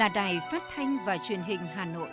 là 0.00 0.08
Đài 0.08 0.40
Phát 0.50 0.62
thanh 0.74 0.98
và 1.04 1.18
Truyền 1.18 1.40
hình 1.40 1.58
Hà 1.58 1.84
Nội. 1.84 2.08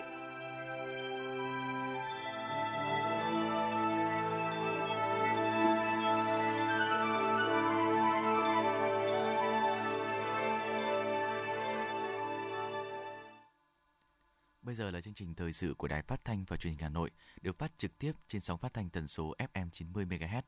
Bây 14.61 14.75
giờ 14.75 14.91
là 14.91 15.01
chương 15.01 15.13
trình 15.13 15.33
thời 15.35 15.53
sự 15.53 15.73
của 15.77 15.87
Đài 15.87 16.01
Phát 16.01 16.25
thanh 16.25 16.45
và 16.47 16.57
Truyền 16.57 16.73
hình 16.73 16.81
Hà 16.81 16.89
Nội, 16.89 17.09
được 17.41 17.59
phát 17.59 17.71
trực 17.77 17.97
tiếp 17.97 18.11
trên 18.27 18.41
sóng 18.41 18.57
phát 18.57 18.73
thanh 18.73 18.89
tần 18.89 19.07
số 19.07 19.35
FM 19.53 19.69
90 19.69 20.05
MHz. 20.05 20.41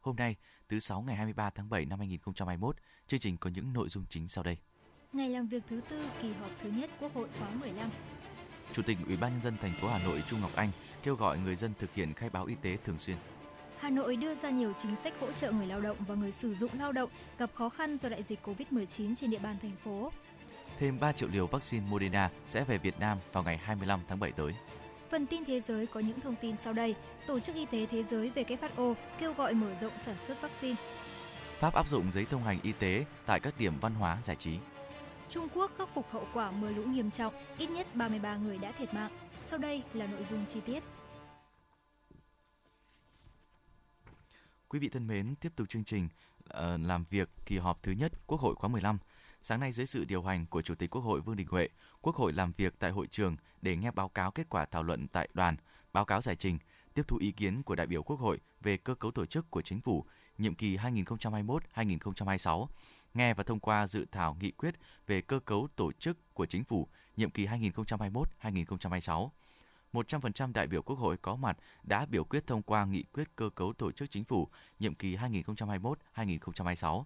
Hôm 0.00 0.16
nay, 0.16 0.36
thứ 0.68 0.80
sáu 0.80 1.02
ngày 1.02 1.16
23 1.16 1.50
tháng 1.50 1.68
7 1.68 1.84
năm 1.84 1.98
2021, 1.98 2.76
chương 3.06 3.20
trình 3.20 3.36
có 3.36 3.50
những 3.50 3.72
nội 3.72 3.88
dung 3.88 4.04
chính 4.08 4.28
sau 4.28 4.44
đây. 4.44 4.58
Ngày 5.12 5.28
làm 5.28 5.46
việc 5.46 5.62
thứ 5.70 5.80
tư 5.88 6.04
kỳ 6.22 6.32
họp 6.32 6.50
thứ 6.62 6.70
nhất 6.70 6.90
Quốc 7.00 7.14
hội 7.14 7.28
khóa 7.38 7.48
15. 7.50 7.90
Chủ 8.72 8.82
tịch 8.82 8.98
Ủy 9.06 9.16
ban 9.16 9.32
nhân 9.32 9.42
dân 9.42 9.56
thành 9.62 9.72
phố 9.80 9.88
Hà 9.88 9.98
Nội 10.04 10.22
Trung 10.26 10.40
Ngọc 10.40 10.50
Anh 10.56 10.70
kêu 11.02 11.14
gọi 11.14 11.38
người 11.38 11.56
dân 11.56 11.72
thực 11.78 11.94
hiện 11.94 12.12
khai 12.14 12.30
báo 12.30 12.44
y 12.44 12.54
tế 12.62 12.76
thường 12.84 12.98
xuyên. 12.98 13.16
Hà 13.78 13.90
Nội 13.90 14.16
đưa 14.16 14.34
ra 14.34 14.50
nhiều 14.50 14.72
chính 14.78 14.96
sách 14.96 15.14
hỗ 15.20 15.32
trợ 15.32 15.52
người 15.52 15.66
lao 15.66 15.80
động 15.80 15.96
và 16.08 16.14
người 16.14 16.32
sử 16.32 16.54
dụng 16.54 16.70
lao 16.78 16.92
động 16.92 17.10
gặp 17.38 17.50
khó 17.54 17.68
khăn 17.68 17.98
do 17.98 18.08
đại 18.08 18.22
dịch 18.22 18.38
Covid-19 18.46 19.14
trên 19.14 19.30
địa 19.30 19.38
bàn 19.38 19.56
thành 19.62 19.76
phố. 19.84 20.12
Thêm 20.78 21.00
3 21.00 21.12
triệu 21.12 21.28
liều 21.28 21.46
vaccine 21.46 21.86
Moderna 21.90 22.30
sẽ 22.46 22.64
về 22.64 22.78
Việt 22.78 23.00
Nam 23.00 23.18
vào 23.32 23.44
ngày 23.44 23.56
25 23.56 24.00
tháng 24.08 24.20
7 24.20 24.32
tới. 24.32 24.52
Phần 25.10 25.26
tin 25.26 25.44
thế 25.44 25.60
giới 25.60 25.86
có 25.86 26.00
những 26.00 26.20
thông 26.20 26.34
tin 26.40 26.56
sau 26.56 26.72
đây. 26.72 26.94
Tổ 27.26 27.40
chức 27.40 27.56
Y 27.56 27.66
tế 27.66 27.86
Thế 27.86 28.02
giới 28.02 28.32
WHO 28.34 28.94
kêu 29.18 29.32
gọi 29.32 29.54
mở 29.54 29.74
rộng 29.80 29.92
sản 30.04 30.16
xuất 30.26 30.40
vaccine. 30.40 30.76
Pháp 31.58 31.74
áp 31.74 31.88
dụng 31.88 32.12
giấy 32.12 32.26
thông 32.30 32.42
hành 32.42 32.58
y 32.62 32.72
tế 32.72 33.04
tại 33.26 33.40
các 33.40 33.54
điểm 33.58 33.72
văn 33.80 33.94
hóa 33.94 34.18
giải 34.22 34.36
trí. 34.36 34.58
Trung 35.30 35.48
Quốc 35.54 35.70
khắc 35.78 35.88
phục 35.94 36.10
hậu 36.10 36.26
quả 36.34 36.50
mưa 36.50 36.70
lũ 36.70 36.82
nghiêm 36.82 37.10
trọng, 37.10 37.34
ít 37.58 37.70
nhất 37.70 37.86
33 37.94 38.36
người 38.36 38.58
đã 38.58 38.72
thiệt 38.72 38.94
mạng. 38.94 39.10
Sau 39.44 39.58
đây 39.58 39.82
là 39.92 40.06
nội 40.06 40.24
dung 40.30 40.44
chi 40.48 40.60
tiết. 40.60 40.82
Quý 44.68 44.78
vị 44.78 44.88
thân 44.88 45.06
mến, 45.06 45.34
tiếp 45.40 45.52
tục 45.56 45.68
chương 45.68 45.84
trình 45.84 46.08
ờ, 46.48 46.78
làm 46.78 47.04
việc 47.10 47.28
kỳ 47.46 47.58
họp 47.58 47.82
thứ 47.82 47.92
nhất 47.92 48.12
Quốc 48.26 48.40
hội 48.40 48.54
khóa 48.54 48.68
15. 48.68 48.98
Sáng 49.40 49.60
nay 49.60 49.72
dưới 49.72 49.86
sự 49.86 50.04
điều 50.04 50.22
hành 50.22 50.46
của 50.46 50.62
Chủ 50.62 50.74
tịch 50.74 50.90
Quốc 50.90 51.02
hội 51.02 51.20
Vương 51.20 51.36
Đình 51.36 51.46
Huệ, 51.50 51.68
Quốc 52.00 52.16
hội 52.16 52.32
làm 52.32 52.52
việc 52.56 52.74
tại 52.78 52.90
hội 52.90 53.06
trường 53.06 53.36
để 53.62 53.76
nghe 53.76 53.90
báo 53.90 54.08
cáo 54.08 54.30
kết 54.30 54.48
quả 54.48 54.64
thảo 54.64 54.82
luận 54.82 55.06
tại 55.08 55.28
đoàn, 55.34 55.56
báo 55.92 56.04
cáo 56.04 56.20
giải 56.20 56.36
trình, 56.36 56.58
tiếp 56.94 57.02
thu 57.08 57.16
ý 57.16 57.32
kiến 57.32 57.62
của 57.62 57.74
đại 57.74 57.86
biểu 57.86 58.02
Quốc 58.02 58.20
hội 58.20 58.40
về 58.60 58.76
cơ 58.76 58.94
cấu 58.94 59.10
tổ 59.10 59.26
chức 59.26 59.50
của 59.50 59.62
chính 59.62 59.80
phủ 59.80 60.04
nhiệm 60.38 60.54
kỳ 60.54 60.76
2021-2026, 60.76 62.66
nghe 63.16 63.34
và 63.34 63.44
thông 63.44 63.60
qua 63.60 63.86
dự 63.86 64.06
thảo 64.12 64.36
nghị 64.40 64.50
quyết 64.50 64.74
về 65.06 65.20
cơ 65.20 65.38
cấu 65.38 65.68
tổ 65.76 65.92
chức 65.92 66.34
của 66.34 66.46
chính 66.46 66.64
phủ 66.64 66.88
nhiệm 67.16 67.30
kỳ 67.30 67.46
2021-2026. 67.46 69.28
100% 69.92 70.52
đại 70.52 70.66
biểu 70.66 70.82
Quốc 70.82 70.96
hội 70.96 71.16
có 71.16 71.36
mặt 71.36 71.58
đã 71.82 72.06
biểu 72.06 72.24
quyết 72.24 72.46
thông 72.46 72.62
qua 72.62 72.84
nghị 72.84 73.02
quyết 73.02 73.36
cơ 73.36 73.50
cấu 73.54 73.72
tổ 73.72 73.92
chức 73.92 74.10
chính 74.10 74.24
phủ 74.24 74.48
nhiệm 74.78 74.94
kỳ 74.94 75.16
2021-2026. 75.16 77.04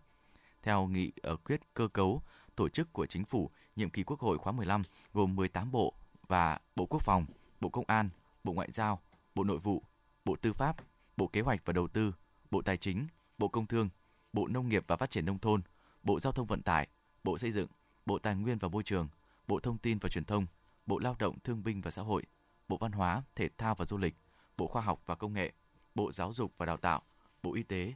Theo 0.62 0.86
nghị 0.86 1.12
ở 1.22 1.36
quyết 1.36 1.61
cơ 1.75 1.88
cấu 1.88 2.22
tổ 2.56 2.69
chức 2.69 2.92
của 2.92 3.06
chính 3.06 3.25
phủ 3.25 3.50
nhiệm 3.77 3.91
kỳ 3.91 4.03
Quốc 4.03 4.20
hội 4.20 4.38
khóa 4.38 4.53
15 4.53 4.82
gồm 5.15 5.37
18 5.37 5.70
bộ 5.70 5.94
và 6.28 6.59
Bộ 6.76 6.87
Quốc 6.87 7.03
phòng, 7.03 7.26
Bộ 7.60 7.69
Công 7.69 7.84
an, 7.87 8.09
Bộ 8.44 8.53
Ngoại 8.53 8.69
giao, 8.72 9.00
Bộ 9.34 9.44
Nội 9.44 9.59
vụ, 9.59 9.82
Bộ 10.25 10.37
Tư 10.37 10.53
pháp, 10.53 10.76
Bộ 11.16 11.26
Kế 11.26 11.41
hoạch 11.41 11.60
và 11.65 11.72
Đầu 11.72 11.88
tư, 11.88 12.15
Bộ 12.50 12.62
Tài 12.62 12.76
chính, 12.76 13.06
Bộ 13.38 13.49
Công 13.49 13.66
Thương, 13.66 13.88
Bộ 14.32 14.47
Nông 14.47 14.69
nghiệp 14.69 14.84
và 14.87 14.97
Phát 14.97 15.10
triển 15.10 15.26
Nông 15.26 15.38
thôn, 15.38 15.62
Bộ 16.03 16.21
Giao 16.21 16.33
thông 16.33 16.47
Vận 16.47 16.62
tải, 16.62 16.88
Bộ 17.25 17.38
Xây 17.38 17.50
dựng, 17.50 17.69
Bộ 18.06 18.19
Tài 18.19 18.34
nguyên 18.34 18.59
và 18.59 18.69
Môi 18.69 18.83
trường, 18.83 19.09
Bộ 19.49 19.61
Thông 19.61 19.78
tin 19.78 19.99
và 19.99 20.09
Truyền 20.09 20.25
thông, 20.25 20.47
Bộ 20.87 20.99
Lao 20.99 21.16
động 21.19 21.38
Thương 21.44 21.62
binh 21.62 21.81
và 21.81 21.91
Xã 21.91 22.03
hội, 22.03 22.22
Bộ 22.69 22.77
Văn 22.77 22.93
hóa, 22.93 23.22
Thể 23.34 23.49
thao 23.59 23.75
và 23.75 23.84
Du 23.84 23.99
lịch, 23.99 24.15
Bộ 24.56 24.66
Khoa 24.66 24.83
học 24.83 25.03
và 25.06 25.15
Công 25.15 25.33
nghệ, 25.33 25.53
Bộ 25.94 26.12
Giáo 26.12 26.33
dục 26.33 26.53
và 26.59 26.66
Đào 26.66 26.77
tạo, 26.77 27.03
Bộ 27.43 27.55
Y 27.55 27.62
tế, 27.62 27.94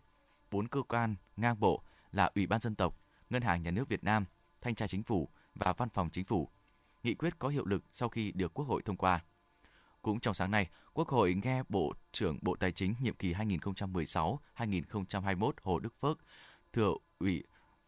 bốn 0.51 0.69
cơ 0.69 0.83
quan 0.83 1.15
ngang 1.37 1.61
bộ 1.61 1.83
là 2.13 2.31
Ủy 2.35 2.47
ban 2.47 2.61
dân 2.61 2.75
tộc, 2.75 2.99
Ngân 3.31 3.43
hàng 3.43 3.63
Nhà 3.63 3.71
nước 3.71 3.89
Việt 3.89 4.05
Nam, 4.05 4.25
Thanh 4.61 4.75
tra 4.75 4.87
Chính 4.87 5.03
phủ 5.03 5.29
và 5.55 5.73
Văn 5.73 5.89
phòng 5.89 6.11
Chính 6.11 6.25
phủ. 6.25 6.49
Nghị 7.03 7.15
quyết 7.15 7.39
có 7.39 7.49
hiệu 7.49 7.67
lực 7.67 7.85
sau 7.93 8.09
khi 8.09 8.33
được 8.33 8.55
Quốc 8.55 8.65
hội 8.65 8.83
thông 8.83 8.97
qua. 8.97 9.25
Cũng 10.03 10.21
trong 10.21 10.35
sáng 10.35 10.51
nay, 10.51 10.69
Quốc 10.93 11.09
hội 11.09 11.35
nghe 11.45 11.63
Bộ 11.69 11.93
trưởng 12.13 12.39
Bộ 12.43 12.57
Tài 12.57 12.73
chính 12.73 12.95
nhiệm 13.01 13.15
kỳ 13.15 13.35
2016-2021 13.35 15.53
Hồ 15.63 15.79
Đức 15.79 15.95
Phước 16.01 16.19
thừa 16.73 16.93
ủy 17.19 17.45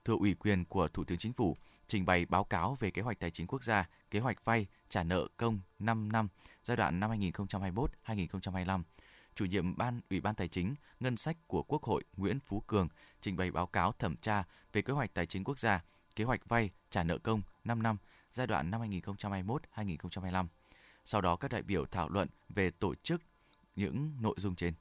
thừa 0.07 0.17
ủy 0.21 0.35
quyền 0.35 0.65
của 0.65 0.89
Thủ 0.89 1.05
tướng 1.05 1.19
Chính 1.19 1.33
phủ 1.33 1.57
trình 1.87 2.07
bày 2.07 2.27
báo 2.27 2.45
cáo 2.45 2.77
về 2.81 2.91
kế 2.91 3.03
hoạch 3.03 3.19
tài 3.19 3.31
chính 3.31 3.47
quốc 3.47 3.63
gia, 3.63 3.89
kế 4.11 4.21
hoạch 4.21 4.45
vay 4.45 4.67
trả 4.89 5.03
nợ 5.03 5.27
công 5.37 5.61
5 5.79 6.13
năm 6.13 6.29
giai 6.63 6.77
đoạn 6.77 7.01
năm 7.01 7.11
2021-2025. 7.11 8.83
Chủ 9.35 9.45
nhiệm 9.45 9.77
Ban 9.77 10.01
Ủy 10.11 10.21
ban 10.21 10.35
Tài 10.35 10.49
chính 10.49 10.75
Ngân 11.01 11.17
sách 11.17 11.37
của 11.47 11.63
Quốc 11.63 11.83
hội 11.83 12.05
Nguyễn 12.17 12.41
Phú 12.41 12.61
Cường 12.67 12.89
trình 13.21 13.37
bày 13.37 13.51
báo 13.51 13.67
cáo 13.67 13.93
thẩm 13.93 14.17
tra 14.17 14.45
về 14.73 14.83
kế 14.83 14.93
hoạch 14.93 15.15
tài 15.15 15.27
chính 15.27 15.45
quốc 15.45 15.59
gia, 15.59 15.85
kế 16.17 16.25
hoạch 16.25 16.49
vay 16.49 16.71
trả 16.91 17.03
nợ 17.03 17.19
công 17.19 17.43
5 17.65 17.83
năm 17.83 17.97
giai 18.33 18.47
đoạn 18.47 18.71
năm 18.71 18.81
2021-2025. 18.81 20.47
Sau 21.05 21.21
đó 21.21 21.37
các 21.37 21.51
đại 21.51 21.63
biểu 21.63 21.85
thảo 21.87 22.09
luận 22.09 22.29
về 22.49 22.71
tổ 22.71 22.95
chức 22.95 23.23
những 23.77 24.13
nội 24.21 24.35
dung 24.39 24.55
trên. 24.55 24.75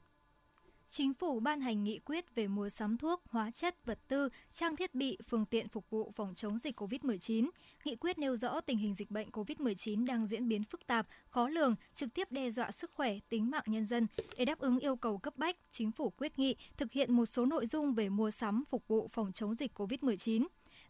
Chính 0.96 1.14
phủ 1.14 1.40
ban 1.40 1.60
hành 1.60 1.84
nghị 1.84 1.98
quyết 1.98 2.34
về 2.34 2.48
mua 2.48 2.68
sắm 2.68 2.96
thuốc, 2.96 3.22
hóa 3.30 3.50
chất, 3.50 3.84
vật 3.84 3.98
tư, 4.08 4.28
trang 4.52 4.76
thiết 4.76 4.94
bị, 4.94 5.18
phương 5.28 5.44
tiện 5.44 5.68
phục 5.68 5.90
vụ 5.90 6.12
phòng 6.16 6.34
chống 6.34 6.58
dịch 6.58 6.80
COVID-19. 6.80 7.48
Nghị 7.84 7.96
quyết 7.96 8.18
nêu 8.18 8.36
rõ 8.36 8.60
tình 8.60 8.78
hình 8.78 8.94
dịch 8.94 9.10
bệnh 9.10 9.30
COVID-19 9.30 10.06
đang 10.06 10.26
diễn 10.26 10.48
biến 10.48 10.64
phức 10.64 10.86
tạp, 10.86 11.06
khó 11.28 11.48
lường, 11.48 11.74
trực 11.94 12.14
tiếp 12.14 12.32
đe 12.32 12.50
dọa 12.50 12.70
sức 12.70 12.90
khỏe, 12.94 13.18
tính 13.28 13.50
mạng 13.50 13.64
nhân 13.66 13.86
dân. 13.86 14.06
Để 14.36 14.44
đáp 14.44 14.58
ứng 14.58 14.78
yêu 14.78 14.96
cầu 14.96 15.18
cấp 15.18 15.36
bách, 15.36 15.56
chính 15.72 15.92
phủ 15.92 16.10
quyết 16.10 16.38
nghị 16.38 16.56
thực 16.76 16.92
hiện 16.92 17.12
một 17.12 17.26
số 17.26 17.46
nội 17.46 17.66
dung 17.66 17.94
về 17.94 18.08
mua 18.08 18.30
sắm 18.30 18.64
phục 18.70 18.88
vụ 18.88 19.08
phòng 19.08 19.32
chống 19.32 19.54
dịch 19.54 19.78
COVID-19. 19.78 20.46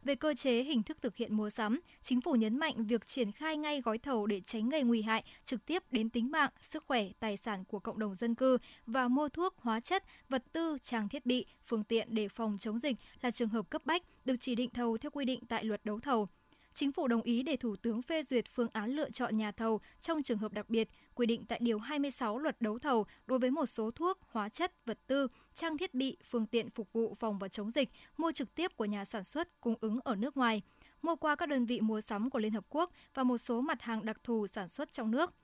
Về 0.06 0.14
cơ 0.14 0.34
chế 0.34 0.62
hình 0.62 0.82
thức 0.82 0.98
thực 1.02 1.16
hiện 1.16 1.36
mua 1.36 1.50
sắm, 1.50 1.80
chính 2.02 2.20
phủ 2.20 2.32
nhấn 2.32 2.56
mạnh 2.58 2.86
việc 2.86 3.06
triển 3.06 3.32
khai 3.32 3.56
ngay 3.56 3.80
gói 3.80 3.98
thầu 3.98 4.26
để 4.26 4.40
tránh 4.40 4.68
gây 4.68 4.82
nguy 4.82 5.02
hại 5.02 5.24
trực 5.44 5.66
tiếp 5.66 5.82
đến 5.90 6.10
tính 6.10 6.30
mạng, 6.30 6.50
sức 6.60 6.84
khỏe, 6.86 7.08
tài 7.20 7.36
sản 7.36 7.64
của 7.64 7.78
cộng 7.78 7.98
đồng 7.98 8.14
dân 8.14 8.34
cư 8.34 8.58
và 8.86 9.08
mua 9.08 9.28
thuốc, 9.28 9.54
hóa 9.58 9.80
chất, 9.80 10.04
vật 10.28 10.44
tư, 10.52 10.78
trang 10.82 11.08
thiết 11.08 11.26
bị, 11.26 11.46
phương 11.66 11.84
tiện 11.84 12.08
để 12.10 12.28
phòng 12.28 12.56
chống 12.60 12.78
dịch 12.78 12.96
là 13.22 13.30
trường 13.30 13.48
hợp 13.48 13.70
cấp 13.70 13.82
bách 13.84 14.02
được 14.24 14.36
chỉ 14.40 14.54
định 14.54 14.70
thầu 14.70 14.96
theo 14.96 15.10
quy 15.10 15.24
định 15.24 15.40
tại 15.48 15.64
luật 15.64 15.84
đấu 15.84 16.00
thầu. 16.00 16.28
Chính 16.76 16.92
phủ 16.92 17.08
đồng 17.08 17.22
ý 17.22 17.42
để 17.42 17.56
Thủ 17.56 17.76
tướng 17.76 18.02
phê 18.02 18.22
duyệt 18.22 18.44
phương 18.54 18.68
án 18.72 18.90
lựa 18.90 19.10
chọn 19.10 19.36
nhà 19.36 19.52
thầu 19.52 19.80
trong 20.00 20.22
trường 20.22 20.38
hợp 20.38 20.52
đặc 20.52 20.70
biệt 20.70 20.88
quy 21.14 21.26
định 21.26 21.44
tại 21.48 21.58
Điều 21.62 21.78
26 21.78 22.38
luật 22.38 22.60
đấu 22.60 22.78
thầu 22.78 23.06
đối 23.26 23.38
với 23.38 23.50
một 23.50 23.66
số 23.66 23.90
thuốc, 23.90 24.18
hóa 24.30 24.48
chất, 24.48 24.72
vật 24.86 24.98
tư, 25.06 25.28
trang 25.54 25.78
thiết 25.78 25.94
bị, 25.94 26.16
phương 26.30 26.46
tiện 26.46 26.70
phục 26.70 26.92
vụ 26.92 27.14
phòng 27.14 27.38
và 27.38 27.48
chống 27.48 27.70
dịch 27.70 27.90
mua 28.16 28.32
trực 28.32 28.54
tiếp 28.54 28.76
của 28.76 28.84
nhà 28.84 29.04
sản 29.04 29.24
xuất 29.24 29.60
cung 29.60 29.74
ứng 29.80 29.98
ở 30.04 30.16
nước 30.16 30.36
ngoài, 30.36 30.62
mua 31.02 31.16
qua 31.16 31.36
các 31.36 31.48
đơn 31.48 31.66
vị 31.66 31.80
mua 31.80 32.00
sắm 32.00 32.30
của 32.30 32.38
Liên 32.38 32.52
Hợp 32.52 32.64
Quốc 32.68 32.90
và 33.14 33.22
một 33.22 33.38
số 33.38 33.60
mặt 33.60 33.82
hàng 33.82 34.04
đặc 34.04 34.16
thù 34.24 34.46
sản 34.46 34.68
xuất 34.68 34.92
trong 34.92 35.10
nước. 35.10 35.34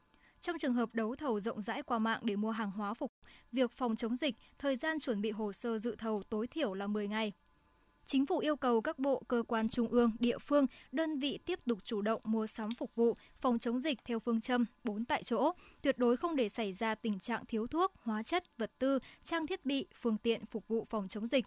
Trong 0.41 0.59
trường 0.59 0.75
hợp 0.75 0.94
đấu 0.94 1.16
thầu 1.16 1.41
rộng 1.41 1.60
rãi 1.60 1.82
qua 1.82 1.99
mạng 1.99 2.20
để 2.22 2.37
mua 2.37 2.50
hàng 2.50 2.70
hóa 2.70 2.94
phục 2.94 3.12
việc 3.53 3.72
phòng 3.72 3.97
chống 3.97 4.16
dịch, 4.16 4.34
thời 4.59 4.76
gian 4.76 5.00
chuẩn 5.00 5.20
bị 5.20 5.31
hồ 5.31 5.52
sơ 5.52 5.78
dự 5.78 5.96
thầu 5.96 6.23
tối 6.23 6.46
thiểu 6.46 6.75
là 6.75 6.87
10 6.87 7.08
ngày. 7.08 7.32
Chính 8.06 8.26
phủ 8.26 8.38
yêu 8.38 8.56
cầu 8.56 8.81
các 8.81 8.99
bộ, 8.99 9.22
cơ 9.28 9.43
quan 9.49 9.69
trung 9.69 9.88
ương, 9.88 10.12
địa 10.19 10.38
phương, 10.38 10.66
đơn 10.93 11.19
vị 11.19 11.38
tiếp 11.46 11.60
tục 11.66 11.78
chủ 11.84 12.02
động 12.02 12.20
mua 12.25 12.46
sắm 12.46 12.70
phục 12.78 12.94
vụ, 12.94 13.16
phòng 13.40 13.58
chống 13.58 13.81
dịch 13.81 13.99
theo 14.04 14.19
phương 14.19 14.40
châm 14.40 14.64
4 14.84 15.04
tại 15.04 15.22
chỗ, 15.22 15.52
tuyệt 15.82 15.99
đối 15.99 16.16
không 16.16 16.37
để 16.37 16.49
xảy 16.49 16.72
ra 16.72 16.94
tình 16.94 17.19
trạng 17.19 17.46
thiếu 17.46 17.66
thuốc, 17.66 17.93
hóa 18.02 18.22
chất, 18.22 18.44
vật 18.58 18.70
tư, 18.78 18.99
trang 19.25 19.46
thiết 19.46 19.66
bị, 19.66 19.87
phương 20.00 20.19
tiện 20.19 20.46
phục 20.46 20.69
vụ 20.69 20.87
phòng 20.90 21.08
chống 21.08 21.26
dịch. 21.26 21.46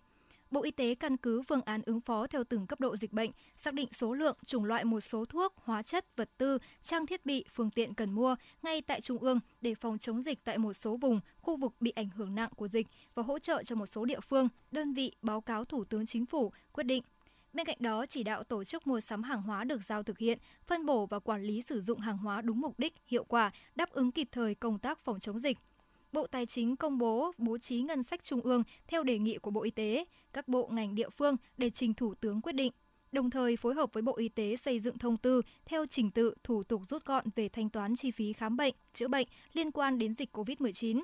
Bộ 0.56 0.64
Y 0.64 0.72
tế 0.72 0.96
căn 0.96 1.18
cứ 1.18 1.42
phương 1.42 1.62
án 1.62 1.82
ứng 1.86 2.02
phó 2.02 2.28
theo 2.28 2.44
từng 2.44 2.68
cấp 2.68 2.80
độ 2.80 2.96
dịch 2.96 3.14
bệnh, 3.14 3.32
xác 3.56 3.74
định 3.74 3.88
số 3.92 4.14
lượng, 4.14 4.38
chủng 4.46 4.66
loại 4.66 4.86
một 4.86 5.02
số 5.02 5.26
thuốc, 5.26 5.54
hóa 5.58 5.82
chất, 5.82 6.06
vật 6.16 6.30
tư, 6.38 6.58
trang 6.82 7.06
thiết 7.06 7.26
bị, 7.26 7.46
phương 7.54 7.70
tiện 7.70 7.94
cần 7.94 8.12
mua 8.12 8.36
ngay 8.62 8.82
tại 8.82 9.02
trung 9.02 9.18
ương 9.18 9.40
để 9.62 9.76
phòng 9.76 10.00
chống 10.00 10.22
dịch 10.22 10.44
tại 10.44 10.58
một 10.58 10.74
số 10.74 10.98
vùng, 10.98 11.20
khu 11.38 11.58
vực 11.58 11.74
bị 11.80 11.92
ảnh 11.92 12.10
hưởng 12.10 12.36
nặng 12.36 12.50
của 12.56 12.68
dịch 12.68 12.88
và 13.16 13.24
hỗ 13.24 13.40
trợ 13.40 13.64
cho 13.64 13.76
một 13.76 13.86
số 13.86 14.06
địa 14.06 14.20
phương, 14.20 14.50
đơn 14.72 14.94
vị 14.94 15.12
báo 15.22 15.42
cáo 15.42 15.66
Thủ 15.66 15.84
tướng 15.84 16.06
Chính 16.06 16.26
phủ 16.26 16.52
quyết 16.72 16.84
định. 16.84 17.04
Bên 17.54 17.66
cạnh 17.66 17.78
đó, 17.80 18.06
chỉ 18.06 18.24
đạo 18.24 18.44
tổ 18.44 18.64
chức 18.64 18.88
mua 18.88 19.00
sắm 19.00 19.24
hàng 19.24 19.42
hóa 19.42 19.64
được 19.64 19.84
giao 19.84 20.04
thực 20.04 20.18
hiện, 20.18 20.40
phân 20.68 20.86
bổ 20.86 21.06
và 21.06 21.20
quản 21.20 21.42
lý 21.42 21.62
sử 21.62 21.82
dụng 21.82 22.00
hàng 22.00 22.18
hóa 22.18 22.42
đúng 22.42 22.62
mục 22.62 22.80
đích, 22.80 22.94
hiệu 23.06 23.24
quả, 23.24 23.52
đáp 23.76 23.90
ứng 23.90 24.12
kịp 24.12 24.28
thời 24.32 24.56
công 24.56 24.80
tác 24.80 25.00
phòng 25.00 25.20
chống 25.20 25.40
dịch. 25.40 25.58
Bộ 26.16 26.28
Tài 26.28 26.46
chính 26.46 26.76
công 26.76 26.98
bố 26.98 27.32
bố 27.38 27.58
trí 27.58 27.82
ngân 27.82 28.04
sách 28.04 28.24
trung 28.24 28.42
ương 28.42 28.64
theo 28.88 29.04
đề 29.04 29.20
nghị 29.20 29.38
của 29.38 29.52
Bộ 29.52 29.64
Y 29.64 29.72
tế, 29.72 30.06
các 30.34 30.48
bộ 30.48 30.70
ngành 30.72 30.96
địa 30.96 31.10
phương 31.10 31.38
để 31.58 31.70
trình 31.70 31.94
Thủ 31.94 32.14
tướng 32.14 32.42
quyết 32.42 32.52
định. 32.52 32.72
Đồng 33.12 33.30
thời 33.30 33.58
phối 33.58 33.74
hợp 33.74 33.94
với 33.94 34.04
Bộ 34.04 34.16
Y 34.18 34.30
tế 34.30 34.56
xây 34.56 34.80
dựng 34.80 34.98
thông 34.98 35.18
tư 35.18 35.42
theo 35.66 35.86
trình 35.86 36.12
tự 36.12 36.36
thủ 36.44 36.64
tục 36.64 36.82
rút 36.90 37.06
gọn 37.06 37.26
về 37.36 37.50
thanh 37.50 37.70
toán 37.70 37.96
chi 37.96 38.12
phí 38.12 38.34
khám 38.34 38.58
bệnh, 38.58 38.76
chữa 38.94 39.08
bệnh 39.08 39.28
liên 39.54 39.72
quan 39.72 40.00
đến 40.00 40.14
dịch 40.14 40.38
COVID-19. 40.38 41.04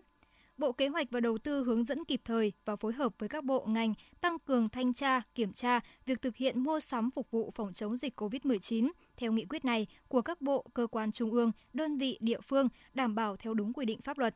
Bộ 0.58 0.72
Kế 0.72 0.88
hoạch 0.88 1.08
và 1.12 1.20
Đầu 1.20 1.38
tư 1.38 1.64
hướng 1.64 1.84
dẫn 1.84 2.06
kịp 2.06 2.22
thời 2.26 2.54
và 2.66 2.76
phối 2.76 2.94
hợp 2.94 3.14
với 3.20 3.30
các 3.30 3.44
bộ 3.44 3.66
ngành 3.66 3.94
tăng 4.22 4.40
cường 4.40 4.70
thanh 4.70 4.94
tra, 4.94 5.22
kiểm 5.36 5.54
tra 5.54 5.80
việc 6.06 6.22
thực 6.22 6.36
hiện 6.36 6.64
mua 6.64 6.80
sắm 6.80 7.12
phục 7.12 7.32
vụ 7.32 7.52
phòng 7.56 7.74
chống 7.74 7.98
dịch 7.98 8.22
COVID-19 8.22 8.92
theo 9.18 9.32
nghị 9.32 9.46
quyết 9.46 9.66
này 9.66 9.88
của 10.08 10.22
các 10.22 10.42
bộ, 10.42 10.66
cơ 10.74 10.88
quan 10.88 11.12
trung 11.12 11.32
ương, 11.32 11.52
đơn 11.74 11.98
vị, 11.98 12.18
địa 12.22 12.42
phương 12.42 12.68
đảm 12.94 13.16
bảo 13.16 13.36
theo 13.36 13.54
đúng 13.54 13.74
quy 13.74 13.86
định 13.86 14.02
pháp 14.02 14.18
luật. 14.18 14.36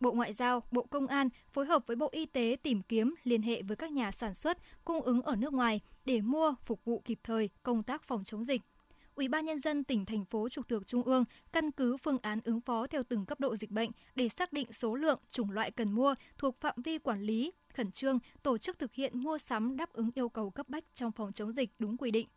Bộ 0.00 0.12
Ngoại 0.12 0.32
giao, 0.32 0.62
Bộ 0.70 0.82
Công 0.82 1.06
an 1.06 1.28
phối 1.52 1.66
hợp 1.66 1.86
với 1.86 1.96
Bộ 1.96 2.08
Y 2.12 2.26
tế 2.26 2.56
tìm 2.62 2.82
kiếm 2.82 3.14
liên 3.24 3.42
hệ 3.42 3.62
với 3.62 3.76
các 3.76 3.92
nhà 3.92 4.10
sản 4.10 4.34
xuất, 4.34 4.58
cung 4.84 5.00
ứng 5.00 5.22
ở 5.22 5.36
nước 5.36 5.52
ngoài 5.52 5.80
để 6.04 6.20
mua 6.20 6.54
phục 6.64 6.84
vụ 6.84 7.02
kịp 7.04 7.18
thời 7.24 7.50
công 7.62 7.82
tác 7.82 8.02
phòng 8.02 8.24
chống 8.24 8.44
dịch. 8.44 8.62
Ủy 9.14 9.28
ban 9.28 9.44
nhân 9.44 9.58
dân 9.58 9.84
tỉnh 9.84 10.04
thành 10.04 10.24
phố 10.24 10.48
trực 10.48 10.68
thuộc 10.68 10.86
trung 10.86 11.02
ương 11.02 11.24
căn 11.52 11.70
cứ 11.70 11.96
phương 11.96 12.18
án 12.22 12.40
ứng 12.44 12.60
phó 12.60 12.86
theo 12.86 13.02
từng 13.08 13.26
cấp 13.26 13.40
độ 13.40 13.56
dịch 13.56 13.70
bệnh 13.70 13.90
để 14.14 14.28
xác 14.28 14.52
định 14.52 14.72
số 14.72 14.94
lượng, 14.94 15.20
chủng 15.30 15.50
loại 15.50 15.70
cần 15.70 15.92
mua 15.92 16.14
thuộc 16.38 16.60
phạm 16.60 16.82
vi 16.82 16.98
quản 16.98 17.22
lý, 17.22 17.52
khẩn 17.74 17.92
trương 17.92 18.18
tổ 18.42 18.58
chức 18.58 18.78
thực 18.78 18.94
hiện 18.94 19.18
mua 19.18 19.38
sắm 19.38 19.76
đáp 19.76 19.92
ứng 19.92 20.10
yêu 20.14 20.28
cầu 20.28 20.50
cấp 20.50 20.68
bách 20.68 20.84
trong 20.94 21.12
phòng 21.12 21.32
chống 21.32 21.52
dịch 21.52 21.70
đúng 21.78 21.96
quy 21.96 22.10
định. 22.10 22.28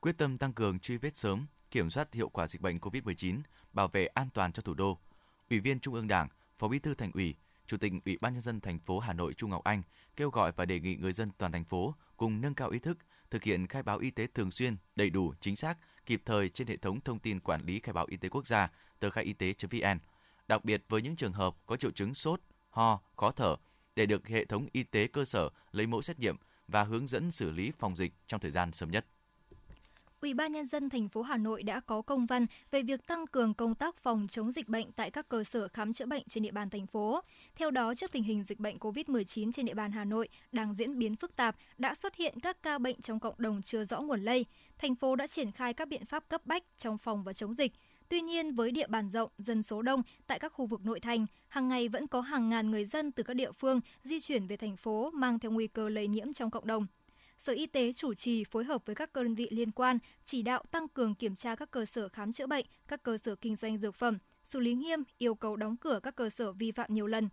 Quyết 0.00 0.18
tâm 0.18 0.38
tăng 0.38 0.52
cường 0.52 0.78
truy 0.78 0.96
vết 0.96 1.16
sớm, 1.16 1.46
kiểm 1.70 1.90
soát 1.90 2.14
hiệu 2.14 2.28
quả 2.28 2.48
dịch 2.48 2.62
bệnh 2.62 2.78
COVID-19, 2.78 3.40
bảo 3.72 3.88
vệ 3.88 4.06
an 4.06 4.28
toàn 4.34 4.52
cho 4.52 4.62
thủ 4.62 4.74
đô. 4.74 4.98
Ủy 5.52 5.60
viên 5.60 5.80
Trung 5.80 5.94
ương 5.94 6.08
Đảng, 6.08 6.28
Phó 6.58 6.68
Bí 6.68 6.78
thư 6.78 6.94
Thành 6.94 7.10
ủy, 7.14 7.34
Chủ 7.66 7.76
tịch 7.76 7.92
Ủy 8.04 8.18
ban 8.20 8.32
nhân 8.32 8.42
dân 8.42 8.60
thành 8.60 8.78
phố 8.78 8.98
Hà 8.98 9.12
Nội 9.12 9.34
Trung 9.34 9.50
Ngọc 9.50 9.64
Anh 9.64 9.82
kêu 10.16 10.30
gọi 10.30 10.52
và 10.56 10.64
đề 10.64 10.80
nghị 10.80 10.96
người 10.96 11.12
dân 11.12 11.30
toàn 11.38 11.52
thành 11.52 11.64
phố 11.64 11.94
cùng 12.16 12.40
nâng 12.40 12.54
cao 12.54 12.70
ý 12.70 12.78
thức, 12.78 12.98
thực 13.30 13.42
hiện 13.42 13.66
khai 13.66 13.82
báo 13.82 13.98
y 13.98 14.10
tế 14.10 14.26
thường 14.26 14.50
xuyên, 14.50 14.76
đầy 14.96 15.10
đủ, 15.10 15.34
chính 15.40 15.56
xác, 15.56 15.78
kịp 16.06 16.22
thời 16.24 16.48
trên 16.48 16.66
hệ 16.66 16.76
thống 16.76 17.00
thông 17.00 17.18
tin 17.18 17.40
quản 17.40 17.64
lý 17.64 17.80
khai 17.80 17.92
báo 17.92 18.06
y 18.08 18.16
tế 18.16 18.28
quốc 18.28 18.46
gia 18.46 18.70
tờ 19.00 19.10
khai 19.10 19.24
y 19.24 19.32
tế.vn. 19.32 19.98
Đặc 20.48 20.64
biệt 20.64 20.84
với 20.88 21.02
những 21.02 21.16
trường 21.16 21.32
hợp 21.32 21.56
có 21.66 21.76
triệu 21.76 21.90
chứng 21.90 22.14
sốt, 22.14 22.40
ho, 22.70 23.00
khó 23.16 23.30
thở 23.30 23.56
để 23.96 24.06
được 24.06 24.28
hệ 24.28 24.44
thống 24.44 24.66
y 24.72 24.82
tế 24.82 25.06
cơ 25.06 25.24
sở 25.24 25.48
lấy 25.72 25.86
mẫu 25.86 26.02
xét 26.02 26.18
nghiệm 26.18 26.36
và 26.68 26.84
hướng 26.84 27.06
dẫn 27.06 27.30
xử 27.30 27.50
lý 27.50 27.72
phòng 27.78 27.96
dịch 27.96 28.12
trong 28.26 28.40
thời 28.40 28.50
gian 28.50 28.72
sớm 28.72 28.90
nhất. 28.90 29.06
Ủy 30.22 30.34
ban 30.34 30.52
nhân 30.52 30.66
dân 30.66 30.90
thành 30.90 31.08
phố 31.08 31.22
Hà 31.22 31.36
Nội 31.36 31.62
đã 31.62 31.80
có 31.80 32.02
công 32.02 32.26
văn 32.26 32.46
về 32.70 32.82
việc 32.82 33.06
tăng 33.06 33.26
cường 33.26 33.54
công 33.54 33.74
tác 33.74 33.96
phòng 33.96 34.26
chống 34.30 34.52
dịch 34.52 34.68
bệnh 34.68 34.92
tại 34.92 35.10
các 35.10 35.28
cơ 35.28 35.44
sở 35.44 35.68
khám 35.68 35.92
chữa 35.92 36.06
bệnh 36.06 36.22
trên 36.28 36.42
địa 36.42 36.50
bàn 36.50 36.70
thành 36.70 36.86
phố. 36.86 37.20
Theo 37.54 37.70
đó, 37.70 37.94
trước 37.94 38.12
tình 38.12 38.22
hình 38.22 38.44
dịch 38.44 38.60
bệnh 38.60 38.78
COVID-19 38.78 39.52
trên 39.52 39.66
địa 39.66 39.74
bàn 39.74 39.92
Hà 39.92 40.04
Nội 40.04 40.28
đang 40.52 40.74
diễn 40.74 40.98
biến 40.98 41.16
phức 41.16 41.36
tạp, 41.36 41.56
đã 41.78 41.94
xuất 41.94 42.14
hiện 42.14 42.40
các 42.40 42.62
ca 42.62 42.78
bệnh 42.78 43.00
trong 43.00 43.20
cộng 43.20 43.34
đồng 43.38 43.62
chưa 43.62 43.84
rõ 43.84 44.00
nguồn 44.00 44.20
lây. 44.24 44.46
Thành 44.78 44.94
phố 44.94 45.16
đã 45.16 45.26
triển 45.26 45.52
khai 45.52 45.74
các 45.74 45.88
biện 45.88 46.06
pháp 46.06 46.28
cấp 46.28 46.46
bách 46.46 46.62
trong 46.78 46.98
phòng 46.98 47.24
và 47.24 47.32
chống 47.32 47.54
dịch. 47.54 47.72
Tuy 48.08 48.20
nhiên, 48.20 48.54
với 48.54 48.70
địa 48.70 48.86
bàn 48.86 49.08
rộng, 49.08 49.30
dân 49.38 49.62
số 49.62 49.82
đông 49.82 50.02
tại 50.26 50.38
các 50.38 50.52
khu 50.52 50.66
vực 50.66 50.80
nội 50.84 51.00
thành, 51.00 51.26
hàng 51.48 51.68
ngày 51.68 51.88
vẫn 51.88 52.06
có 52.06 52.20
hàng 52.20 52.48
ngàn 52.48 52.70
người 52.70 52.84
dân 52.84 53.12
từ 53.12 53.22
các 53.22 53.34
địa 53.34 53.52
phương 53.52 53.80
di 54.02 54.20
chuyển 54.20 54.46
về 54.46 54.56
thành 54.56 54.76
phố 54.76 55.10
mang 55.10 55.38
theo 55.38 55.50
nguy 55.50 55.66
cơ 55.66 55.88
lây 55.88 56.08
nhiễm 56.08 56.32
trong 56.32 56.50
cộng 56.50 56.66
đồng. 56.66 56.86
Sở 57.42 57.52
Y 57.52 57.66
tế 57.66 57.92
chủ 57.92 58.14
trì 58.14 58.44
phối 58.44 58.64
hợp 58.64 58.86
với 58.86 58.94
các 58.94 59.12
đơn 59.12 59.34
vị 59.34 59.48
liên 59.50 59.70
quan 59.70 59.98
chỉ 60.24 60.42
đạo 60.42 60.62
tăng 60.70 60.88
cường 60.88 61.14
kiểm 61.14 61.36
tra 61.36 61.54
các 61.54 61.70
cơ 61.70 61.84
sở 61.84 62.08
khám 62.08 62.32
chữa 62.32 62.46
bệnh, 62.46 62.66
các 62.88 63.02
cơ 63.02 63.18
sở 63.18 63.34
kinh 63.34 63.56
doanh 63.56 63.78
dược 63.78 63.94
phẩm, 63.94 64.18
xử 64.44 64.60
lý 64.60 64.74
nghiêm 64.74 65.02
yêu 65.18 65.34
cầu 65.34 65.56
đóng 65.56 65.76
cửa 65.76 66.00
các 66.02 66.16
cơ 66.16 66.30
sở 66.30 66.52
vi 66.52 66.72
phạm 66.72 66.94
nhiều 66.94 67.06
lần. 67.06 67.28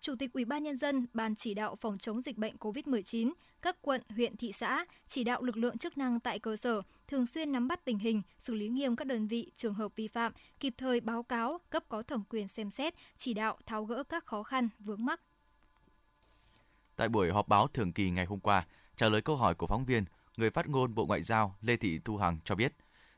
Chủ 0.00 0.14
tịch 0.18 0.32
Ủy 0.32 0.44
ban 0.44 0.62
nhân 0.62 0.76
dân, 0.76 1.06
Ban 1.14 1.34
chỉ 1.34 1.54
đạo 1.54 1.76
phòng 1.80 1.98
chống 1.98 2.20
dịch 2.20 2.38
bệnh 2.38 2.56
COVID-19, 2.56 3.32
các 3.62 3.76
quận, 3.82 4.02
huyện, 4.08 4.36
thị 4.36 4.52
xã 4.52 4.84
chỉ 5.06 5.24
đạo 5.24 5.42
lực 5.42 5.56
lượng 5.56 5.78
chức 5.78 5.98
năng 5.98 6.20
tại 6.20 6.38
cơ 6.38 6.56
sở 6.56 6.82
thường 7.06 7.26
xuyên 7.26 7.52
nắm 7.52 7.68
bắt 7.68 7.84
tình 7.84 7.98
hình, 7.98 8.22
xử 8.38 8.54
lý 8.54 8.68
nghiêm 8.68 8.96
các 8.96 9.04
đơn 9.04 9.26
vị 9.26 9.50
trường 9.56 9.74
hợp 9.74 9.96
vi 9.96 10.08
phạm, 10.08 10.32
kịp 10.60 10.74
thời 10.78 11.00
báo 11.00 11.22
cáo 11.22 11.60
cấp 11.70 11.84
có 11.88 12.02
thẩm 12.02 12.24
quyền 12.30 12.48
xem 12.48 12.70
xét, 12.70 12.94
chỉ 13.16 13.34
đạo 13.34 13.58
tháo 13.66 13.84
gỡ 13.84 14.04
các 14.04 14.26
khó 14.26 14.42
khăn 14.42 14.68
vướng 14.78 15.04
mắc. 15.04 15.20
Tại 16.96 17.08
buổi 17.08 17.30
họp 17.30 17.48
báo 17.48 17.68
thường 17.68 17.92
kỳ 17.92 18.10
ngày 18.10 18.26
hôm 18.26 18.40
qua, 18.40 18.66
Trả 18.96 19.08
lời 19.08 19.22
câu 19.22 19.36
hỏi 19.36 19.54
của 19.54 19.66
phóng 19.66 19.84
viên, 19.84 20.04
người 20.36 20.50
phát 20.50 20.68
ngôn 20.68 20.94
Bộ 20.94 21.06
Ngoại 21.06 21.22
giao 21.22 21.56
Lê 21.60 21.76
Thị 21.76 22.00
Thu 22.04 22.16
Hằng 22.16 22.38
cho 22.44 22.54
biết, 22.54 22.74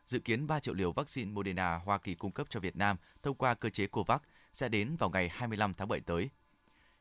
dự 0.07 0.19
kiến 0.19 0.47
3 0.47 0.61
triệu 0.61 0.75
liều 0.75 0.93
vaccine 0.93 1.33
Moderna 1.33 1.77
Hoa 1.77 1.99
Kỳ 1.99 2.15
cung 2.15 2.33
cấp 2.33 2.47
cho 2.51 2.61
Việt 2.61 2.77
Nam 2.77 2.97
thông 3.23 3.37
qua 3.37 3.55
cơ 3.55 3.69
chế 3.69 3.87
COVAX 3.87 4.21
sẽ 4.53 4.69
đến 4.69 4.97
vào 4.97 5.11
ngày 5.11 5.29
25 5.29 5.75
tháng 5.75 5.89
7 5.89 6.01
tới. 6.01 6.31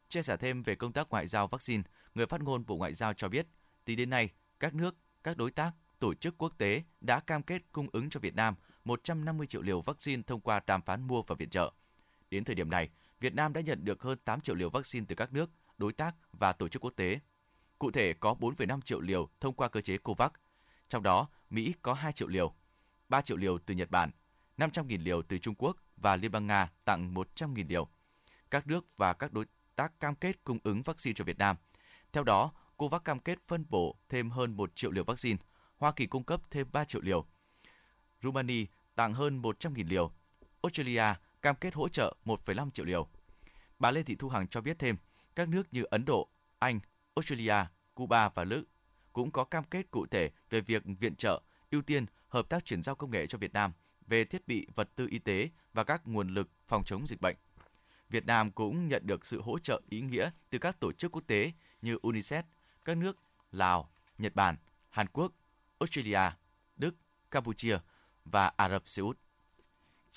Chia 0.10 0.22
sẻ 0.22 0.38
thêm 0.38 0.63
về 0.63 0.75
công 0.75 0.92
tác 0.92 1.10
ngoại 1.10 1.27
giao 1.27 1.48
vaccine, 1.48 1.83
người 2.16 2.25
phát 2.25 2.42
ngôn 2.42 2.66
Bộ 2.66 2.77
Ngoại 2.77 2.94
giao 2.94 3.13
cho 3.13 3.30
biết, 3.30 3.48
tính 3.86 3.98
đến 3.98 4.10
nay, 4.10 4.30
các 4.60 4.74
nước, 4.74 4.95
các 5.24 5.38
đối 5.38 5.51
tác, 5.51 5.72
tổ 6.00 6.13
chức 6.13 6.38
quốc 6.38 6.54
tế 6.57 6.83
đã 7.01 7.19
cam 7.19 7.44
kết 7.44 7.62
cung 7.72 7.88
ứng 7.92 8.10
cho 8.10 8.19
Việt 8.19 8.36
Nam 8.36 8.56
150 8.86 9.48
triệu 9.48 9.62
liều 9.62 9.81
vaccine 9.81 10.24
thông 10.27 10.42
qua 10.42 10.62
đàm 10.68 10.81
phán 10.81 11.07
mua 11.07 11.22
và 11.22 11.36
viện 11.36 11.50
trợ. 11.50 11.72
Đến 12.31 12.44
thời 12.44 12.56
điểm 12.56 12.69
này, 12.69 12.89
Việt 13.19 13.33
Nam 13.33 13.54
đã 13.54 13.62
nhận 13.62 13.86
được 13.86 14.01
hơn 14.01 14.18
8 14.25 14.42
triệu 14.42 14.56
liều 14.56 14.69
vaccine 14.69 15.06
từ 15.10 15.16
các 15.16 15.33
nước, 15.33 15.50
đối 15.77 15.94
tác 15.94 16.16
và 16.31 16.54
tổ 16.54 16.68
chức 16.68 16.81
quốc 16.81 16.94
tế. 16.95 17.19
Cụ 17.80 17.92
thể 17.92 18.13
có 18.13 18.36
4,5 18.39 18.81
triệu 18.81 19.00
liều 19.00 19.30
thông 19.39 19.54
qua 19.54 19.68
cơ 19.68 19.81
chế 19.81 19.98
COVAX. 19.98 20.31
Trong 20.89 21.04
đó, 21.04 21.27
Mỹ 21.50 21.74
có 21.81 21.94
2 21.94 22.12
triệu 22.12 22.27
liều, 22.27 22.54
3 23.10 23.22
triệu 23.22 23.38
liều 23.38 23.57
từ 23.57 23.74
Nhật 23.74 23.92
Bản, 23.92 24.12
500.000 24.57 25.04
liều 25.04 25.22
từ 25.22 25.38
Trung 25.38 25.56
Quốc 25.57 25.77
và 25.98 26.16
Liên 26.16 26.31
bang 26.31 26.48
Nga 26.48 26.72
tặng 26.86 27.13
100.000 27.13 27.66
liều. 27.69 27.88
Các 28.51 28.68
nước 28.68 28.86
và 28.98 29.13
các 29.13 29.33
đối 29.33 29.45
tác 29.75 30.00
cam 30.00 30.16
kết 30.16 30.44
cung 30.44 30.60
ứng 30.63 30.81
vaccine 30.81 31.13
cho 31.13 31.25
Việt 31.25 31.38
Nam. 31.38 31.56
Theo 32.13 32.24
đó, 32.24 32.51
COVAX 32.77 33.01
cam 33.04 33.19
kết 33.19 33.39
phân 33.48 33.66
bổ 33.69 33.95
thêm 34.10 34.30
hơn 34.30 34.57
1 34.57 34.75
triệu 34.75 34.92
liều 34.92 35.04
vaccine, 35.04 35.38
Hoa 35.77 35.92
Kỳ 35.92 36.06
cung 36.06 36.24
cấp 36.24 36.42
thêm 36.51 36.68
3 36.72 36.86
triệu 36.86 37.01
liều. 37.01 37.25
Rumani 38.24 38.66
tặng 38.95 39.13
hơn 39.13 39.42
100.000 39.42 39.88
liều. 39.88 40.12
Australia 40.62 41.04
cam 41.42 41.56
kết 41.56 41.74
hỗ 41.74 41.89
trợ 41.89 42.16
1,5 42.25 42.72
triệu 42.72 42.86
liều. 42.86 43.07
Bà 43.80 43.92
Lê 43.92 44.04
Thị 44.04 44.16
Thu 44.16 44.30
Hằng 44.30 44.48
cho 44.48 44.62
biết 44.62 44.80
thêm, 44.80 44.95
các 45.36 45.50
nước 45.50 45.74
như 45.74 45.83
Ấn 45.83 46.06
Độ, 46.06 46.30
Anh, 46.60 46.80
Australia, 47.16 47.56
Cuba 47.94 48.30
và 48.30 48.44
Đức 48.44 48.64
cũng 49.14 49.32
có 49.32 49.44
cam 49.44 49.64
kết 49.64 49.92
cụ 49.92 50.06
thể 50.06 50.30
về 50.50 50.62
việc 50.62 50.84
viện 51.00 51.16
trợ, 51.16 51.42
ưu 51.72 51.82
tiên 51.82 52.06
hợp 52.28 52.50
tác 52.50 52.66
chuyển 52.66 52.84
giao 52.84 52.96
công 52.96 53.12
nghệ 53.12 53.28
cho 53.28 53.38
Việt 53.38 53.54
Nam 53.54 53.74
về 54.08 54.26
thiết 54.26 54.48
bị 54.48 54.68
vật 54.76 54.90
tư 54.96 55.08
y 55.10 55.20
tế 55.20 55.50
và 55.74 55.84
các 55.84 56.08
nguồn 56.08 56.30
lực 56.30 56.50
phòng 56.68 56.84
chống 56.84 57.08
dịch 57.08 57.22
bệnh. 57.22 57.36
Việt 58.10 58.26
Nam 58.26 58.52
cũng 58.52 58.88
nhận 58.88 59.08
được 59.08 59.26
sự 59.26 59.42
hỗ 59.42 59.60
trợ 59.60 59.82
ý 59.90 60.02
nghĩa 60.02 60.30
từ 60.50 60.58
các 60.58 60.80
tổ 60.80 60.92
chức 60.92 61.12
quốc 61.12 61.24
tế 61.28 61.52
như 61.82 61.96
UNICEF, 61.96 62.44
các 62.86 62.98
nước 62.98 63.18
Lào, 63.51 63.92
Nhật 64.18 64.36
Bản, 64.36 64.58
Hàn 64.89 65.08
Quốc, 65.08 65.32
Australia, 65.80 66.32
Đức, 66.75 66.96
Campuchia 67.32 67.78
và 68.25 68.48
Ả 68.58 68.70
Rập 68.70 68.88
Xê 68.88 69.01
Út. 69.01 69.20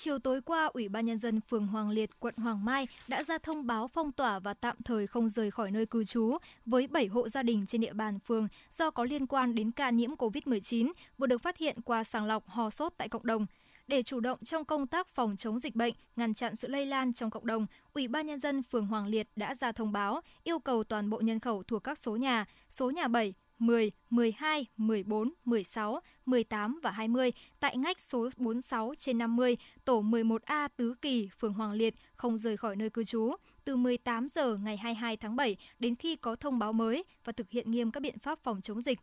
Chiều 0.01 0.19
tối 0.19 0.41
qua, 0.41 0.65
Ủy 0.65 0.89
ban 0.89 1.05
Nhân 1.05 1.19
dân 1.19 1.41
phường 1.41 1.67
Hoàng 1.67 1.89
Liệt, 1.89 2.19
quận 2.19 2.33
Hoàng 2.37 2.65
Mai 2.65 2.87
đã 3.07 3.23
ra 3.23 3.37
thông 3.37 3.67
báo 3.67 3.87
phong 3.87 4.11
tỏa 4.11 4.39
và 4.39 4.53
tạm 4.53 4.77
thời 4.85 5.07
không 5.07 5.29
rời 5.29 5.51
khỏi 5.51 5.71
nơi 5.71 5.85
cư 5.85 6.03
trú 6.03 6.37
với 6.65 6.87
7 6.87 7.07
hộ 7.07 7.29
gia 7.29 7.43
đình 7.43 7.65
trên 7.65 7.81
địa 7.81 7.93
bàn 7.93 8.19
phường 8.19 8.47
do 8.71 8.91
có 8.91 9.03
liên 9.03 9.27
quan 9.27 9.55
đến 9.55 9.71
ca 9.71 9.89
nhiễm 9.89 10.09
COVID-19 10.11 10.91
vừa 11.17 11.27
được 11.27 11.41
phát 11.41 11.57
hiện 11.57 11.81
qua 11.81 12.03
sàng 12.03 12.25
lọc 12.25 12.47
ho 12.47 12.69
sốt 12.69 12.93
tại 12.97 13.09
cộng 13.09 13.25
đồng. 13.25 13.45
Để 13.87 14.03
chủ 14.03 14.19
động 14.19 14.39
trong 14.45 14.65
công 14.65 14.87
tác 14.87 15.07
phòng 15.07 15.35
chống 15.37 15.59
dịch 15.59 15.75
bệnh, 15.75 15.93
ngăn 16.15 16.33
chặn 16.33 16.55
sự 16.55 16.67
lây 16.67 16.85
lan 16.85 17.13
trong 17.13 17.29
cộng 17.29 17.45
đồng, 17.45 17.65
Ủy 17.93 18.07
ban 18.07 18.27
Nhân 18.27 18.39
dân 18.39 18.63
phường 18.63 18.87
Hoàng 18.87 19.07
Liệt 19.07 19.27
đã 19.35 19.55
ra 19.55 19.71
thông 19.71 19.91
báo 19.91 20.21
yêu 20.43 20.59
cầu 20.59 20.83
toàn 20.83 21.09
bộ 21.09 21.19
nhân 21.19 21.39
khẩu 21.39 21.63
thuộc 21.63 21.83
các 21.83 21.97
số 21.97 22.15
nhà, 22.15 22.45
số 22.69 22.91
nhà 22.91 23.07
7, 23.07 23.33
10, 23.59 23.91
12, 24.09 24.65
14, 24.77 25.33
16, 25.45 25.99
18 26.25 26.79
và 26.83 26.91
20 26.91 27.31
tại 27.59 27.77
ngách 27.77 27.99
số 27.99 28.29
46 28.37 28.93
trên 28.99 29.17
50, 29.17 29.57
tổ 29.85 30.01
11A 30.01 30.69
Tứ 30.77 30.93
Kỳ, 31.01 31.29
phường 31.39 31.53
Hoàng 31.53 31.71
Liệt 31.71 31.95
không 32.15 32.37
rời 32.37 32.57
khỏi 32.57 32.75
nơi 32.75 32.89
cư 32.89 33.03
trú. 33.03 33.31
Từ 33.65 33.75
18 33.75 34.27
giờ 34.29 34.57
ngày 34.63 34.77
22 34.77 35.17
tháng 35.17 35.35
7 35.35 35.57
đến 35.79 35.95
khi 35.95 36.15
có 36.15 36.35
thông 36.35 36.59
báo 36.59 36.73
mới 36.73 37.03
và 37.23 37.33
thực 37.33 37.49
hiện 37.49 37.71
nghiêm 37.71 37.91
các 37.91 37.99
biện 37.99 38.19
pháp 38.19 38.39
phòng 38.43 38.61
chống 38.61 38.81
dịch 38.81 38.99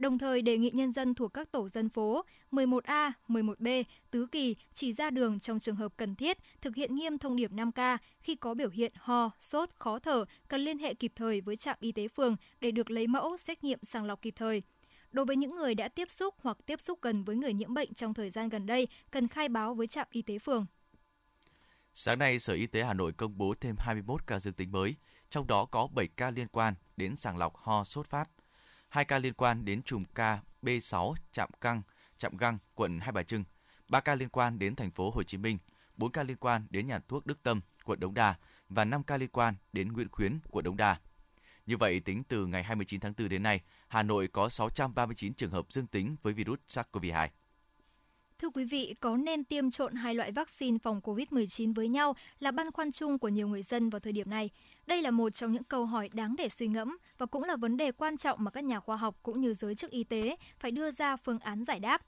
đồng 0.00 0.18
thời 0.18 0.42
đề 0.42 0.58
nghị 0.58 0.70
nhân 0.74 0.92
dân 0.92 1.14
thuộc 1.14 1.34
các 1.34 1.52
tổ 1.52 1.68
dân 1.68 1.88
phố 1.88 2.24
11A, 2.52 3.12
11B, 3.28 3.84
Tứ 4.10 4.26
Kỳ 4.26 4.56
chỉ 4.74 4.92
ra 4.92 5.10
đường 5.10 5.40
trong 5.40 5.60
trường 5.60 5.76
hợp 5.76 5.92
cần 5.96 6.14
thiết, 6.14 6.38
thực 6.60 6.76
hiện 6.76 6.94
nghiêm 6.94 7.18
thông 7.18 7.36
điệp 7.36 7.52
5K, 7.52 7.98
khi 8.20 8.34
có 8.34 8.54
biểu 8.54 8.70
hiện 8.70 8.92
ho, 8.96 9.30
sốt, 9.40 9.70
khó 9.74 9.98
thở, 9.98 10.24
cần 10.48 10.60
liên 10.60 10.78
hệ 10.78 10.94
kịp 10.94 11.12
thời 11.16 11.40
với 11.40 11.56
trạm 11.56 11.76
y 11.80 11.92
tế 11.92 12.08
phường 12.08 12.36
để 12.60 12.70
được 12.70 12.90
lấy 12.90 13.06
mẫu, 13.06 13.36
xét 13.36 13.64
nghiệm 13.64 13.78
sàng 13.82 14.04
lọc 14.04 14.22
kịp 14.22 14.34
thời. 14.36 14.62
Đối 15.12 15.24
với 15.24 15.36
những 15.36 15.56
người 15.56 15.74
đã 15.74 15.88
tiếp 15.88 16.10
xúc 16.10 16.34
hoặc 16.42 16.56
tiếp 16.66 16.80
xúc 16.80 16.98
gần 17.02 17.24
với 17.24 17.36
người 17.36 17.52
nhiễm 17.52 17.74
bệnh 17.74 17.94
trong 17.94 18.14
thời 18.14 18.30
gian 18.30 18.48
gần 18.48 18.66
đây, 18.66 18.88
cần 19.10 19.28
khai 19.28 19.48
báo 19.48 19.74
với 19.74 19.86
trạm 19.86 20.06
y 20.10 20.22
tế 20.22 20.38
phường. 20.38 20.66
Sáng 21.92 22.18
nay, 22.18 22.38
Sở 22.38 22.54
Y 22.54 22.66
tế 22.66 22.82
Hà 22.84 22.94
Nội 22.94 23.12
công 23.12 23.38
bố 23.38 23.54
thêm 23.60 23.74
21 23.78 24.26
ca 24.26 24.40
dương 24.40 24.54
tính 24.54 24.72
mới, 24.72 24.96
trong 25.30 25.46
đó 25.46 25.64
có 25.64 25.88
7 25.94 26.08
ca 26.16 26.30
liên 26.30 26.48
quan 26.48 26.74
đến 26.96 27.16
sàng 27.16 27.38
lọc 27.38 27.56
ho 27.56 27.84
sốt 27.84 28.06
phát. 28.06 28.30
2 28.90 29.04
ca 29.04 29.18
liên 29.18 29.34
quan 29.34 29.64
đến 29.64 29.82
chùm 29.82 30.04
ca 30.14 30.40
B6 30.62 31.14
Trạm 31.32 31.48
Căng, 31.60 31.82
Trạm 32.18 32.36
Găng, 32.36 32.58
quận 32.74 33.00
Hai 33.00 33.12
Bà 33.12 33.22
Trưng, 33.22 33.44
3 33.88 34.00
ca 34.00 34.14
liên 34.14 34.28
quan 34.28 34.58
đến 34.58 34.76
thành 34.76 34.90
phố 34.90 35.10
Hồ 35.10 35.22
Chí 35.22 35.38
Minh, 35.38 35.58
4 35.96 36.12
ca 36.12 36.22
liên 36.22 36.36
quan 36.36 36.66
đến 36.70 36.86
nhà 36.86 36.98
thuốc 37.08 37.26
Đức 37.26 37.42
Tâm, 37.42 37.60
quận 37.84 38.00
Đống 38.00 38.14
Đa 38.14 38.34
và 38.68 38.84
5 38.84 39.02
ca 39.02 39.16
liên 39.16 39.28
quan 39.28 39.54
đến 39.72 39.92
Nguyễn 39.92 40.08
Khuyến, 40.08 40.38
quận 40.50 40.64
Đống 40.64 40.76
Đa. 40.76 41.00
Như 41.66 41.76
vậy, 41.76 42.00
tính 42.00 42.24
từ 42.24 42.46
ngày 42.46 42.62
29 42.62 43.00
tháng 43.00 43.14
4 43.18 43.28
đến 43.28 43.42
nay, 43.42 43.60
Hà 43.88 44.02
Nội 44.02 44.28
có 44.28 44.48
639 44.48 45.34
trường 45.34 45.50
hợp 45.50 45.66
dương 45.70 45.86
tính 45.86 46.16
với 46.22 46.32
virus 46.32 46.58
SARS-CoV-2. 46.68 47.28
Thưa 48.40 48.50
quý 48.50 48.64
vị, 48.64 48.94
có 49.00 49.16
nên 49.16 49.44
tiêm 49.44 49.70
trộn 49.70 49.94
hai 49.94 50.14
loại 50.14 50.32
vaccine 50.32 50.78
phòng 50.82 51.00
COVID-19 51.04 51.74
với 51.74 51.88
nhau 51.88 52.16
là 52.38 52.50
băn 52.50 52.72
khoăn 52.72 52.92
chung 52.92 53.18
của 53.18 53.28
nhiều 53.28 53.48
người 53.48 53.62
dân 53.62 53.90
vào 53.90 54.00
thời 54.00 54.12
điểm 54.12 54.30
này. 54.30 54.50
Đây 54.86 55.02
là 55.02 55.10
một 55.10 55.34
trong 55.34 55.52
những 55.52 55.64
câu 55.64 55.86
hỏi 55.86 56.08
đáng 56.12 56.36
để 56.38 56.48
suy 56.48 56.66
ngẫm 56.68 56.98
và 57.18 57.26
cũng 57.26 57.44
là 57.44 57.56
vấn 57.56 57.76
đề 57.76 57.92
quan 57.92 58.16
trọng 58.16 58.44
mà 58.44 58.50
các 58.50 58.64
nhà 58.64 58.80
khoa 58.80 58.96
học 58.96 59.16
cũng 59.22 59.40
như 59.40 59.54
giới 59.54 59.74
chức 59.74 59.90
y 59.90 60.04
tế 60.04 60.36
phải 60.58 60.70
đưa 60.70 60.90
ra 60.90 61.16
phương 61.16 61.38
án 61.38 61.64
giải 61.64 61.80
đáp. 61.80 62.02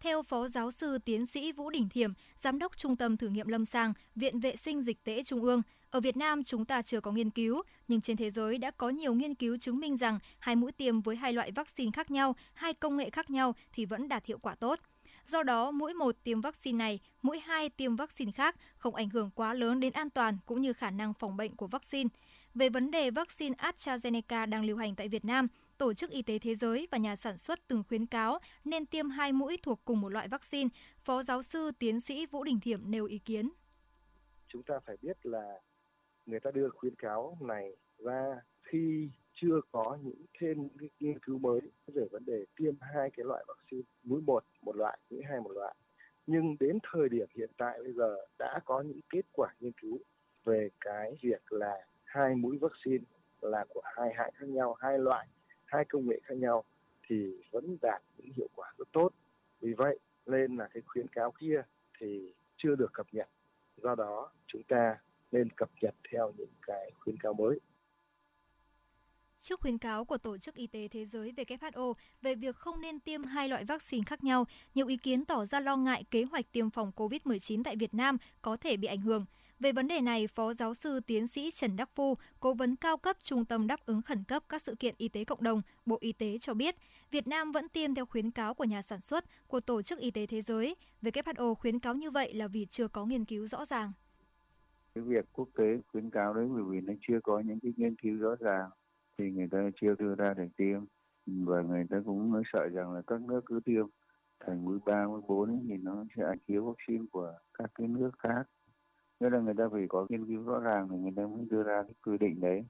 Theo 0.00 0.22
Phó 0.22 0.48
Giáo 0.48 0.70
sư 0.70 0.98
Tiến 0.98 1.26
sĩ 1.26 1.52
Vũ 1.52 1.70
Đình 1.70 1.88
Thiểm, 1.88 2.12
Giám 2.36 2.58
đốc 2.58 2.76
Trung 2.76 2.96
tâm 2.96 3.16
Thử 3.16 3.28
nghiệm 3.28 3.48
Lâm 3.48 3.64
sàng, 3.64 3.92
Viện 4.14 4.40
Vệ 4.40 4.56
sinh 4.56 4.82
Dịch 4.82 5.04
tễ 5.04 5.22
Trung 5.22 5.42
ương, 5.42 5.62
ở 5.90 6.00
Việt 6.00 6.16
Nam 6.16 6.44
chúng 6.44 6.64
ta 6.64 6.82
chưa 6.82 7.00
có 7.00 7.12
nghiên 7.12 7.30
cứu, 7.30 7.62
nhưng 7.88 8.00
trên 8.00 8.16
thế 8.16 8.30
giới 8.30 8.58
đã 8.58 8.70
có 8.70 8.88
nhiều 8.88 9.14
nghiên 9.14 9.34
cứu 9.34 9.58
chứng 9.58 9.80
minh 9.80 9.96
rằng 9.96 10.18
hai 10.38 10.56
mũi 10.56 10.72
tiêm 10.72 11.00
với 11.00 11.16
hai 11.16 11.32
loại 11.32 11.52
vaccine 11.52 11.90
khác 11.94 12.10
nhau, 12.10 12.36
hai 12.54 12.74
công 12.74 12.96
nghệ 12.96 13.10
khác 13.10 13.30
nhau 13.30 13.54
thì 13.72 13.84
vẫn 13.84 14.08
đạt 14.08 14.26
hiệu 14.26 14.38
quả 14.38 14.54
tốt. 14.54 14.80
Do 15.26 15.42
đó, 15.42 15.70
mũi 15.70 15.94
1 15.94 16.16
tiêm 16.24 16.40
vaccine 16.40 16.78
này, 16.78 17.00
mũi 17.22 17.40
2 17.40 17.68
tiêm 17.68 17.96
vaccine 17.96 18.32
khác 18.32 18.56
không 18.76 18.94
ảnh 18.94 19.10
hưởng 19.10 19.30
quá 19.34 19.54
lớn 19.54 19.80
đến 19.80 19.92
an 19.92 20.10
toàn 20.10 20.38
cũng 20.46 20.60
như 20.60 20.72
khả 20.72 20.90
năng 20.90 21.14
phòng 21.14 21.36
bệnh 21.36 21.56
của 21.56 21.66
vaccine. 21.66 22.08
Về 22.54 22.68
vấn 22.68 22.90
đề 22.90 23.10
vaccine 23.10 23.54
AstraZeneca 23.54 24.48
đang 24.48 24.64
lưu 24.64 24.76
hành 24.76 24.94
tại 24.94 25.08
Việt 25.08 25.24
Nam, 25.24 25.48
Tổ 25.78 25.94
chức 25.94 26.10
Y 26.10 26.22
tế 26.22 26.38
Thế 26.38 26.54
giới 26.54 26.88
và 26.90 26.98
nhà 26.98 27.16
sản 27.16 27.38
xuất 27.38 27.68
từng 27.68 27.82
khuyến 27.88 28.06
cáo 28.06 28.38
nên 28.64 28.86
tiêm 28.86 29.10
hai 29.10 29.32
mũi 29.32 29.58
thuộc 29.62 29.80
cùng 29.84 30.00
một 30.00 30.08
loại 30.08 30.28
vaccine. 30.28 30.68
Phó 31.04 31.22
giáo 31.22 31.42
sư 31.42 31.70
tiến 31.78 32.00
sĩ 32.00 32.26
Vũ 32.26 32.44
Đình 32.44 32.60
Thiểm 32.60 32.90
nêu 32.90 33.04
ý 33.04 33.18
kiến. 33.18 33.50
Chúng 34.48 34.62
ta 34.62 34.74
phải 34.86 34.96
biết 35.02 35.26
là 35.26 35.60
người 36.26 36.40
ta 36.40 36.50
đưa 36.50 36.68
khuyến 36.70 36.94
cáo 36.94 37.38
này 37.40 37.76
ra 37.98 38.40
khi 38.62 39.10
chưa 39.42 39.60
có 39.72 39.98
những 40.02 40.24
thêm 40.40 40.68
những 40.80 40.90
nghiên 41.00 41.18
cứu 41.18 41.38
mới 41.38 41.60
về 41.86 42.04
vấn 42.10 42.24
đề 42.24 42.44
tiêm 42.56 42.74
hai 42.80 43.10
cái 43.10 43.24
loại 43.26 43.44
vaccine, 43.48 43.82
mũi 44.02 44.20
một 44.20 44.44
một 44.62 44.76
loại, 44.76 44.98
mũi 45.10 45.22
hai 45.28 45.40
một 45.40 45.52
loại. 45.52 45.74
Nhưng 46.26 46.56
đến 46.60 46.78
thời 46.92 47.08
điểm 47.08 47.28
hiện 47.34 47.50
tại 47.56 47.78
bây 47.82 47.92
giờ 47.92 48.16
đã 48.38 48.60
có 48.64 48.80
những 48.80 49.00
kết 49.10 49.26
quả 49.32 49.54
nghiên 49.60 49.72
cứu 49.72 49.98
về 50.44 50.68
cái 50.80 51.16
việc 51.22 51.52
là 51.52 51.86
hai 52.04 52.34
mũi 52.34 52.58
vaccine 52.58 53.04
là 53.40 53.64
của 53.68 53.82
hai 53.84 54.14
hãng 54.14 54.30
khác 54.34 54.48
nhau, 54.48 54.74
hai 54.74 54.98
loại, 54.98 55.26
hai 55.64 55.84
công 55.84 56.08
nghệ 56.08 56.20
khác 56.24 56.34
nhau 56.38 56.64
thì 57.08 57.42
vẫn 57.50 57.76
đạt 57.82 58.02
những 58.16 58.32
hiệu 58.36 58.48
quả 58.56 58.72
rất 58.78 58.88
tốt. 58.92 59.10
Vì 59.60 59.72
vậy 59.72 59.98
nên 60.26 60.56
là 60.56 60.68
cái 60.74 60.82
khuyến 60.86 61.08
cáo 61.08 61.32
kia 61.40 61.62
thì 61.98 62.34
chưa 62.56 62.74
được 62.74 62.92
cập 62.92 63.06
nhật. 63.12 63.28
Do 63.76 63.94
đó 63.94 64.32
chúng 64.46 64.62
ta 64.68 64.98
nên 65.32 65.48
cập 65.50 65.70
nhật 65.82 65.94
theo 66.12 66.32
những 66.36 66.52
cái 66.62 66.90
khuyến 67.00 67.16
cáo 67.16 67.34
mới. 67.34 67.58
Trước 69.42 69.60
khuyến 69.60 69.78
cáo 69.78 70.04
của 70.04 70.18
Tổ 70.18 70.38
chức 70.38 70.54
Y 70.54 70.66
tế 70.66 70.88
Thế 70.88 71.04
giới 71.04 71.32
WHO 71.36 71.94
về 72.22 72.34
việc 72.34 72.56
không 72.56 72.80
nên 72.80 73.00
tiêm 73.00 73.22
hai 73.22 73.48
loại 73.48 73.64
vaccine 73.64 74.04
khác 74.06 74.24
nhau, 74.24 74.44
nhiều 74.74 74.86
ý 74.86 74.96
kiến 74.96 75.24
tỏ 75.24 75.44
ra 75.44 75.60
lo 75.60 75.76
ngại 75.76 76.04
kế 76.10 76.24
hoạch 76.24 76.52
tiêm 76.52 76.70
phòng 76.70 76.92
COVID-19 76.96 77.62
tại 77.62 77.76
Việt 77.76 77.94
Nam 77.94 78.16
có 78.42 78.56
thể 78.56 78.76
bị 78.76 78.88
ảnh 78.88 79.00
hưởng. 79.00 79.24
Về 79.60 79.72
vấn 79.72 79.88
đề 79.88 80.00
này, 80.00 80.26
Phó 80.26 80.54
Giáo 80.54 80.74
sư 80.74 81.00
Tiến 81.06 81.26
sĩ 81.26 81.50
Trần 81.50 81.76
Đắc 81.76 81.90
Phu, 81.94 82.16
Cố 82.40 82.54
vấn 82.54 82.76
cao 82.76 82.96
cấp 82.96 83.16
Trung 83.22 83.44
tâm 83.44 83.66
đáp 83.66 83.86
ứng 83.86 84.02
khẩn 84.02 84.24
cấp 84.24 84.42
các 84.48 84.62
sự 84.62 84.74
kiện 84.74 84.94
y 84.98 85.08
tế 85.08 85.24
cộng 85.24 85.42
đồng, 85.42 85.62
Bộ 85.86 85.98
Y 86.00 86.12
tế 86.12 86.38
cho 86.38 86.54
biết, 86.54 86.76
Việt 87.10 87.26
Nam 87.26 87.52
vẫn 87.52 87.68
tiêm 87.68 87.94
theo 87.94 88.06
khuyến 88.06 88.30
cáo 88.30 88.54
của 88.54 88.64
nhà 88.64 88.82
sản 88.82 89.00
xuất 89.00 89.24
của 89.48 89.60
Tổ 89.60 89.82
chức 89.82 89.98
Y 89.98 90.10
tế 90.10 90.26
Thế 90.26 90.40
giới. 90.40 90.76
WHO 91.02 91.54
khuyến 91.54 91.78
cáo 91.78 91.94
như 91.94 92.10
vậy 92.10 92.34
là 92.34 92.48
vì 92.48 92.66
chưa 92.70 92.88
có 92.88 93.04
nghiên 93.04 93.24
cứu 93.24 93.46
rõ 93.46 93.64
ràng. 93.64 93.92
Cái 94.94 95.04
việc 95.04 95.24
quốc 95.32 95.48
tế 95.56 95.64
khuyến 95.92 96.10
cáo 96.10 96.34
đấy 96.34 96.46
bởi 96.54 96.62
vì 96.70 96.80
nó 96.80 96.92
chưa 97.00 97.20
có 97.22 97.42
những 97.46 97.58
cái 97.62 97.72
nghiên 97.76 97.96
cứu 97.96 98.18
rõ 98.18 98.36
ràng 98.40 98.70
thì 99.18 99.30
người 99.30 99.48
ta 99.50 99.70
chưa 99.80 99.94
đưa 99.98 100.14
ra 100.14 100.34
để 100.34 100.48
tiêm. 100.56 100.80
Và 101.26 101.62
người 101.62 101.86
ta 101.90 102.02
cũng 102.04 102.42
sợ 102.52 102.68
rằng 102.68 102.92
là 102.92 103.02
các 103.06 103.20
nước 103.20 103.40
cứ 103.46 103.60
tiêm 103.64 103.86
thành 104.40 104.64
mũi 104.64 104.78
ba, 104.86 105.06
mũi 105.06 105.20
bốn 105.28 105.66
thì 105.68 105.76
nó 105.76 106.04
sẽ 106.16 106.34
thiếu 106.46 106.64
vaccine 106.64 107.04
của 107.12 107.32
các 107.54 107.70
cái 107.74 107.88
nước 107.88 108.10
khác. 108.18 108.44
Nghĩa 109.20 109.30
là 109.30 109.40
người 109.40 109.54
ta 109.54 109.68
phải 109.72 109.86
có 109.88 110.06
nghiên 110.08 110.26
cứu 110.26 110.44
rõ 110.44 110.60
ràng 110.60 110.88
thì 110.90 110.96
người 110.96 111.12
ta 111.16 111.26
mới 111.26 111.46
đưa 111.50 111.62
ra 111.62 111.82
cái 111.82 111.94
quy 112.06 112.18
định 112.18 112.40
đấy. 112.40 112.64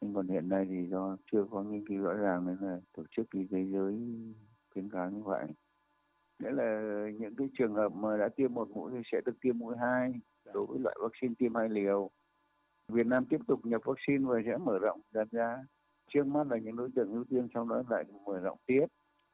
Nhưng 0.00 0.14
còn 0.14 0.28
hiện 0.28 0.48
nay 0.48 0.66
thì 0.70 0.88
do 0.90 1.16
chưa 1.32 1.44
có 1.50 1.62
nghiên 1.62 1.86
cứu 1.88 2.02
rõ 2.02 2.12
ràng 2.12 2.46
nên 2.46 2.56
là 2.60 2.80
tổ 2.96 3.02
chức 3.10 3.30
y 3.30 3.46
tế 3.50 3.64
giới 3.64 3.98
khuyến 4.72 4.90
cáo 4.90 5.10
như 5.10 5.22
vậy. 5.22 5.46
Nghĩa 6.38 6.50
là 6.50 6.80
những 7.18 7.34
cái 7.36 7.48
trường 7.58 7.74
hợp 7.74 7.92
mà 7.92 8.16
đã 8.16 8.28
tiêm 8.28 8.54
một 8.54 8.70
mũi 8.70 8.92
thì 8.94 8.98
sẽ 9.12 9.20
được 9.26 9.40
tiêm 9.40 9.58
mũi 9.58 9.76
hai 9.76 10.14
đối 10.54 10.66
với 10.66 10.78
loại 10.78 10.96
vaccine 11.02 11.34
tiêm 11.38 11.54
hai 11.54 11.68
liều. 11.68 12.10
Việt 12.88 13.06
Nam 13.06 13.24
tiếp 13.24 13.40
tục 13.46 13.66
nhập 13.66 13.80
vaccine 13.84 14.24
và 14.24 14.40
sẽ 14.46 14.56
mở 14.56 14.78
rộng 14.78 15.00
dần 15.12 15.28
ra 15.30 15.64
trước 16.14 16.26
mắt 16.26 16.46
là 16.50 16.58
những 16.58 16.76
đối 16.76 16.88
tượng 16.94 17.12
ưu 17.12 17.24
tiên 17.30 17.48
sau 17.54 17.64
đó 17.64 17.82
lại 17.90 18.04
mở 18.26 18.40
rộng 18.40 18.58
tiếp 18.66 18.86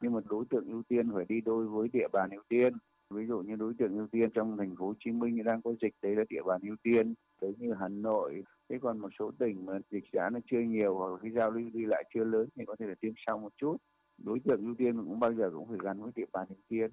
nhưng 0.02 0.12
mà 0.12 0.20
đối 0.28 0.44
tượng 0.50 0.68
ưu 0.68 0.82
tiên 0.88 1.10
phải 1.14 1.24
đi 1.28 1.40
đôi 1.40 1.66
với 1.66 1.88
địa 1.92 2.08
bàn 2.12 2.30
ưu 2.30 2.42
tiên. 2.48 2.72
Ví 3.10 3.26
dụ 3.26 3.38
như 3.38 3.56
đối 3.56 3.74
tượng 3.78 3.96
ưu 3.96 4.06
tiên 4.06 4.30
trong 4.34 4.56
thành 4.56 4.76
phố 4.78 4.86
Hồ 4.86 4.94
Chí 5.04 5.10
Minh 5.10 5.44
đang 5.44 5.62
có 5.62 5.74
dịch, 5.82 5.94
đấy 6.02 6.16
là 6.16 6.24
địa 6.28 6.42
bàn 6.46 6.60
ưu 6.62 6.76
tiên. 6.82 7.14
Tới 7.40 7.54
như 7.58 7.72
Hà 7.80 7.88
Nội. 7.88 8.42
Thế 8.68 8.78
còn 8.82 8.98
một 8.98 9.08
số 9.18 9.30
tỉnh 9.38 9.66
mà 9.66 9.78
dịch 9.90 10.04
giá 10.12 10.30
nó 10.30 10.38
chưa 10.50 10.60
nhiều 10.60 10.94
hoặc 10.94 11.20
cái 11.22 11.32
giao 11.32 11.50
lưu 11.50 11.70
đi 11.72 11.84
lại 11.84 12.04
chưa 12.14 12.24
lớn 12.24 12.48
thì 12.56 12.64
có 12.66 12.76
thể 12.78 12.86
là 12.86 12.94
tiêm 13.00 13.12
sau 13.26 13.38
một 13.38 13.52
chút. 13.56 13.76
Đối 14.18 14.40
tượng 14.40 14.64
ưu 14.64 14.74
tiên 14.78 14.96
cũng 14.96 15.20
bao 15.20 15.34
giờ 15.34 15.50
cũng 15.54 15.68
phải 15.68 15.78
gắn 15.82 16.02
với 16.02 16.12
địa 16.14 16.26
bàn 16.32 16.46
ưu 16.48 16.58
tiên 16.68 16.90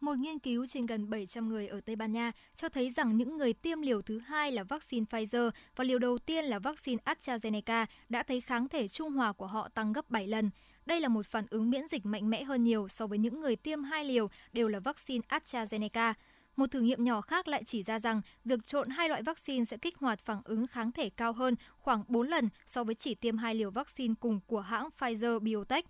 một 0.00 0.18
nghiên 0.18 0.38
cứu 0.38 0.66
trên 0.66 0.86
gần 0.86 1.10
700 1.10 1.48
người 1.48 1.66
ở 1.66 1.80
Tây 1.80 1.96
Ban 1.96 2.12
Nha 2.12 2.32
cho 2.56 2.68
thấy 2.68 2.90
rằng 2.90 3.16
những 3.16 3.36
người 3.36 3.52
tiêm 3.52 3.80
liều 3.80 4.02
thứ 4.02 4.18
hai 4.18 4.52
là 4.52 4.64
vaccine 4.64 5.04
Pfizer 5.10 5.50
và 5.76 5.84
liều 5.84 5.98
đầu 5.98 6.18
tiên 6.18 6.44
là 6.44 6.58
vaccine 6.58 7.02
AstraZeneca 7.04 7.86
đã 8.08 8.22
thấy 8.22 8.40
kháng 8.40 8.68
thể 8.68 8.88
trung 8.88 9.12
hòa 9.12 9.32
của 9.32 9.46
họ 9.46 9.68
tăng 9.68 9.92
gấp 9.92 10.10
7 10.10 10.26
lần. 10.26 10.50
Đây 10.86 11.00
là 11.00 11.08
một 11.08 11.26
phản 11.26 11.46
ứng 11.50 11.70
miễn 11.70 11.88
dịch 11.88 12.06
mạnh 12.06 12.30
mẽ 12.30 12.44
hơn 12.44 12.64
nhiều 12.64 12.88
so 12.88 13.06
với 13.06 13.18
những 13.18 13.40
người 13.40 13.56
tiêm 13.56 13.82
hai 13.82 14.04
liều 14.04 14.30
đều 14.52 14.68
là 14.68 14.80
vaccine 14.80 15.26
AstraZeneca. 15.28 16.14
Một 16.56 16.70
thử 16.70 16.80
nghiệm 16.80 17.04
nhỏ 17.04 17.20
khác 17.20 17.48
lại 17.48 17.64
chỉ 17.64 17.82
ra 17.82 17.98
rằng 17.98 18.20
việc 18.44 18.66
trộn 18.66 18.90
hai 18.90 19.08
loại 19.08 19.22
vaccine 19.22 19.64
sẽ 19.64 19.76
kích 19.76 19.96
hoạt 19.96 20.20
phản 20.20 20.40
ứng 20.44 20.66
kháng 20.66 20.92
thể 20.92 21.10
cao 21.10 21.32
hơn 21.32 21.54
khoảng 21.78 22.04
4 22.08 22.28
lần 22.28 22.48
so 22.66 22.84
với 22.84 22.94
chỉ 22.94 23.14
tiêm 23.14 23.36
hai 23.36 23.54
liều 23.54 23.70
vaccine 23.70 24.14
cùng 24.20 24.40
của 24.46 24.60
hãng 24.60 24.88
Pfizer 24.98 25.38
Biotech 25.38 25.86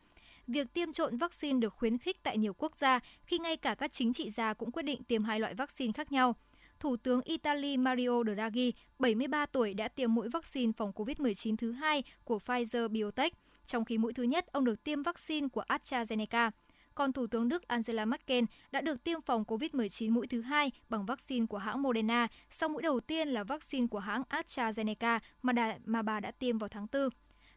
việc 0.47 0.73
tiêm 0.75 0.93
trộn 0.93 1.17
vaccine 1.17 1.61
được 1.61 1.75
khuyến 1.75 1.99
khích 1.99 2.23
tại 2.23 2.39
nhiều 2.39 2.55
quốc 2.59 2.79
gia 2.79 3.01
khi 3.25 3.39
ngay 3.39 3.57
cả 3.57 3.75
các 3.75 3.93
chính 3.93 4.13
trị 4.13 4.31
gia 4.31 4.55
cũng 4.55 4.73
quyết 4.73 4.83
định 4.83 5.05
tiêm 5.05 5.25
hai 5.25 5.41
loại 5.41 5.55
vaccine 5.55 5.93
khác 5.93 6.13
nhau. 6.13 6.37
Thủ 6.81 6.97
tướng 6.97 7.21
Italy 7.23 7.77
Mario 7.77 8.23
Draghi, 8.35 8.73
73 8.99 9.47
tuổi 9.47 9.75
đã 9.75 9.89
tiêm 9.89 10.15
mũi 10.15 10.29
vaccine 10.29 10.73
phòng 10.77 10.93
COVID-19 10.93 11.57
thứ 11.57 11.73
hai 11.73 12.03
của 12.25 12.39
Pfizer-BioNTech, 12.47 13.31
trong 13.67 13.85
khi 13.85 13.99
mũi 13.99 14.13
thứ 14.13 14.23
nhất 14.23 14.47
ông 14.53 14.65
được 14.65 14.85
tiêm 14.85 15.03
vaccine 15.03 15.49
của 15.49 15.63
AstraZeneca. 15.69 16.51
Còn 16.95 17.13
Thủ 17.13 17.27
tướng 17.27 17.49
Đức 17.49 17.69
Angela 17.69 18.05
Merkel 18.05 18.45
đã 18.73 18.81
được 18.81 19.05
tiêm 19.05 19.21
phòng 19.21 19.45
COVID-19 19.45 20.13
mũi 20.13 20.27
thứ 20.27 20.43
hai 20.43 20.73
bằng 20.89 21.07
vaccine 21.07 21.47
của 21.47 21.59
hãng 21.59 21.83
Moderna, 21.83 22.29
sau 22.51 22.69
mũi 22.69 22.83
đầu 22.83 23.01
tiên 23.01 23.29
là 23.29 23.45
vaccine 23.45 23.87
của 23.87 23.99
hãng 23.99 24.23
AstraZeneca 24.31 25.21
mà, 25.43 25.53
đã, 25.53 25.79
mà 25.85 26.03
bà 26.03 26.21
đã 26.21 26.31
tiêm 26.31 26.59
vào 26.59 26.69
tháng 26.69 26.87
4. 26.93 27.09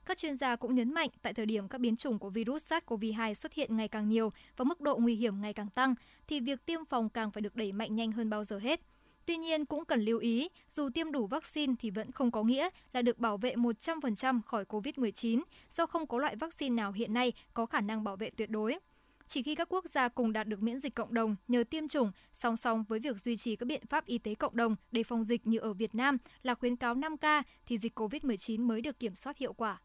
Các 0.09 0.17
chuyên 0.17 0.35
gia 0.35 0.55
cũng 0.55 0.75
nhấn 0.75 0.93
mạnh 0.93 1.09
tại 1.21 1.33
thời 1.33 1.45
điểm 1.45 1.67
các 1.67 1.81
biến 1.81 1.95
chủng 1.95 2.19
của 2.19 2.29
virus 2.29 2.73
SARS-CoV-2 2.73 3.33
xuất 3.33 3.53
hiện 3.53 3.77
ngày 3.77 3.87
càng 3.87 4.09
nhiều 4.09 4.31
và 4.57 4.65
mức 4.65 4.81
độ 4.81 4.97
nguy 4.97 5.15
hiểm 5.15 5.41
ngày 5.41 5.53
càng 5.53 5.69
tăng, 5.69 5.95
thì 6.27 6.39
việc 6.39 6.65
tiêm 6.65 6.85
phòng 6.85 7.09
càng 7.09 7.31
phải 7.31 7.41
được 7.41 7.55
đẩy 7.55 7.71
mạnh 7.71 7.95
nhanh 7.95 8.11
hơn 8.11 8.29
bao 8.29 8.43
giờ 8.43 8.59
hết. 8.59 8.81
Tuy 9.25 9.37
nhiên 9.37 9.65
cũng 9.65 9.85
cần 9.85 10.01
lưu 10.01 10.19
ý, 10.19 10.49
dù 10.69 10.89
tiêm 10.89 11.11
đủ 11.11 11.27
vaccine 11.27 11.73
thì 11.79 11.89
vẫn 11.89 12.11
không 12.11 12.31
có 12.31 12.43
nghĩa 12.43 12.69
là 12.93 13.01
được 13.01 13.17
bảo 13.17 13.37
vệ 13.37 13.55
100% 13.55 14.41
khỏi 14.41 14.65
COVID-19 14.65 15.41
do 15.69 15.85
không 15.85 16.07
có 16.07 16.17
loại 16.17 16.35
vaccine 16.35 16.75
nào 16.75 16.91
hiện 16.91 17.13
nay 17.13 17.33
có 17.53 17.65
khả 17.65 17.81
năng 17.81 18.03
bảo 18.03 18.15
vệ 18.15 18.29
tuyệt 18.29 18.49
đối. 18.49 18.79
Chỉ 19.27 19.43
khi 19.43 19.55
các 19.55 19.69
quốc 19.73 19.85
gia 19.85 20.07
cùng 20.07 20.33
đạt 20.33 20.47
được 20.47 20.61
miễn 20.61 20.79
dịch 20.79 20.95
cộng 20.95 21.13
đồng 21.13 21.35
nhờ 21.47 21.63
tiêm 21.69 21.87
chủng, 21.87 22.11
song 22.31 22.57
song 22.57 22.83
với 22.87 22.99
việc 22.99 23.17
duy 23.21 23.37
trì 23.37 23.55
các 23.55 23.65
biện 23.65 23.85
pháp 23.89 24.05
y 24.05 24.17
tế 24.17 24.35
cộng 24.35 24.55
đồng 24.55 24.75
để 24.91 25.03
phòng 25.03 25.23
dịch 25.23 25.47
như 25.47 25.59
ở 25.59 25.73
Việt 25.73 25.95
Nam 25.95 26.17
là 26.43 26.55
khuyến 26.55 26.75
cáo 26.75 26.95
5K 26.95 27.43
thì 27.65 27.77
dịch 27.77 27.99
COVID-19 27.99 28.67
mới 28.67 28.81
được 28.81 28.99
kiểm 28.99 29.15
soát 29.15 29.37
hiệu 29.37 29.53
quả. 29.53 29.81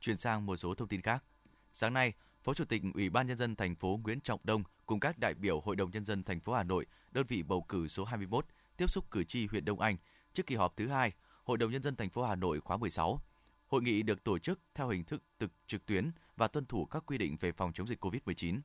Chuyển 0.00 0.16
sang 0.16 0.46
một 0.46 0.56
số 0.56 0.74
thông 0.74 0.88
tin 0.88 1.02
khác. 1.02 1.24
Sáng 1.72 1.94
nay, 1.94 2.12
Phó 2.42 2.54
Chủ 2.54 2.64
tịch 2.64 2.82
Ủy 2.94 3.10
ban 3.10 3.26
nhân 3.26 3.36
dân 3.36 3.56
thành 3.56 3.74
phố 3.74 4.00
Nguyễn 4.04 4.20
Trọng 4.20 4.40
Đông 4.44 4.62
cùng 4.86 5.00
các 5.00 5.18
đại 5.18 5.34
biểu 5.34 5.60
Hội 5.60 5.76
đồng 5.76 5.90
nhân 5.90 6.04
dân 6.04 6.24
thành 6.24 6.40
phố 6.40 6.52
Hà 6.52 6.62
Nội, 6.62 6.86
đơn 7.10 7.26
vị 7.28 7.42
bầu 7.42 7.62
cử 7.62 7.88
số 7.88 8.04
21 8.04 8.46
tiếp 8.76 8.90
xúc 8.90 9.10
cử 9.10 9.24
tri 9.24 9.46
huyện 9.46 9.64
Đông 9.64 9.80
Anh 9.80 9.96
trước 10.32 10.46
kỳ 10.46 10.54
họp 10.54 10.76
thứ 10.76 10.88
hai 10.88 11.12
Hội 11.44 11.58
đồng 11.58 11.70
nhân 11.70 11.82
dân 11.82 11.96
thành 11.96 12.10
phố 12.10 12.22
Hà 12.22 12.34
Nội 12.34 12.60
khóa 12.60 12.76
16. 12.76 13.20
Hội 13.66 13.82
nghị 13.82 14.02
được 14.02 14.24
tổ 14.24 14.38
chức 14.38 14.60
theo 14.74 14.88
hình 14.88 15.04
thức 15.04 15.22
trực 15.66 15.86
tuyến 15.86 16.10
và 16.36 16.48
tuân 16.48 16.66
thủ 16.66 16.84
các 16.84 17.02
quy 17.06 17.18
định 17.18 17.36
về 17.40 17.52
phòng 17.52 17.72
chống 17.72 17.86
dịch 17.86 18.04
COVID-19. 18.04 18.60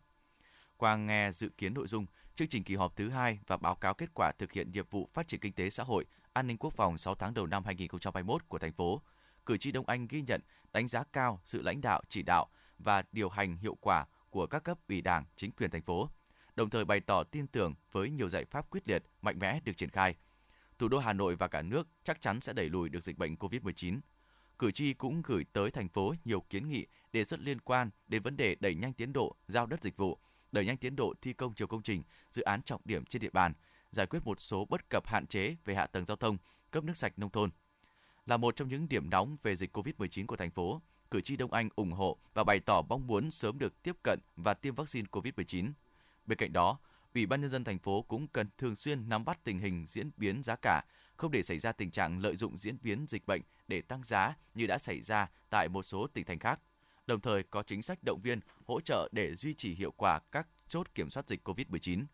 Qua 0.78 0.96
nghe 0.96 1.32
dự 1.32 1.50
kiến 1.50 1.74
nội 1.74 1.88
dung, 1.88 2.06
chương 2.36 2.48
trình 2.48 2.64
kỳ 2.64 2.76
họp 2.76 2.96
thứ 2.96 3.10
hai 3.10 3.40
và 3.48 3.58
báo 3.58 3.76
cáo 3.76 3.94
kết 3.94 4.10
quả 4.14 4.32
thực 4.32 4.52
hiện 4.52 4.72
nhiệm 4.72 4.86
vụ 4.90 5.10
phát 5.14 5.28
triển 5.28 5.40
kinh 5.40 5.54
tế 5.54 5.70
xã 5.70 5.84
hội, 5.84 6.06
an 6.34 6.48
ninh 6.48 6.58
quốc 6.58 6.74
phòng 6.74 6.98
6 6.98 7.16
tháng 7.16 7.34
đầu 7.34 7.46
năm 7.46 7.66
2021 7.66 8.48
của 8.48 8.60
thành 8.60 8.74
phố, 8.74 9.02
cử 9.46 9.58
tri 9.58 9.72
Đông 9.72 9.88
Anh 9.88 10.08
ghi 10.08 10.22
nhận, 10.22 10.42
đánh 10.74 10.88
giá 10.88 11.04
cao 11.14 11.42
sự 11.44 11.62
lãnh 11.62 11.82
đạo, 11.82 12.02
chỉ 12.10 12.24
đạo 12.24 12.48
và 12.80 13.04
điều 13.12 13.30
hành 13.30 13.58
hiệu 13.58 13.78
quả 13.82 14.06
của 14.30 14.48
các 14.48 14.64
cấp 14.64 14.78
ủy 14.90 15.02
Đảng, 15.02 15.26
chính 15.36 15.52
quyền 15.52 15.72
thành 15.72 15.82
phố, 15.82 16.10
đồng 16.56 16.70
thời 16.70 16.86
bày 16.86 17.00
tỏ 17.00 17.24
tin 17.24 17.48
tưởng 17.48 17.74
với 17.92 18.10
nhiều 18.10 18.30
giải 18.30 18.46
pháp 18.46 18.70
quyết 18.70 18.88
liệt, 18.88 19.04
mạnh 19.22 19.40
mẽ 19.40 19.60
được 19.60 19.78
triển 19.78 19.90
khai. 19.90 20.16
Thủ 20.80 20.88
đô 20.88 20.98
Hà 20.98 21.14
Nội 21.14 21.36
và 21.36 21.48
cả 21.48 21.62
nước 21.62 21.88
chắc 22.04 22.22
chắn 22.22 22.42
sẽ 22.42 22.54
đẩy 22.54 22.70
lùi 22.70 22.90
được 22.90 23.04
dịch 23.04 23.18
bệnh 23.18 23.36
COVID-19. 23.36 24.00
Cử 24.60 24.72
tri 24.72 24.94
cũng 24.94 25.22
gửi 25.22 25.46
tới 25.54 25.72
thành 25.72 25.90
phố 25.90 26.14
nhiều 26.26 26.42
kiến 26.42 26.70
nghị 26.70 26.86
đề 27.14 27.26
xuất 27.26 27.40
liên 27.40 27.62
quan 27.62 27.90
đến 28.08 28.24
vấn 28.24 28.38
đề 28.38 28.56
đẩy 28.60 28.76
nhanh 28.76 28.94
tiến 28.94 29.14
độ 29.14 29.36
giao 29.48 29.66
đất 29.66 29.84
dịch 29.84 29.98
vụ, 29.98 30.20
đẩy 30.56 30.66
nhanh 30.66 30.78
tiến 30.78 30.96
độ 30.96 31.14
thi 31.22 31.34
công 31.34 31.54
nhiều 31.58 31.68
công 31.68 31.84
trình, 31.84 32.04
dự 32.32 32.42
án 32.42 32.62
trọng 32.62 32.82
điểm 32.86 33.06
trên 33.06 33.22
địa 33.22 33.30
bàn, 33.34 33.54
giải 33.92 34.06
quyết 34.06 34.20
một 34.26 34.40
số 34.40 34.66
bất 34.66 34.90
cập 34.90 35.08
hạn 35.08 35.28
chế 35.28 35.56
về 35.66 35.76
hạ 35.76 35.88
tầng 35.88 36.06
giao 36.06 36.18
thông, 36.18 36.38
cấp 36.72 36.84
nước 36.84 36.98
sạch 36.98 37.14
nông 37.20 37.30
thôn. 37.30 37.50
Là 38.26 38.38
một 38.38 38.56
trong 38.56 38.68
những 38.68 38.90
điểm 38.90 39.10
nóng 39.10 39.38
về 39.44 39.56
dịch 39.56 39.78
COVID-19 39.78 40.26
của 40.26 40.36
thành 40.36 40.52
phố, 40.52 40.82
cử 41.12 41.22
tri 41.22 41.38
Đông 41.38 41.54
Anh 41.54 41.70
ủng 41.76 41.92
hộ 41.92 42.18
và 42.34 42.44
bày 42.44 42.60
tỏ 42.60 42.82
mong 42.90 43.08
muốn 43.08 43.32
sớm 43.32 43.60
được 43.60 43.82
tiếp 43.84 43.96
cận 44.04 44.20
và 44.36 44.54
tiêm 44.54 44.76
vaccine 44.76 45.08
COVID-19. 45.12 45.72
Bên 46.26 46.38
cạnh 46.38 46.54
đó, 46.54 46.78
Ủy 47.16 47.26
ban 47.26 47.42
nhân 47.42 47.50
dân 47.50 47.64
thành 47.64 47.80
phố 47.80 48.02
cũng 48.02 48.28
cần 48.28 48.48
thường 48.58 48.76
xuyên 48.76 49.10
nắm 49.10 49.26
bắt 49.26 49.40
tình 49.44 49.60
hình 49.60 49.86
diễn 49.88 50.12
biến 50.18 50.44
giá 50.44 50.56
cả, 50.56 50.84
không 51.18 51.32
để 51.32 51.44
xảy 51.44 51.60
ra 51.60 51.72
tình 51.72 51.92
trạng 51.92 52.20
lợi 52.20 52.36
dụng 52.36 52.58
diễn 52.58 52.78
biến 52.82 53.06
dịch 53.08 53.26
bệnh 53.28 53.42
để 53.68 53.82
tăng 53.82 54.04
giá 54.04 54.36
như 54.54 54.68
đã 54.68 54.78
xảy 54.78 55.02
ra 55.02 55.30
tại 55.50 55.70
một 55.70 55.84
số 55.84 56.08
tỉnh 56.08 56.26
thành 56.26 56.40
khác. 56.40 56.60
Đồng 57.08 57.22
thời 57.22 57.44
có 57.44 57.64
chính 57.64 57.82
sách 57.82 58.00
động 58.04 58.20
viên, 58.24 58.40
hỗ 58.66 58.82
trợ 58.82 59.10
để 59.12 59.36
duy 59.36 59.54
trì 59.54 59.74
hiệu 59.76 59.92
quả 59.92 60.20
các 60.32 60.48
chốt 60.68 60.88
kiểm 60.96 61.10
soát 61.10 61.28
dịch 61.28 61.48
COVID-19. 61.48 62.06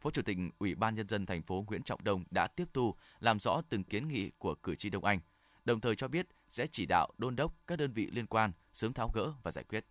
Phó 0.00 0.10
Chủ 0.10 0.22
tịch 0.22 0.38
Ủy 0.58 0.74
ban 0.74 0.94
nhân 0.94 1.08
dân 1.08 1.26
thành 1.26 1.42
phố 1.42 1.64
Nguyễn 1.68 1.82
Trọng 1.82 2.04
Đông 2.04 2.24
đã 2.30 2.46
tiếp 2.46 2.68
thu 2.72 2.94
làm 3.20 3.40
rõ 3.40 3.62
từng 3.68 3.84
kiến 3.84 4.08
nghị 4.08 4.30
của 4.38 4.54
cử 4.54 4.74
tri 4.74 4.90
Đông 4.90 5.04
Anh, 5.04 5.20
đồng 5.64 5.80
thời 5.80 5.96
cho 5.96 6.08
biết 6.08 6.26
sẽ 6.48 6.66
chỉ 6.66 6.86
đạo 6.86 7.08
đôn 7.18 7.36
đốc 7.36 7.66
các 7.66 7.78
đơn 7.78 7.92
vị 7.92 8.08
liên 8.12 8.26
quan 8.26 8.52
sớm 8.72 8.92
tháo 8.92 9.10
gỡ 9.14 9.32
và 9.42 9.50
giải 9.50 9.64
quyết. 9.64 9.86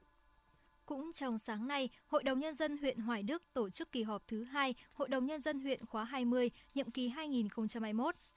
Cũng 0.92 1.12
trong 1.14 1.38
sáng 1.38 1.68
nay, 1.68 1.90
Hội 2.08 2.24
đồng 2.24 2.40
Nhân 2.40 2.56
dân 2.56 2.78
huyện 2.78 3.00
Hoài 3.00 3.24
Đức 3.24 3.44
tổ 3.54 3.70
chức 3.70 3.92
kỳ 3.92 4.04
họp 4.04 4.28
thứ 4.28 4.44
hai 4.44 4.76
Hội 4.94 5.08
đồng 5.08 5.26
Nhân 5.26 5.42
dân 5.42 5.60
huyện 5.60 5.86
khóa 5.86 6.04
20, 6.04 6.52
nhiệm 6.76 6.92
kỳ 6.92 7.10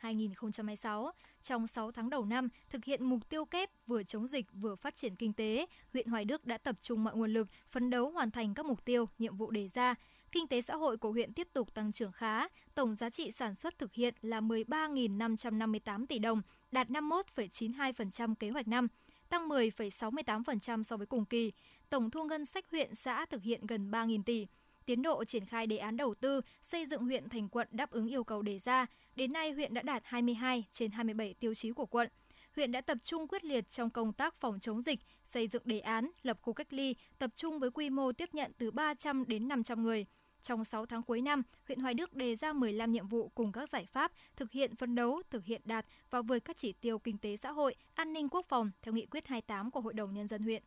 2021-2026. 0.03 1.11
Trong 1.43 1.67
6 1.67 1.93
tháng 1.93 2.11
đầu 2.11 2.25
năm, 2.25 2.49
thực 2.71 2.85
hiện 2.85 3.05
mục 3.05 3.29
tiêu 3.29 3.45
kép 3.45 3.71
vừa 3.87 4.03
chống 4.03 4.29
dịch 4.29 4.47
vừa 4.53 4.77
phát 4.77 4.97
triển 4.97 5.17
kinh 5.17 5.33
tế, 5.33 5.67
huyện 5.93 6.09
Hoài 6.09 6.25
Đức 6.25 6.47
đã 6.47 6.59
tập 6.59 6.77
trung 6.83 7.05
mọi 7.05 7.17
nguồn 7.17 7.33
lực, 7.33 7.49
phấn 7.71 7.91
đấu 7.91 8.11
hoàn 8.11 8.31
thành 8.31 8.55
các 8.55 8.67
mục 8.67 8.85
tiêu, 8.85 9.09
nhiệm 9.19 9.37
vụ 9.37 9.51
đề 9.51 9.69
ra. 9.69 9.95
Kinh 10.33 10.47
tế 10.47 10.63
xã 10.63 10.77
hội 10.77 10.97
của 10.97 11.13
huyện 11.13 11.33
tiếp 11.33 11.49
tục 11.53 11.75
tăng 11.75 11.93
trưởng 11.93 12.13
khá, 12.13 12.49
tổng 12.75 12.97
giá 12.97 13.11
trị 13.11 13.31
sản 13.31 13.55
xuất 13.55 13.79
thực 13.79 13.93
hiện 13.93 14.15
là 14.23 14.41
13.558 14.41 16.07
tỷ 16.07 16.19
đồng, 16.19 16.43
đạt 16.73 16.89
51,92% 16.89 18.35
kế 18.35 18.51
hoạch 18.51 18.69
năm 18.69 18.89
tăng 19.29 19.49
10,68% 19.49 20.83
so 20.83 20.97
với 20.97 21.07
cùng 21.07 21.25
kỳ. 21.25 21.53
Tổng 21.91 22.11
thu 22.11 22.25
ngân 22.25 22.45
sách 22.45 22.65
huyện 22.71 22.95
xã 22.95 23.27
thực 23.27 23.43
hiện 23.43 23.67
gần 23.67 23.91
3.000 23.91 24.23
tỷ. 24.23 24.47
Tiến 24.87 25.03
độ 25.03 25.25
triển 25.25 25.45
khai 25.45 25.67
đề 25.67 25.77
án 25.77 25.97
đầu 25.97 26.15
tư 26.15 26.41
xây 26.63 26.87
dựng 26.87 27.05
huyện 27.05 27.29
thành 27.29 27.49
quận 27.49 27.69
đáp 27.71 27.91
ứng 27.91 28.07
yêu 28.07 28.25
cầu 28.25 28.43
đề 28.43 28.59
ra. 28.59 28.87
Đến 29.17 29.33
nay, 29.33 29.53
huyện 29.53 29.75
đã 29.75 29.83
đạt 29.83 30.03
22 30.05 30.65
trên 30.73 30.91
27 30.91 31.35
tiêu 31.35 31.55
chí 31.55 31.73
của 31.73 31.87
quận. 31.87 32.09
Huyện 32.57 32.73
đã 32.73 32.81
tập 32.81 32.99
trung 33.05 33.29
quyết 33.29 33.45
liệt 33.45 33.71
trong 33.71 33.91
công 33.91 34.13
tác 34.13 34.41
phòng 34.41 34.61
chống 34.61 34.83
dịch, 34.83 35.01
xây 35.25 35.49
dựng 35.49 35.63
đề 35.65 35.81
án, 35.81 36.11
lập 36.23 36.39
khu 36.43 36.53
cách 36.53 36.73
ly, 36.73 36.97
tập 37.19 37.31
trung 37.37 37.59
với 37.59 37.71
quy 37.71 37.91
mô 37.91 38.13
tiếp 38.13 38.29
nhận 38.33 38.53
từ 38.59 38.71
300 38.71 39.25
đến 39.27 39.49
500 39.49 39.83
người. 39.83 40.07
Trong 40.45 40.65
6 40.65 40.87
tháng 40.87 41.03
cuối 41.03 41.21
năm, 41.21 41.43
huyện 41.67 41.79
Hoài 41.79 41.95
Đức 41.95 42.13
đề 42.13 42.37
ra 42.37 42.53
15 42.53 42.93
nhiệm 42.93 43.09
vụ 43.09 43.29
cùng 43.35 43.53
các 43.53 43.69
giải 43.69 43.87
pháp 43.93 44.13
thực 44.37 44.51
hiện 44.51 44.77
phân 44.77 44.95
đấu, 44.95 45.23
thực 45.31 45.45
hiện 45.45 45.63
đạt 45.65 45.87
và 46.11 46.23
vượt 46.23 46.39
các 46.39 46.57
chỉ 46.57 46.73
tiêu 46.73 46.99
kinh 46.99 47.19
tế 47.19 47.37
xã 47.37 47.51
hội, 47.51 47.75
an 47.95 48.13
ninh 48.13 48.29
quốc 48.29 48.47
phòng 48.49 48.71
theo 48.83 48.95
nghị 48.95 49.07
quyết 49.07 49.27
28 49.27 49.71
của 49.71 49.81
Hội 49.81 49.93
đồng 49.93 50.15
Nhân 50.15 50.29
dân 50.29 50.43
huyện. 50.43 50.63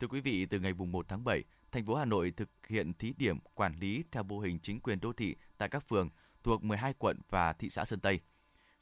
Thưa 0.00 0.06
quý 0.06 0.20
vị, 0.20 0.46
từ 0.46 0.60
ngày 0.60 0.72
1 0.74 1.08
tháng 1.08 1.24
7, 1.24 1.44
thành 1.72 1.86
phố 1.86 1.94
Hà 1.94 2.04
Nội 2.04 2.32
thực 2.36 2.50
hiện 2.68 2.92
thí 2.94 3.12
điểm 3.18 3.38
quản 3.54 3.74
lý 3.80 4.04
theo 4.10 4.22
mô 4.22 4.38
hình 4.38 4.58
chính 4.62 4.80
quyền 4.80 5.00
đô 5.00 5.12
thị 5.12 5.36
tại 5.58 5.68
các 5.68 5.88
phường 5.88 6.10
thuộc 6.42 6.64
12 6.64 6.94
quận 6.98 7.20
và 7.30 7.52
thị 7.52 7.68
xã 7.68 7.84
Sơn 7.84 8.00
Tây. 8.00 8.20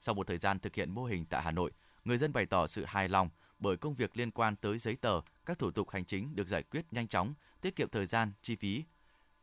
Sau 0.01 0.15
một 0.15 0.27
thời 0.27 0.39
gian 0.39 0.59
thực 0.59 0.75
hiện 0.75 0.91
mô 0.91 1.05
hình 1.05 1.27
tại 1.27 1.43
Hà 1.43 1.51
Nội, 1.51 1.73
người 2.05 2.19
dân 2.19 2.33
bày 2.33 2.47
tỏ 2.47 2.67
sự 2.67 2.85
hài 2.85 3.09
lòng 3.09 3.31
bởi 3.59 3.77
công 3.77 3.95
việc 3.95 4.17
liên 4.17 4.31
quan 4.31 4.57
tới 4.57 4.79
giấy 4.79 4.97
tờ, 4.97 5.21
các 5.47 5.59
thủ 5.59 5.71
tục 5.71 5.91
hành 5.91 6.05
chính 6.05 6.37
được 6.37 6.49
giải 6.49 6.63
quyết 6.63 6.93
nhanh 6.93 7.09
chóng, 7.09 7.35
tiết 7.61 7.77
kiệm 7.77 7.89
thời 7.89 8.07
gian, 8.07 8.33
chi 8.43 8.57
phí. 8.57 8.85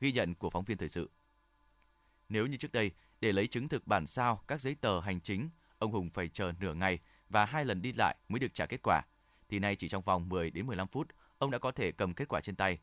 Ghi 0.02 0.12
nhận 0.12 0.36
của 0.36 0.50
phóng 0.50 0.64
viên 0.64 0.78
thời 0.78 0.90
sự. 0.90 1.10
Nếu 2.30 2.48
như 2.48 2.58
trước 2.58 2.72
đây, 2.72 2.92
để 3.20 3.32
lấy 3.32 3.48
chứng 3.48 3.70
thực 3.70 3.88
bản 3.88 4.08
sao 4.08 4.44
các 4.48 4.62
giấy 4.62 4.76
tờ 4.76 5.00
hành 5.00 5.22
chính, 5.22 5.50
ông 5.78 5.92
Hùng 5.92 6.10
phải 6.10 6.30
chờ 6.30 6.52
nửa 6.60 6.74
ngày 6.74 7.00
và 7.30 7.46
hai 7.46 7.66
lần 7.66 7.82
đi 7.82 7.94
lại 7.94 8.16
mới 8.30 8.40
được 8.40 8.54
trả 8.54 8.66
kết 8.66 8.82
quả, 8.84 9.02
thì 9.50 9.60
nay 9.60 9.76
chỉ 9.76 9.90
trong 9.90 10.04
vòng 10.04 10.30
10 10.30 10.52
đến 10.52 10.68
15 10.68 10.88
phút, 10.88 11.08
ông 11.38 11.52
đã 11.52 11.60
có 11.60 11.72
thể 11.72 11.92
cầm 11.92 12.14
kết 12.14 12.28
quả 12.28 12.42
trên 12.42 12.56
tay. 12.56 12.80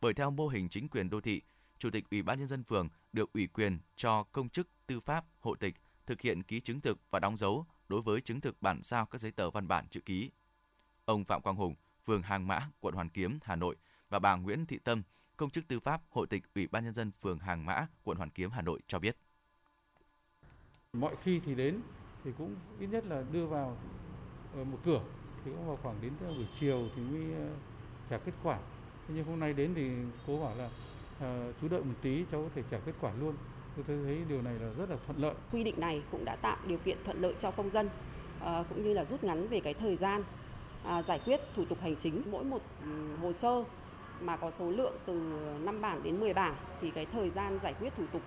Bởi 0.00 0.14
theo 0.14 0.30
mô 0.30 0.48
hình 0.48 0.68
chính 0.68 0.88
quyền 0.88 1.10
đô 1.10 1.20
thị, 1.20 1.42
Chủ 1.78 1.90
tịch 1.90 2.04
Ủy 2.10 2.22
ban 2.22 2.38
nhân 2.38 2.48
dân 2.48 2.64
phường 2.64 2.88
được 3.12 3.32
ủy 3.32 3.46
quyền 3.46 3.78
cho 3.96 4.22
công 4.22 4.48
chức 4.48 4.68
tư 4.86 5.00
pháp, 5.00 5.24
hộ 5.40 5.54
tịch 5.54 5.74
thực 6.06 6.20
hiện 6.20 6.42
ký 6.42 6.60
chứng 6.60 6.80
thực 6.80 6.98
và 7.10 7.20
đóng 7.20 7.36
dấu 7.36 7.66
đối 7.88 8.02
với 8.02 8.20
chứng 8.20 8.40
thực 8.40 8.62
bản 8.62 8.82
sao 8.82 9.06
các 9.06 9.20
giấy 9.20 9.32
tờ 9.32 9.50
văn 9.50 9.68
bản 9.68 9.88
chữ 9.88 10.00
ký. 10.00 10.30
Ông 11.04 11.24
Phạm 11.24 11.42
Quang 11.42 11.56
Hùng, 11.56 11.74
phường 12.06 12.22
Hàng 12.22 12.46
Mã, 12.46 12.70
quận 12.80 12.94
Hoàn 12.94 13.08
Kiếm, 13.08 13.38
Hà 13.42 13.56
Nội 13.56 13.76
và 14.08 14.18
bà 14.18 14.36
Nguyễn 14.36 14.66
Thị 14.66 14.78
Tâm, 14.84 15.02
công 15.36 15.50
chức 15.50 15.68
tư 15.68 15.80
pháp, 15.80 16.00
hộ 16.10 16.26
tịch 16.26 16.42
Ủy 16.54 16.66
ban 16.66 16.84
nhân 16.84 16.94
dân 16.94 17.10
phường 17.22 17.38
Hàng 17.38 17.66
Mã, 17.66 17.86
quận 18.04 18.18
Hoàn 18.18 18.30
Kiếm, 18.30 18.50
Hà 18.50 18.62
Nội 18.62 18.80
cho 18.86 18.98
biết. 18.98 19.16
Mọi 20.92 21.14
khi 21.22 21.40
thì 21.46 21.54
đến 21.54 21.80
thì 22.24 22.30
cũng 22.38 22.56
ít 22.80 22.86
nhất 22.86 23.04
là 23.06 23.22
đưa 23.32 23.46
vào 23.46 23.76
một 24.54 24.78
cửa 24.84 25.00
thì 25.44 25.50
cũng 25.50 25.66
vào 25.66 25.78
khoảng 25.82 25.96
đến 26.02 26.12
buổi 26.20 26.46
chiều 26.60 26.88
thì 26.96 27.02
mới 27.02 27.34
ờ, 27.34 27.48
trả 28.10 28.18
kết 28.18 28.32
quả. 28.42 28.58
Thế 29.08 29.14
nhưng 29.14 29.26
hôm 29.26 29.40
nay 29.40 29.52
đến 29.52 29.72
thì 29.74 29.90
cố 30.26 30.38
bảo 30.38 30.56
là 30.56 30.70
à, 31.20 31.52
chú 31.60 31.68
đợi 31.68 31.82
một 31.82 31.94
tí 32.02 32.24
cháu 32.32 32.42
có 32.42 32.48
thể 32.54 32.62
trả 32.70 32.78
kết 32.78 32.92
quả 33.00 33.12
luôn. 33.20 33.34
Tôi 33.76 33.84
thấy 33.86 34.24
điều 34.28 34.42
này 34.42 34.54
là 34.54 34.72
rất 34.72 34.90
là 34.90 34.96
thuận 35.06 35.18
lợi. 35.18 35.34
Quy 35.52 35.64
định 35.64 35.80
này 35.80 36.02
cũng 36.10 36.24
đã 36.24 36.36
tạo 36.36 36.56
điều 36.66 36.78
kiện 36.78 36.98
thuận 37.04 37.20
lợi 37.20 37.34
cho 37.40 37.50
công 37.50 37.70
dân 37.70 37.88
à, 38.40 38.64
cũng 38.68 38.84
như 38.84 38.92
là 38.92 39.04
rút 39.04 39.24
ngắn 39.24 39.48
về 39.48 39.60
cái 39.60 39.74
thời 39.74 39.96
gian 39.96 40.22
à, 40.84 41.02
giải 41.02 41.20
quyết 41.24 41.40
thủ 41.56 41.64
tục 41.64 41.78
hành 41.80 41.96
chính 41.96 42.22
mỗi 42.30 42.44
một 42.44 42.62
um, 42.84 43.16
hồ 43.22 43.32
sơ 43.32 43.64
mà 44.26 44.36
có 44.36 44.50
số 44.50 44.70
lượng 44.70 44.98
từ 45.06 45.12
5 45.60 45.80
bảng 45.80 46.02
đến 46.02 46.20
10 46.20 46.34
bảng 46.34 46.56
thì 46.80 46.90
cái 46.90 47.06
thời 47.06 47.30
gian 47.30 47.58
giải 47.62 47.74
quyết 47.80 47.90
thủ 47.96 48.06
tục 48.12 48.22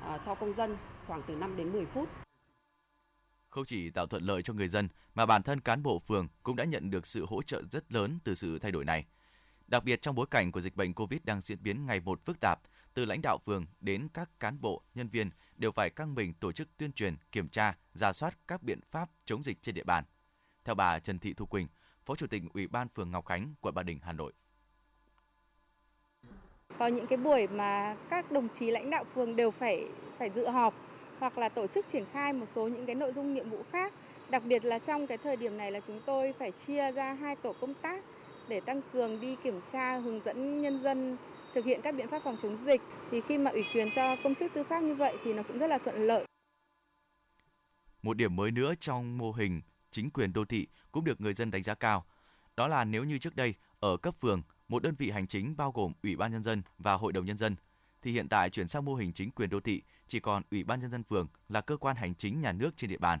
à, 0.00 0.18
cho 0.26 0.34
công 0.34 0.52
dân 0.52 0.76
khoảng 1.06 1.22
từ 1.26 1.34
5 1.34 1.56
đến 1.56 1.72
10 1.72 1.86
phút. 1.86 2.08
Không 3.48 3.64
chỉ 3.64 3.90
tạo 3.90 4.06
thuận 4.06 4.22
lợi 4.22 4.42
cho 4.42 4.54
người 4.54 4.68
dân 4.68 4.88
mà 5.14 5.26
bản 5.26 5.42
thân 5.42 5.60
cán 5.60 5.82
bộ 5.82 5.98
phường 5.98 6.28
cũng 6.42 6.56
đã 6.56 6.64
nhận 6.64 6.90
được 6.90 7.06
sự 7.06 7.26
hỗ 7.28 7.42
trợ 7.42 7.62
rất 7.70 7.92
lớn 7.92 8.18
từ 8.24 8.34
sự 8.34 8.58
thay 8.58 8.72
đổi 8.72 8.84
này. 8.84 9.06
Đặc 9.66 9.84
biệt 9.84 10.02
trong 10.02 10.14
bối 10.14 10.26
cảnh 10.30 10.52
của 10.52 10.60
dịch 10.60 10.76
bệnh 10.76 10.94
Covid 10.94 11.20
đang 11.24 11.40
diễn 11.40 11.62
biến 11.62 11.86
ngày 11.86 12.00
một 12.00 12.24
phức 12.24 12.40
tạp, 12.40 12.60
từ 12.94 13.04
lãnh 13.04 13.20
đạo 13.22 13.38
phường 13.46 13.66
đến 13.80 14.08
các 14.14 14.30
cán 14.40 14.60
bộ, 14.60 14.82
nhân 14.94 15.08
viên 15.08 15.30
đều 15.56 15.72
phải 15.72 15.90
căng 15.90 16.14
mình 16.14 16.34
tổ 16.34 16.52
chức 16.52 16.68
tuyên 16.76 16.92
truyền, 16.92 17.16
kiểm 17.32 17.48
tra, 17.48 17.76
ra 17.94 18.12
soát 18.12 18.38
các 18.48 18.62
biện 18.62 18.80
pháp 18.90 19.10
chống 19.24 19.42
dịch 19.42 19.62
trên 19.62 19.74
địa 19.74 19.84
bàn. 19.84 20.04
Theo 20.64 20.74
bà 20.74 20.98
Trần 20.98 21.18
Thị 21.18 21.34
Thu 21.34 21.46
Quỳnh, 21.46 21.68
Phó 22.04 22.14
Chủ 22.14 22.26
tịch 22.26 22.42
Ủy 22.54 22.66
ban 22.66 22.88
phường 22.88 23.10
Ngọc 23.10 23.26
Khánh, 23.26 23.54
quận 23.60 23.74
Ba 23.74 23.82
Đình, 23.82 23.98
Hà 24.02 24.12
Nội. 24.12 24.32
Có 26.78 26.86
những 26.86 27.06
cái 27.06 27.16
buổi 27.16 27.46
mà 27.46 27.96
các 28.10 28.32
đồng 28.32 28.48
chí 28.48 28.70
lãnh 28.70 28.90
đạo 28.90 29.04
phường 29.14 29.36
đều 29.36 29.50
phải 29.50 29.86
phải 30.18 30.30
dự 30.30 30.48
họp 30.48 30.74
hoặc 31.18 31.38
là 31.38 31.48
tổ 31.48 31.66
chức 31.66 31.86
triển 31.86 32.04
khai 32.12 32.32
một 32.32 32.46
số 32.54 32.68
những 32.68 32.86
cái 32.86 32.94
nội 32.94 33.12
dung 33.12 33.34
nhiệm 33.34 33.50
vụ 33.50 33.62
khác. 33.72 33.92
Đặc 34.30 34.42
biệt 34.44 34.64
là 34.64 34.78
trong 34.78 35.06
cái 35.06 35.18
thời 35.18 35.36
điểm 35.36 35.56
này 35.56 35.70
là 35.70 35.80
chúng 35.86 36.00
tôi 36.06 36.34
phải 36.38 36.52
chia 36.52 36.92
ra 36.92 37.12
hai 37.12 37.36
tổ 37.36 37.52
công 37.60 37.74
tác 37.74 38.04
để 38.48 38.60
tăng 38.60 38.80
cường 38.92 39.20
đi 39.20 39.36
kiểm 39.44 39.60
tra 39.72 39.96
hướng 39.96 40.20
dẫn 40.24 40.62
nhân 40.62 40.82
dân 40.82 41.16
thực 41.54 41.64
hiện 41.64 41.80
các 41.82 41.94
biện 41.94 42.08
pháp 42.08 42.22
phòng 42.24 42.36
chống 42.42 42.56
dịch 42.66 42.80
thì 43.10 43.20
khi 43.20 43.38
mà 43.38 43.50
ủy 43.50 43.64
quyền 43.74 43.90
cho 43.94 44.16
công 44.24 44.34
chức 44.34 44.52
tư 44.54 44.64
pháp 44.64 44.80
như 44.80 44.94
vậy 44.94 45.16
thì 45.24 45.34
nó 45.34 45.42
cũng 45.42 45.58
rất 45.58 45.66
là 45.66 45.78
thuận 45.78 46.06
lợi. 46.06 46.24
Một 48.02 48.16
điểm 48.16 48.36
mới 48.36 48.50
nữa 48.50 48.74
trong 48.80 49.18
mô 49.18 49.32
hình 49.32 49.60
chính 49.90 50.10
quyền 50.10 50.32
đô 50.32 50.44
thị 50.44 50.66
cũng 50.92 51.04
được 51.04 51.20
người 51.20 51.34
dân 51.34 51.50
đánh 51.50 51.62
giá 51.62 51.74
cao. 51.74 52.04
Đó 52.56 52.68
là 52.68 52.84
nếu 52.84 53.04
như 53.04 53.18
trước 53.18 53.36
đây 53.36 53.54
ở 53.80 53.96
cấp 53.96 54.14
phường, 54.20 54.42
một 54.68 54.82
đơn 54.82 54.94
vị 54.98 55.10
hành 55.10 55.26
chính 55.26 55.56
bao 55.56 55.72
gồm 55.72 55.92
Ủy 56.02 56.16
ban 56.16 56.32
nhân 56.32 56.42
dân 56.42 56.62
và 56.78 56.94
Hội 56.94 57.12
đồng 57.12 57.24
nhân 57.24 57.38
dân 57.38 57.56
thì 58.02 58.12
hiện 58.12 58.28
tại 58.28 58.50
chuyển 58.50 58.68
sang 58.68 58.84
mô 58.84 58.94
hình 58.94 59.12
chính 59.12 59.30
quyền 59.30 59.50
đô 59.50 59.60
thị 59.60 59.82
chỉ 60.06 60.20
còn 60.20 60.42
Ủy 60.50 60.64
ban 60.64 60.80
nhân 60.80 60.90
dân 60.90 61.02
phường 61.02 61.28
là 61.48 61.60
cơ 61.60 61.76
quan 61.76 61.96
hành 61.96 62.14
chính 62.14 62.40
nhà 62.40 62.52
nước 62.52 62.76
trên 62.76 62.90
địa 62.90 62.98
bàn. 62.98 63.18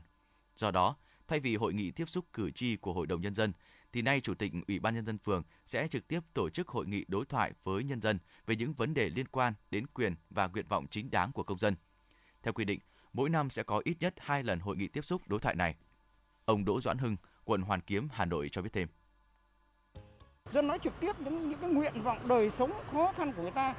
Do 0.56 0.70
đó, 0.70 0.96
thay 1.28 1.40
vì 1.40 1.56
hội 1.56 1.74
nghị 1.74 1.90
tiếp 1.90 2.08
xúc 2.08 2.24
cử 2.32 2.50
tri 2.50 2.76
của 2.76 2.92
Hội 2.92 3.06
đồng 3.06 3.20
nhân 3.20 3.34
dân 3.34 3.52
thì 3.92 4.02
nay 4.02 4.20
Chủ 4.20 4.34
tịch 4.34 4.52
Ủy 4.68 4.78
ban 4.78 4.94
nhân 4.94 5.06
dân 5.06 5.18
phường 5.18 5.42
sẽ 5.66 5.88
trực 5.88 6.08
tiếp 6.08 6.20
tổ 6.34 6.50
chức 6.50 6.68
hội 6.68 6.86
nghị 6.86 7.04
đối 7.08 7.24
thoại 7.24 7.52
với 7.64 7.84
nhân 7.84 8.00
dân 8.00 8.18
về 8.46 8.56
những 8.56 8.72
vấn 8.72 8.94
đề 8.94 9.10
liên 9.10 9.28
quan 9.28 9.54
đến 9.70 9.86
quyền 9.86 10.14
và 10.30 10.46
nguyện 10.46 10.66
vọng 10.68 10.86
chính 10.90 11.10
đáng 11.10 11.32
của 11.32 11.42
công 11.42 11.58
dân. 11.58 11.74
Theo 12.42 12.52
quy 12.52 12.64
định, 12.64 12.80
mỗi 13.12 13.30
năm 13.30 13.50
sẽ 13.50 13.62
có 13.62 13.80
ít 13.84 13.96
nhất 14.00 14.14
hai 14.18 14.42
lần 14.42 14.60
hội 14.60 14.76
nghị 14.76 14.88
tiếp 14.88 15.04
xúc 15.04 15.22
đối 15.26 15.40
thoại 15.40 15.54
này. 15.54 15.74
Ông 16.44 16.64
Đỗ 16.64 16.80
Doãn 16.80 16.98
Hưng, 16.98 17.16
quận 17.44 17.62
Hoàn 17.62 17.80
Kiếm, 17.80 18.08
Hà 18.12 18.24
Nội 18.24 18.48
cho 18.48 18.62
biết 18.62 18.72
thêm. 18.72 18.88
Dân 20.52 20.66
nói 20.66 20.78
trực 20.78 21.00
tiếp 21.00 21.20
đến 21.20 21.48
những 21.48 21.58
cái 21.58 21.70
nguyện 21.70 22.02
vọng 22.02 22.28
đời 22.28 22.50
sống 22.50 22.72
khó 22.92 23.12
khăn 23.16 23.32
của 23.32 23.42
người 23.42 23.50
ta 23.50 23.74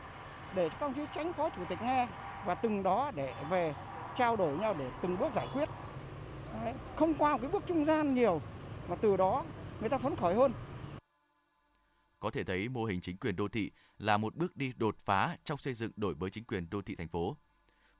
để 0.55 0.69
các 0.69 0.79
ông 0.79 0.93
chí 0.93 1.01
tránh 1.15 1.33
phó 1.33 1.49
chủ 1.49 1.61
tịch 1.69 1.81
nghe 1.81 2.07
và 2.45 2.55
từng 2.55 2.83
đó 2.83 3.11
để 3.15 3.33
về 3.49 3.73
trao 4.17 4.35
đổi 4.35 4.57
nhau 4.57 4.75
để 4.79 4.89
từng 5.01 5.19
bước 5.19 5.33
giải 5.35 5.47
quyết. 5.53 5.69
Đấy. 6.53 6.73
Không 6.95 7.13
qua 7.13 7.31
một 7.31 7.37
cái 7.41 7.51
bước 7.51 7.63
trung 7.67 7.85
gian 7.85 8.15
nhiều 8.15 8.41
mà 8.87 8.95
từ 8.95 9.17
đó 9.17 9.45
người 9.79 9.89
ta 9.89 9.97
phấn 9.97 10.15
khởi 10.15 10.35
hơn. 10.35 10.53
Có 12.19 12.31
thể 12.31 12.43
thấy 12.43 12.69
mô 12.69 12.85
hình 12.85 13.01
chính 13.01 13.17
quyền 13.17 13.35
đô 13.35 13.47
thị 13.47 13.71
là 13.97 14.17
một 14.17 14.35
bước 14.35 14.55
đi 14.55 14.73
đột 14.75 14.97
phá 14.97 15.37
trong 15.43 15.57
xây 15.57 15.73
dựng 15.73 15.91
đổi 15.95 16.15
mới 16.15 16.29
chính 16.29 16.43
quyền 16.43 16.69
đô 16.69 16.81
thị 16.81 16.95
thành 16.95 17.07
phố. 17.07 17.37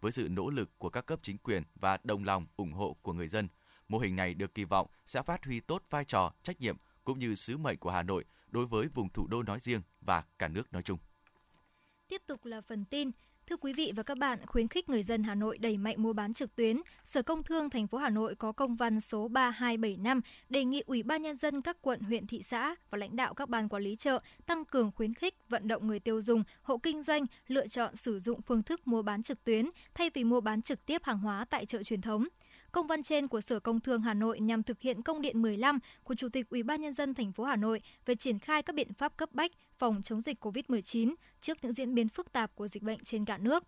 Với 0.01 0.11
sự 0.11 0.27
nỗ 0.31 0.49
lực 0.49 0.69
của 0.77 0.89
các 0.89 1.05
cấp 1.05 1.19
chính 1.21 1.37
quyền 1.37 1.63
và 1.75 1.97
đồng 2.03 2.23
lòng 2.23 2.45
ủng 2.55 2.73
hộ 2.73 2.97
của 3.01 3.13
người 3.13 3.27
dân, 3.27 3.47
mô 3.87 3.97
hình 3.97 4.15
này 4.15 4.33
được 4.33 4.53
kỳ 4.53 4.63
vọng 4.63 4.87
sẽ 5.05 5.21
phát 5.21 5.45
huy 5.45 5.59
tốt 5.59 5.83
vai 5.89 6.05
trò, 6.05 6.33
trách 6.43 6.61
nhiệm 6.61 6.77
cũng 7.03 7.19
như 7.19 7.35
sứ 7.35 7.57
mệnh 7.57 7.77
của 7.77 7.91
Hà 7.91 8.03
Nội 8.03 8.25
đối 8.55 8.65
với 8.65 8.87
vùng 8.87 9.09
thủ 9.09 9.27
đô 9.27 9.43
nói 9.43 9.59
riêng 9.59 9.81
và 10.01 10.23
cả 10.39 10.47
nước 10.47 10.73
nói 10.73 10.83
chung. 10.83 10.97
Tiếp 12.07 12.21
tục 12.27 12.45
là 12.45 12.61
phần 12.61 12.85
tin, 12.85 13.11
Thưa 13.49 13.57
quý 13.57 13.73
vị 13.73 13.91
và 13.95 14.03
các 14.03 14.17
bạn, 14.17 14.39
khuyến 14.45 14.67
khích 14.67 14.89
người 14.89 15.03
dân 15.03 15.23
Hà 15.23 15.35
Nội 15.35 15.57
đẩy 15.57 15.77
mạnh 15.77 15.95
mua 15.97 16.13
bán 16.13 16.33
trực 16.33 16.55
tuyến, 16.55 16.81
Sở 17.03 17.21
Công 17.21 17.43
Thương 17.43 17.69
thành 17.69 17.87
phố 17.87 17.97
Hà 17.97 18.09
Nội 18.09 18.35
có 18.35 18.51
công 18.51 18.75
văn 18.75 18.99
số 18.99 19.27
3275 19.27 20.21
đề 20.49 20.65
nghị 20.65 20.83
Ủy 20.85 21.03
ban 21.03 21.21
nhân 21.21 21.35
dân 21.35 21.61
các 21.61 21.77
quận, 21.81 22.01
huyện, 22.01 22.27
thị 22.27 22.43
xã 22.43 22.75
và 22.89 22.97
lãnh 22.97 23.15
đạo 23.15 23.33
các 23.33 23.49
ban 23.49 23.69
quản 23.69 23.83
lý 23.83 23.95
chợ 23.95 24.19
tăng 24.45 24.65
cường 24.65 24.91
khuyến 24.91 25.13
khích 25.13 25.35
vận 25.49 25.67
động 25.67 25.87
người 25.87 25.99
tiêu 25.99 26.21
dùng, 26.21 26.43
hộ 26.61 26.77
kinh 26.77 27.03
doanh 27.03 27.25
lựa 27.47 27.67
chọn 27.67 27.95
sử 27.95 28.19
dụng 28.19 28.41
phương 28.41 28.63
thức 28.63 28.87
mua 28.87 29.01
bán 29.01 29.23
trực 29.23 29.43
tuyến 29.43 29.69
thay 29.93 30.09
vì 30.13 30.23
mua 30.23 30.41
bán 30.41 30.61
trực 30.61 30.85
tiếp 30.85 31.03
hàng 31.03 31.19
hóa 31.19 31.45
tại 31.49 31.65
chợ 31.65 31.83
truyền 31.83 32.01
thống. 32.01 32.27
Công 32.75 32.87
văn 32.87 33.03
trên 33.03 33.27
của 33.27 33.41
Sở 33.41 33.59
Công 33.59 33.79
Thương 33.79 34.01
Hà 34.01 34.13
Nội 34.13 34.39
nhằm 34.39 34.63
thực 34.63 34.81
hiện 34.81 35.01
công 35.01 35.21
điện 35.21 35.41
15 35.41 35.79
của 36.03 36.15
Chủ 36.15 36.29
tịch 36.29 36.49
Ủy 36.49 36.63
ban 36.63 36.81
nhân 36.81 36.93
dân 36.93 37.13
thành 37.13 37.31
phố 37.31 37.43
Hà 37.43 37.55
Nội 37.55 37.81
về 38.05 38.15
triển 38.15 38.39
khai 38.39 38.63
các 38.63 38.75
biện 38.75 38.93
pháp 38.93 39.17
cấp 39.17 39.29
bách 39.33 39.51
phòng 39.77 40.01
chống 40.05 40.21
dịch 40.21 40.45
COVID-19 40.45 41.13
trước 41.41 41.57
những 41.61 41.73
diễn 41.73 41.95
biến 41.95 42.09
phức 42.09 42.31
tạp 42.31 42.55
của 42.55 42.67
dịch 42.67 42.83
bệnh 42.83 42.99
trên 43.03 43.25
cả 43.25 43.37
nước. 43.37 43.63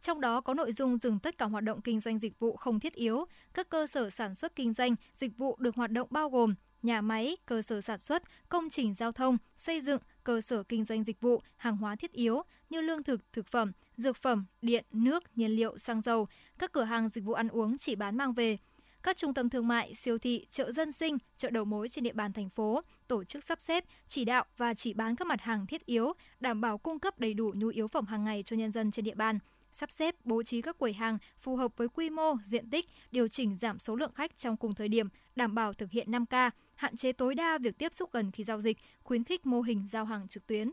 Trong 0.00 0.20
đó 0.20 0.40
có 0.40 0.54
nội 0.54 0.72
dung 0.72 0.98
dừng 0.98 1.18
tất 1.18 1.38
cả 1.38 1.46
hoạt 1.46 1.64
động 1.64 1.80
kinh 1.80 2.00
doanh 2.00 2.18
dịch 2.18 2.38
vụ 2.38 2.56
không 2.56 2.80
thiết 2.80 2.94
yếu, 2.94 3.24
các 3.54 3.68
cơ 3.68 3.86
sở 3.86 4.10
sản 4.10 4.34
xuất 4.34 4.56
kinh 4.56 4.72
doanh, 4.72 4.94
dịch 5.14 5.36
vụ 5.36 5.56
được 5.58 5.76
hoạt 5.76 5.90
động 5.90 6.08
bao 6.10 6.30
gồm 6.30 6.54
nhà 6.82 7.00
máy, 7.00 7.36
cơ 7.46 7.62
sở 7.62 7.80
sản 7.80 7.98
xuất, 7.98 8.22
công 8.48 8.70
trình 8.70 8.94
giao 8.94 9.12
thông, 9.12 9.38
xây 9.56 9.80
dựng, 9.80 10.00
cơ 10.24 10.40
sở 10.40 10.62
kinh 10.62 10.84
doanh 10.84 11.04
dịch 11.04 11.20
vụ, 11.20 11.42
hàng 11.56 11.76
hóa 11.76 11.96
thiết 11.96 12.12
yếu 12.12 12.42
như 12.70 12.80
lương 12.80 13.02
thực, 13.02 13.32
thực 13.32 13.46
phẩm, 13.46 13.72
dược 13.96 14.16
phẩm, 14.16 14.44
điện, 14.62 14.84
nước, 14.92 15.22
nhiên 15.36 15.50
liệu, 15.50 15.78
xăng 15.78 16.00
dầu, 16.00 16.28
các 16.58 16.72
cửa 16.72 16.82
hàng 16.82 17.08
dịch 17.08 17.24
vụ 17.24 17.32
ăn 17.32 17.48
uống 17.48 17.78
chỉ 17.78 17.94
bán 17.94 18.16
mang 18.16 18.32
về, 18.32 18.58
các 19.02 19.16
trung 19.16 19.34
tâm 19.34 19.50
thương 19.50 19.68
mại, 19.68 19.94
siêu 19.94 20.18
thị, 20.18 20.46
chợ 20.50 20.72
dân 20.72 20.92
sinh, 20.92 21.18
chợ 21.36 21.50
đầu 21.50 21.64
mối 21.64 21.88
trên 21.88 22.04
địa 22.04 22.12
bàn 22.12 22.32
thành 22.32 22.50
phố 22.50 22.80
tổ 23.08 23.24
chức 23.24 23.44
sắp 23.44 23.60
xếp, 23.60 23.84
chỉ 24.08 24.24
đạo 24.24 24.44
và 24.56 24.74
chỉ 24.74 24.94
bán 24.94 25.16
các 25.16 25.26
mặt 25.26 25.40
hàng 25.40 25.66
thiết 25.66 25.86
yếu, 25.86 26.12
đảm 26.40 26.60
bảo 26.60 26.78
cung 26.78 26.98
cấp 26.98 27.18
đầy 27.18 27.34
đủ 27.34 27.52
nhu 27.56 27.68
yếu 27.68 27.88
phẩm 27.88 28.06
hàng 28.06 28.24
ngày 28.24 28.42
cho 28.42 28.56
nhân 28.56 28.72
dân 28.72 28.90
trên 28.90 29.04
địa 29.04 29.14
bàn 29.14 29.38
sắp 29.74 29.90
xếp 29.90 30.14
bố 30.24 30.42
trí 30.42 30.62
các 30.62 30.78
quầy 30.78 30.92
hàng 30.92 31.18
phù 31.40 31.56
hợp 31.56 31.76
với 31.76 31.88
quy 31.88 32.10
mô, 32.10 32.34
diện 32.44 32.70
tích, 32.70 32.86
điều 33.10 33.28
chỉnh 33.28 33.56
giảm 33.56 33.78
số 33.78 33.96
lượng 33.96 34.12
khách 34.14 34.38
trong 34.38 34.56
cùng 34.56 34.74
thời 34.74 34.88
điểm, 34.88 35.08
đảm 35.36 35.54
bảo 35.54 35.72
thực 35.72 35.90
hiện 35.90 36.10
5K, 36.10 36.50
hạn 36.74 36.96
chế 36.96 37.12
tối 37.12 37.34
đa 37.34 37.58
việc 37.58 37.78
tiếp 37.78 37.94
xúc 37.94 38.12
gần 38.12 38.30
khi 38.30 38.44
giao 38.44 38.60
dịch, 38.60 38.78
khuyến 39.02 39.24
khích 39.24 39.46
mô 39.46 39.60
hình 39.60 39.86
giao 39.88 40.04
hàng 40.04 40.28
trực 40.28 40.46
tuyến. 40.46 40.72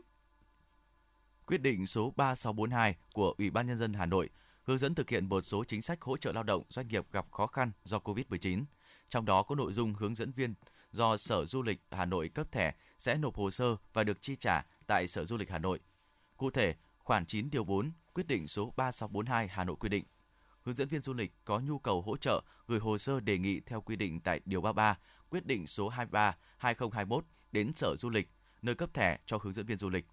Quyết 1.52 1.62
định 1.62 1.86
số 1.86 2.12
3642 2.16 2.96
của 3.12 3.34
Ủy 3.38 3.50
ban 3.50 3.66
nhân 3.66 3.76
dân 3.76 3.92
Hà 3.92 4.06
Nội 4.06 4.28
hướng 4.64 4.78
dẫn 4.78 4.94
thực 4.94 5.10
hiện 5.10 5.28
một 5.28 5.40
số 5.40 5.64
chính 5.64 5.82
sách 5.82 6.02
hỗ 6.02 6.16
trợ 6.16 6.32
lao 6.32 6.42
động 6.42 6.62
doanh 6.68 6.88
nghiệp 6.88 7.06
gặp 7.12 7.26
khó 7.30 7.46
khăn 7.46 7.72
do 7.84 7.98
Covid-19. 7.98 8.64
Trong 9.10 9.24
đó 9.24 9.42
có 9.42 9.54
nội 9.54 9.72
dung 9.72 9.94
hướng 9.94 10.14
dẫn 10.14 10.32
viên 10.32 10.54
do 10.92 11.16
Sở 11.16 11.44
Du 11.44 11.62
lịch 11.62 11.80
Hà 11.90 12.04
Nội 12.04 12.28
cấp 12.28 12.52
thẻ 12.52 12.74
sẽ 12.98 13.14
nộp 13.14 13.36
hồ 13.36 13.50
sơ 13.50 13.76
và 13.92 14.04
được 14.04 14.22
chi 14.22 14.36
trả 14.36 14.62
tại 14.86 15.08
Sở 15.08 15.24
Du 15.24 15.36
lịch 15.36 15.50
Hà 15.50 15.58
Nội. 15.58 15.80
Cụ 16.36 16.50
thể, 16.50 16.74
khoản 16.98 17.26
9 17.26 17.50
điều 17.50 17.64
4 17.64 17.92
quyết 18.14 18.26
định 18.26 18.48
số 18.48 18.72
3642 18.76 19.48
Hà 19.48 19.64
Nội 19.64 19.76
quy 19.76 19.88
định 19.88 20.04
hướng 20.62 20.74
dẫn 20.74 20.88
viên 20.88 21.00
du 21.00 21.12
lịch 21.12 21.32
có 21.44 21.60
nhu 21.60 21.78
cầu 21.78 22.02
hỗ 22.02 22.16
trợ 22.16 22.42
gửi 22.66 22.80
hồ 22.80 22.98
sơ 22.98 23.20
đề 23.20 23.38
nghị 23.38 23.60
theo 23.60 23.80
quy 23.80 23.96
định 23.96 24.20
tại 24.20 24.40
điều 24.44 24.60
33 24.60 24.98
quyết 25.30 25.46
định 25.46 25.66
số 25.66 25.88
23 25.88 26.36
2021 26.58 27.24
đến 27.52 27.72
Sở 27.74 27.96
Du 27.96 28.10
lịch 28.10 28.28
nơi 28.62 28.74
cấp 28.74 28.94
thẻ 28.94 29.18
cho 29.26 29.38
hướng 29.42 29.52
dẫn 29.52 29.66
viên 29.66 29.78
du 29.78 29.88
lịch. 29.88 30.06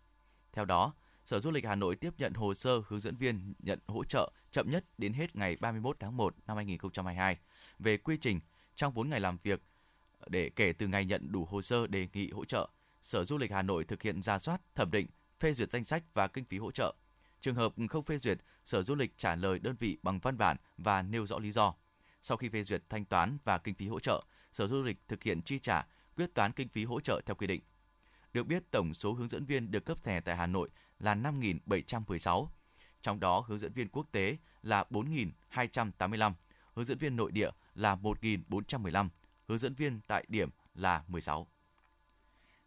Theo 0.53 0.65
đó, 0.65 0.93
Sở 1.29 1.39
Du 1.39 1.51
lịch 1.51 1.65
Hà 1.65 1.75
Nội 1.75 1.95
tiếp 1.95 2.13
nhận 2.17 2.33
hồ 2.33 2.53
sơ 2.53 2.81
hướng 2.87 2.99
dẫn 2.99 3.15
viên 3.15 3.53
nhận 3.59 3.79
hỗ 3.87 4.03
trợ 4.03 4.31
chậm 4.51 4.71
nhất 4.71 4.85
đến 4.97 5.13
hết 5.13 5.35
ngày 5.35 5.57
31 5.59 5.97
tháng 5.99 6.17
1 6.17 6.35
năm 6.47 6.57
2022 6.57 7.37
về 7.79 7.97
quy 7.97 8.17
trình 8.17 8.39
trong 8.75 8.93
4 8.93 9.09
ngày 9.09 9.19
làm 9.19 9.37
việc 9.43 9.61
để 10.27 10.49
kể 10.49 10.73
từ 10.73 10.87
ngày 10.87 11.05
nhận 11.05 11.31
đủ 11.31 11.45
hồ 11.45 11.61
sơ 11.61 11.87
đề 11.87 12.07
nghị 12.13 12.29
hỗ 12.29 12.45
trợ. 12.45 12.69
Sở 13.01 13.23
Du 13.23 13.37
lịch 13.37 13.51
Hà 13.51 13.61
Nội 13.61 13.83
thực 13.83 14.01
hiện 14.01 14.21
ra 14.21 14.39
soát, 14.39 14.61
thẩm 14.75 14.91
định, 14.91 15.07
phê 15.39 15.53
duyệt 15.53 15.71
danh 15.71 15.83
sách 15.83 16.03
và 16.13 16.27
kinh 16.27 16.45
phí 16.45 16.57
hỗ 16.57 16.71
trợ. 16.71 16.95
Trường 17.41 17.55
hợp 17.55 17.73
không 17.89 18.03
phê 18.03 18.17
duyệt, 18.17 18.37
Sở 18.65 18.83
Du 18.83 18.95
lịch 18.95 19.17
trả 19.17 19.35
lời 19.35 19.59
đơn 19.59 19.75
vị 19.79 19.97
bằng 20.03 20.19
văn 20.19 20.37
bản 20.37 20.57
và 20.77 21.01
nêu 21.01 21.25
rõ 21.25 21.39
lý 21.39 21.51
do. 21.51 21.73
Sau 22.21 22.37
khi 22.37 22.49
phê 22.49 22.63
duyệt 22.63 22.83
thanh 22.89 23.05
toán 23.05 23.37
và 23.43 23.57
kinh 23.57 23.75
phí 23.75 23.87
hỗ 23.87 23.99
trợ, 23.99 24.23
Sở 24.51 24.67
Du 24.67 24.83
lịch 24.83 24.97
thực 25.07 25.23
hiện 25.23 25.41
chi 25.41 25.59
trả, 25.59 25.87
quyết 26.15 26.33
toán 26.33 26.51
kinh 26.51 26.67
phí 26.67 26.85
hỗ 26.85 26.99
trợ 26.99 27.21
theo 27.25 27.35
quy 27.35 27.47
định. 27.47 27.61
Được 28.33 28.43
biết, 28.43 28.71
tổng 28.71 28.93
số 28.93 29.13
hướng 29.13 29.29
dẫn 29.29 29.45
viên 29.45 29.71
được 29.71 29.85
cấp 29.85 30.03
thẻ 30.03 30.21
tại 30.21 30.35
Hà 30.35 30.47
Nội 30.47 30.69
là 30.99 31.15
5.716. 31.15 32.47
Trong 33.01 33.19
đó, 33.19 33.39
hướng 33.47 33.59
dẫn 33.59 33.73
viên 33.73 33.87
quốc 33.87 34.07
tế 34.11 34.37
là 34.63 34.85
4.285, 34.89 36.33
hướng 36.73 36.85
dẫn 36.85 36.97
viên 36.97 37.15
nội 37.15 37.31
địa 37.31 37.49
là 37.75 37.95
1.415, 37.95 39.09
hướng 39.47 39.57
dẫn 39.57 39.73
viên 39.73 39.99
tại 40.07 40.25
điểm 40.27 40.49
là 40.75 41.03
16. 41.07 41.47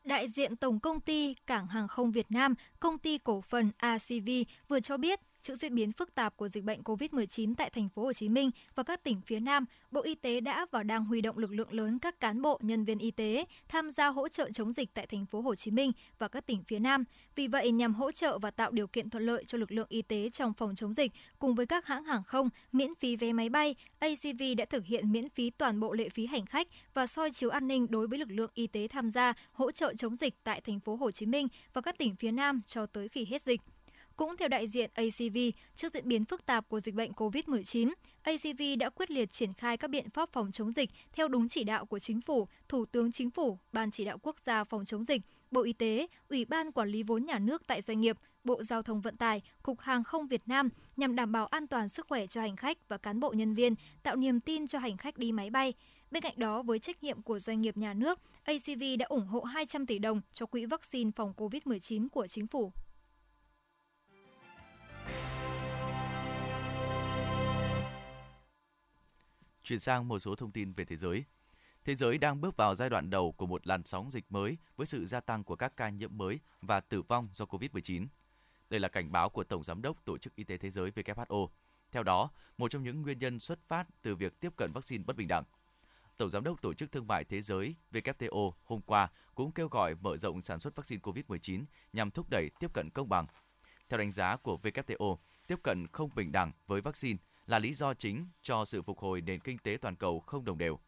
Đại 0.05 0.29
diện 0.29 0.57
Tổng 0.57 0.81
công 0.81 1.01
ty 1.01 1.35
Cảng 1.47 1.67
hàng 1.67 1.89
không 1.89 2.13
Việt 2.13 2.31
Nam, 2.31 2.55
công 2.81 2.99
ty 2.99 3.19
cổ 3.19 3.41
phần 3.41 3.71
ACV 3.77 4.29
vừa 4.69 4.81
cho 4.81 4.97
biết 4.97 5.21
Trước 5.43 5.57
diễn 5.57 5.75
biến 5.75 5.93
phức 5.93 6.15
tạp 6.15 6.37
của 6.37 6.49
dịch 6.49 6.65
bệnh 6.65 6.83
COVID-19 6.83 7.55
tại 7.55 7.71
thành 7.71 7.89
phố 7.89 8.03
Hồ 8.03 8.13
Chí 8.13 8.29
Minh 8.29 8.51
và 8.75 8.83
các 8.83 9.05
tỉnh 9.05 9.21
phía 9.21 9.41
Nam, 9.41 9.65
Bộ 9.91 10.03
Y 10.03 10.15
tế 10.15 10.41
đã 10.41 10.67
và 10.71 10.83
đang 10.83 11.05
huy 11.05 11.21
động 11.21 11.39
lực 11.39 11.53
lượng 11.53 11.73
lớn 11.73 11.99
các 11.99 12.21
cán 12.21 12.43
bộ, 12.43 12.59
nhân 12.63 12.85
viên 12.85 12.99
y 12.99 13.11
tế 13.11 13.45
tham 13.69 13.91
gia 13.91 14.09
hỗ 14.09 14.29
trợ 14.29 14.51
chống 14.55 14.73
dịch 14.73 14.95
tại 14.95 15.07
thành 15.07 15.27
phố 15.27 15.41
Hồ 15.41 15.55
Chí 15.55 15.71
Minh 15.71 15.93
và 16.19 16.29
các 16.29 16.47
tỉnh 16.47 16.63
phía 16.69 16.79
Nam. 16.79 17.05
Vì 17.35 17.49
vậy, 17.49 17.73
nhằm 17.73 17.95
hỗ 17.95 18.13
trợ 18.13 18.39
và 18.39 18.51
tạo 18.51 18.71
điều 18.71 18.87
kiện 18.87 19.11
thuận 19.11 19.27
lợi 19.27 19.45
cho 19.47 19.59
lực 19.59 19.73
lượng 19.73 19.87
y 19.89 20.03
tế 20.03 20.31
trong 20.31 20.53
phòng 20.55 20.75
chống 20.75 20.93
dịch 20.93 21.13
cùng 21.39 21.55
với 21.55 21.67
các 21.67 21.87
hãng 21.87 22.05
hàng 22.05 22.23
không, 22.23 22.49
miễn 22.73 22.95
phí 22.95 23.17
vé 23.17 23.33
máy 23.33 23.49
bay, 23.49 23.75
ACV 23.99 24.43
đã 24.57 24.65
thực 24.65 24.85
hiện 24.87 25.13
miễn 25.13 25.29
phí 25.29 25.51
toàn 25.51 25.81
bộ 25.81 25.93
lệ 25.93 26.09
phí 26.09 26.27
hành 26.27 26.47
khách 26.47 26.69
và 26.95 27.07
soi 27.07 27.31
chiếu 27.31 27.51
an 27.51 27.69
ninh 27.69 27.87
đối 27.91 28.07
với 28.07 28.19
lực 28.19 28.31
lượng 28.31 28.51
y 28.55 28.67
tế 28.67 28.89
tham 28.89 29.11
gia 29.11 29.33
hỗ 29.53 29.73
trợ 29.73 29.95
chống 29.99 30.17
dịch 30.17 30.35
tại 30.45 30.61
thành 30.61 30.81
phố 30.81 30.97
Hồ 30.97 31.11
Chí 31.11 31.27
Minh 31.27 31.49
và 31.73 31.81
các 31.81 31.99
tỉnh 31.99 32.17
phía 32.17 32.33
Nam 32.33 32.61
cho 32.67 32.87
tới 32.87 33.09
khi 33.09 33.25
hết 33.25 33.43
dịch. 33.43 33.61
Cũng 34.23 34.37
theo 34.37 34.49
đại 34.49 34.69
diện 34.69 34.91
ACV, 34.95 35.39
trước 35.77 35.95
diễn 35.95 36.09
biến 36.09 36.25
phức 36.25 36.47
tạp 36.47 36.69
của 36.69 36.81
dịch 36.81 36.95
bệnh 36.95 37.13
COVID-19, 37.13 37.93
ACV 38.23 38.63
đã 38.79 38.91
quyết 38.91 39.11
liệt 39.11 39.33
triển 39.33 39.53
khai 39.55 39.77
các 39.77 39.91
biện 39.91 40.11
pháp 40.11 40.33
phòng 40.33 40.53
chống 40.53 40.73
dịch 40.73 40.91
theo 41.13 41.29
đúng 41.29 41.49
chỉ 41.49 41.65
đạo 41.65 41.87
của 41.87 41.99
Chính 41.99 42.21
phủ, 42.21 42.49
Thủ 42.69 42.85
tướng 42.85 43.13
Chính 43.13 43.31
phủ, 43.31 43.59
Ban 43.73 43.91
chỉ 43.91 44.05
đạo 44.05 44.19
quốc 44.23 44.37
gia 44.45 44.65
phòng 44.65 44.85
chống 44.85 45.05
dịch, 45.05 45.23
Bộ 45.51 45.63
Y 45.63 45.73
tế, 45.73 46.07
Ủy 46.29 46.45
ban 46.45 46.73
Quản 46.73 46.89
lý 46.89 47.03
vốn 47.03 47.25
nhà 47.25 47.39
nước 47.39 47.67
tại 47.67 47.83
doanh 47.83 48.01
nghiệp, 48.01 48.17
Bộ 48.45 48.63
Giao 48.63 48.83
thông 48.83 49.01
Vận 49.01 49.17
tải, 49.17 49.43
Cục 49.63 49.81
Hàng 49.81 50.05
không 50.05 50.27
Việt 50.27 50.43
Nam 50.47 50.69
nhằm 50.97 51.17
đảm 51.17 51.33
bảo 51.33 51.47
an 51.47 51.67
toàn 51.67 51.89
sức 51.89 52.07
khỏe 52.09 52.27
cho 52.27 52.41
hành 52.41 52.57
khách 52.57 52.89
và 52.89 52.99
cán 52.99 53.21
bộ 53.21 53.33
nhân 53.33 53.55
viên, 53.55 53.75
tạo 54.03 54.17
niềm 54.17 54.41
tin 54.41 54.67
cho 54.67 54.79
hành 54.79 54.97
khách 54.97 55.19
đi 55.19 55.33
máy 55.33 55.51
bay. 55.51 55.75
Bên 56.11 56.23
cạnh 56.23 56.35
đó, 56.37 56.63
với 56.63 56.79
trách 56.79 57.03
nhiệm 57.03 57.23
của 57.23 57.39
doanh 57.39 57.61
nghiệp 57.61 57.77
nhà 57.77 57.95
nước, 57.95 58.21
ACV 58.43 58.83
đã 58.99 59.07
ủng 59.07 59.27
hộ 59.27 59.41
200 59.41 59.87
tỷ 59.87 59.99
đồng 59.99 60.21
cho 60.33 60.47
quỹ 60.47 60.65
vaccine 60.65 61.11
phòng 61.17 61.33
COVID-19 61.37 62.09
của 62.09 62.27
chính 62.27 62.47
phủ. 62.47 62.73
Chuyển 69.63 69.81
sang 69.81 70.09
một 70.09 70.19
số 70.19 70.35
thông 70.35 70.53
tin 70.53 70.73
về 70.73 70.85
thế 70.85 70.97
giới. 70.97 71.25
Thế 71.85 71.95
giới 71.95 72.19
đang 72.19 72.41
bước 72.41 72.57
vào 72.57 72.75
giai 72.75 72.91
đoạn 72.91 73.11
đầu 73.11 73.33
của 73.33 73.47
một 73.47 73.67
làn 73.67 73.85
sóng 73.85 74.11
dịch 74.11 74.33
mới 74.33 74.59
với 74.77 74.87
sự 74.87 75.07
gia 75.07 75.21
tăng 75.21 75.45
của 75.45 75.57
các 75.57 75.77
ca 75.77 75.89
nhiễm 75.89 76.19
mới 76.19 76.41
và 76.61 76.81
tử 76.81 77.03
vong 77.03 77.29
do 77.33 77.45
COVID-19. 77.45 78.07
Đây 78.71 78.81
là 78.81 78.89
cảnh 78.89 79.13
báo 79.13 79.29
của 79.29 79.45
Tổng 79.45 79.65
Giám 79.65 79.83
đốc 79.83 80.05
Tổ 80.05 80.19
chức 80.19 80.35
Y 80.37 80.45
tế 80.45 80.57
Thế 80.57 80.71
giới 80.71 80.91
WHO. 80.91 81.49
Theo 81.93 82.03
đó, 82.03 82.31
một 82.59 82.71
trong 82.71 82.83
những 82.83 83.03
nguyên 83.03 83.19
nhân 83.19 83.39
xuất 83.39 83.59
phát 83.69 83.87
từ 84.03 84.15
việc 84.15 84.41
tiếp 84.41 84.53
cận 84.57 84.73
vaccine 84.73 85.05
bất 85.07 85.17
bình 85.17 85.29
đẳng. 85.29 85.45
Tổng 86.17 86.31
Giám 86.31 86.45
đốc 86.45 86.63
Tổ 86.63 86.75
chức 86.75 86.93
Thương 86.93 87.07
mại 87.07 87.25
Thế 87.25 87.41
giới 87.41 87.75
WTO 87.93 88.53
hôm 88.65 88.81
qua 88.81 89.09
cũng 89.35 89.53
kêu 89.53 89.69
gọi 89.69 89.95
mở 89.95 90.17
rộng 90.17 90.43
sản 90.43 90.61
xuất 90.61 90.77
vaccine 90.77 91.01
COVID-19 91.01 91.65
nhằm 91.93 92.11
thúc 92.11 92.27
đẩy 92.31 92.51
tiếp 92.61 92.73
cận 92.75 92.91
công 92.91 93.09
bằng. 93.09 93.27
Theo 93.89 93.99
đánh 93.99 94.11
giá 94.11 94.37
của 94.37 94.59
WTO, 94.63 95.17
tiếp 95.47 95.59
cận 95.63 95.87
không 95.93 96.11
bình 96.15 96.33
đẳng 96.33 96.53
với 96.67 96.81
vaccine 96.81 97.19
là 97.47 97.59
lý 97.59 97.75
do 97.75 97.95
chính 97.95 98.27
cho 98.43 98.65
sự 98.65 98.83
phục 98.83 98.99
hồi 98.99 99.21
nền 99.21 99.41
kinh 99.41 99.59
tế 99.59 99.79
toàn 99.81 99.97
cầu 99.97 100.21
không 100.21 100.45
đồng 100.45 100.59
đều. 100.59 100.79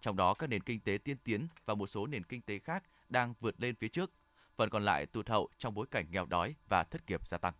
Trong 0.00 0.16
đó 0.16 0.34
các 0.34 0.46
nền 0.46 0.62
kinh 0.62 0.80
tế 0.80 0.98
tiên 1.04 1.16
tiến 1.24 1.48
và 1.66 1.74
một 1.74 1.86
số 1.86 2.06
nền 2.06 2.24
kinh 2.24 2.42
tế 2.42 2.58
khác 2.58 2.84
đang 3.08 3.34
vượt 3.40 3.60
lên 3.60 3.74
phía 3.74 3.88
trước, 3.88 4.12
phần 4.56 4.70
còn 4.70 4.84
lại 4.84 5.06
tụt 5.06 5.28
hậu 5.28 5.48
trong 5.58 5.74
bối 5.74 5.86
cảnh 5.90 6.06
nghèo 6.10 6.26
đói 6.26 6.54
và 6.68 6.84
thất 6.84 7.00
nghiệp 7.06 7.28
gia 7.28 7.38
tăng. 7.38 7.54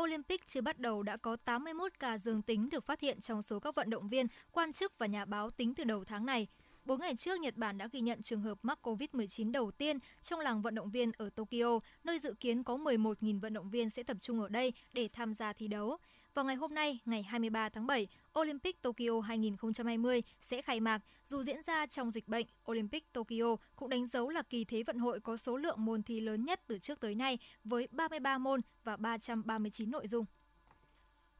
Olympic 0.00 0.46
chưa 0.46 0.60
bắt 0.60 0.78
đầu 0.78 1.02
đã 1.02 1.16
có 1.16 1.36
81 1.36 1.92
ca 1.98 2.18
dương 2.18 2.42
tính 2.42 2.70
được 2.70 2.84
phát 2.86 3.00
hiện 3.00 3.20
trong 3.20 3.42
số 3.42 3.60
các 3.60 3.74
vận 3.74 3.90
động 3.90 4.08
viên, 4.08 4.26
quan 4.52 4.72
chức 4.72 4.92
và 4.98 5.06
nhà 5.06 5.24
báo 5.24 5.50
tính 5.50 5.74
từ 5.74 5.84
đầu 5.84 6.04
tháng 6.04 6.26
này. 6.26 6.46
Bốn 6.84 7.00
ngày 7.00 7.16
trước, 7.16 7.40
Nhật 7.40 7.56
Bản 7.56 7.78
đã 7.78 7.88
ghi 7.92 8.00
nhận 8.00 8.22
trường 8.22 8.40
hợp 8.40 8.58
mắc 8.62 8.78
COVID-19 8.82 9.52
đầu 9.52 9.70
tiên 9.70 9.98
trong 10.22 10.40
làng 10.40 10.62
vận 10.62 10.74
động 10.74 10.90
viên 10.90 11.12
ở 11.16 11.30
Tokyo, 11.30 11.80
nơi 12.04 12.18
dự 12.18 12.34
kiến 12.40 12.64
có 12.64 12.76
11.000 12.76 13.40
vận 13.40 13.52
động 13.52 13.70
viên 13.70 13.90
sẽ 13.90 14.02
tập 14.02 14.16
trung 14.20 14.40
ở 14.40 14.48
đây 14.48 14.72
để 14.92 15.08
tham 15.12 15.34
gia 15.34 15.52
thi 15.52 15.68
đấu. 15.68 15.96
Vào 16.34 16.44
ngày 16.44 16.56
hôm 16.56 16.74
nay, 16.74 16.98
ngày 17.04 17.22
23 17.22 17.68
tháng 17.68 17.86
7, 17.86 18.06
Olympic 18.38 18.82
Tokyo 18.82 19.20
2020 19.20 20.22
sẽ 20.40 20.62
khai 20.62 20.80
mạc. 20.80 21.00
Dù 21.26 21.42
diễn 21.42 21.62
ra 21.62 21.86
trong 21.86 22.10
dịch 22.10 22.28
bệnh, 22.28 22.46
Olympic 22.70 23.12
Tokyo 23.12 23.56
cũng 23.76 23.88
đánh 23.88 24.06
dấu 24.06 24.28
là 24.28 24.42
kỳ 24.42 24.64
thế 24.64 24.82
vận 24.82 24.98
hội 24.98 25.20
có 25.20 25.36
số 25.36 25.56
lượng 25.56 25.84
môn 25.84 26.02
thi 26.02 26.20
lớn 26.20 26.44
nhất 26.44 26.60
từ 26.66 26.78
trước 26.78 27.00
tới 27.00 27.14
nay 27.14 27.38
với 27.64 27.88
33 27.90 28.38
môn 28.38 28.60
và 28.84 28.96
339 28.96 29.90
nội 29.90 30.06
dung. 30.06 30.24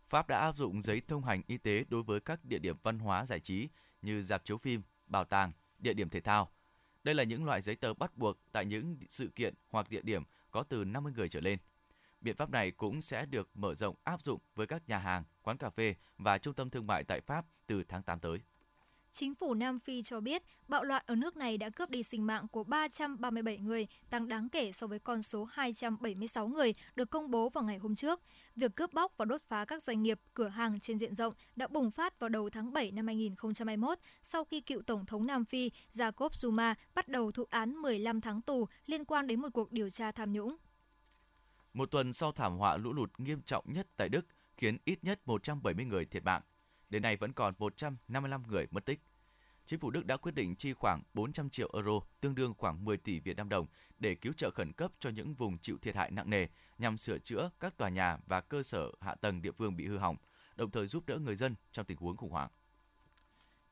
Pháp 0.09 0.29
đã 0.29 0.39
áp 0.39 0.57
dụng 0.57 0.83
giấy 0.83 1.03
thông 1.09 1.25
hành 1.25 1.43
y 1.47 1.59
tế 1.59 1.85
đối 1.89 2.03
với 2.03 2.21
các 2.21 2.45
địa 2.45 2.59
điểm 2.59 2.77
văn 2.83 2.99
hóa 2.99 3.27
giải 3.27 3.41
trí 3.41 3.69
như 4.03 4.23
dạp 4.23 4.45
chiếu 4.45 4.59
phim, 4.59 4.83
bảo 5.07 5.25
tàng, 5.25 5.53
địa 5.79 5.95
điểm 5.95 6.09
thể 6.09 6.21
thao. 6.21 6.51
Đây 7.05 7.15
là 7.15 7.25
những 7.25 7.45
loại 7.45 7.63
giấy 7.63 7.77
tờ 7.77 7.95
bắt 7.95 8.17
buộc 8.17 8.39
tại 8.53 8.67
những 8.67 8.97
sự 9.11 9.29
kiện 9.29 9.55
hoặc 9.71 9.91
địa 9.91 10.03
điểm 10.03 10.23
có 10.51 10.63
từ 10.63 10.85
50 10.85 11.13
người 11.17 11.29
trở 11.29 11.41
lên. 11.41 11.59
Biện 12.21 12.37
pháp 12.37 12.51
này 12.51 12.71
cũng 12.71 13.01
sẽ 13.01 13.27
được 13.27 13.51
mở 13.55 13.75
rộng 13.75 13.97
áp 14.05 14.23
dụng 14.23 14.41
với 14.55 14.67
các 14.67 14.89
nhà 14.89 14.99
hàng, 14.99 15.25
quán 15.43 15.57
cà 15.57 15.71
phê 15.71 15.95
và 16.19 16.39
trung 16.39 16.55
tâm 16.55 16.71
thương 16.71 16.87
mại 16.87 17.05
tại 17.05 17.21
Pháp 17.21 17.47
từ 17.67 17.85
tháng 17.89 18.03
8 18.03 18.21
tới. 18.21 18.39
Chính 19.17 19.35
phủ 19.35 19.55
Nam 19.55 19.81
Phi 19.81 20.03
cho 20.03 20.21
biết 20.21 20.43
bạo 20.69 20.85
loạn 20.85 21.03
ở 21.07 21.15
nước 21.15 21.37
này 21.37 21.59
đã 21.59 21.71
cướp 21.71 21.91
đi 21.91 22.03
sinh 22.03 22.27
mạng 22.27 22.49
của 22.49 22.65
337 22.65 23.59
người, 23.59 23.87
tăng 24.11 24.29
đáng 24.29 24.49
kể 24.49 24.73
so 24.73 24.87
với 24.87 24.99
con 24.99 25.23
số 25.23 25.45
276 25.53 26.49
người 26.49 26.75
được 26.97 27.11
công 27.11 27.31
bố 27.31 27.49
vào 27.49 27.65
ngày 27.65 27.79
hôm 27.79 27.95
trước. 27.95 28.21
Việc 28.57 28.77
cướp 28.77 28.93
bóc 28.93 29.13
và 29.17 29.25
đốt 29.25 29.43
phá 29.49 29.65
các 29.65 29.83
doanh 29.83 30.03
nghiệp, 30.03 30.21
cửa 30.35 30.49
hàng 30.49 30.81
trên 30.81 30.99
diện 30.99 31.15
rộng 31.15 31.35
đã 31.57 31.67
bùng 31.67 31.91
phát 31.91 32.19
vào 32.19 32.29
đầu 32.29 32.51
tháng 32.51 32.73
7 32.73 32.91
năm 32.91 33.07
2021 33.07 33.99
sau 34.23 34.45
khi 34.45 34.61
cựu 34.61 34.83
Tổng 34.83 35.07
thống 35.07 35.27
Nam 35.27 35.45
Phi 35.45 35.71
Jacob 35.93 36.29
Zuma 36.29 36.75
bắt 36.95 37.09
đầu 37.09 37.33
thụ 37.33 37.45
án 37.51 37.75
15 37.75 38.21
tháng 38.21 38.43
tù 38.43 38.67
liên 38.87 39.05
quan 39.05 39.27
đến 39.27 39.41
một 39.41 39.49
cuộc 39.53 39.73
điều 39.73 39.91
tra 39.91 40.13
tham 40.13 40.33
nhũng. 40.33 40.57
Một 41.73 41.91
tuần 41.91 42.13
sau 42.13 42.33
thảm 42.33 42.57
họa 42.59 42.77
lũ 42.77 42.93
lụt 42.93 43.11
nghiêm 43.19 43.43
trọng 43.43 43.73
nhất 43.73 43.89
tại 43.97 44.09
Đức 44.09 44.27
khiến 44.57 44.79
ít 44.85 45.05
nhất 45.05 45.21
170 45.25 45.85
người 45.85 46.05
thiệt 46.05 46.25
mạng. 46.25 46.43
Đến 46.95 47.03
nay 47.03 47.17
vẫn 47.17 47.33
còn 47.33 47.55
155 47.59 48.43
người 48.47 48.67
mất 48.71 48.85
tích. 48.85 49.01
Chính 49.67 49.81
phủ 49.81 49.91
Đức 49.91 50.07
đã 50.07 50.17
quyết 50.17 50.35
định 50.35 50.57
chi 50.57 50.73
khoảng 50.73 51.03
400 51.15 51.51
triệu 51.51 51.71
euro, 51.75 51.93
tương 52.21 52.35
đương 52.35 52.55
khoảng 52.59 52.85
10 52.85 52.97
tỷ 52.97 53.21
Việt 53.21 53.37
Nam 53.37 53.49
đồng, 53.49 53.67
để 53.99 54.15
cứu 54.15 54.33
trợ 54.33 54.51
khẩn 54.51 54.73
cấp 54.73 54.93
cho 54.99 55.11
những 55.11 55.35
vùng 55.35 55.59
chịu 55.59 55.79
thiệt 55.83 55.97
hại 55.97 56.11
nặng 56.11 56.31
nề 56.31 56.47
nhằm 56.79 56.97
sửa 56.97 57.19
chữa 57.19 57.51
các 57.61 57.77
tòa 57.77 57.89
nhà 57.89 58.19
và 58.27 58.41
cơ 58.41 58.63
sở 58.63 58.93
hạ 59.01 59.15
tầng 59.15 59.43
địa 59.43 59.53
phương 59.53 59.77
bị 59.77 59.87
hư 59.87 59.99
hỏng, 59.99 60.17
đồng 60.57 60.71
thời 60.71 60.87
giúp 60.87 61.07
đỡ 61.07 61.19
người 61.19 61.37
dân 61.37 61.55
trong 61.73 61.87
tình 61.87 61.99
huống 61.99 62.17
khủng 62.17 62.31
hoảng. 62.31 62.51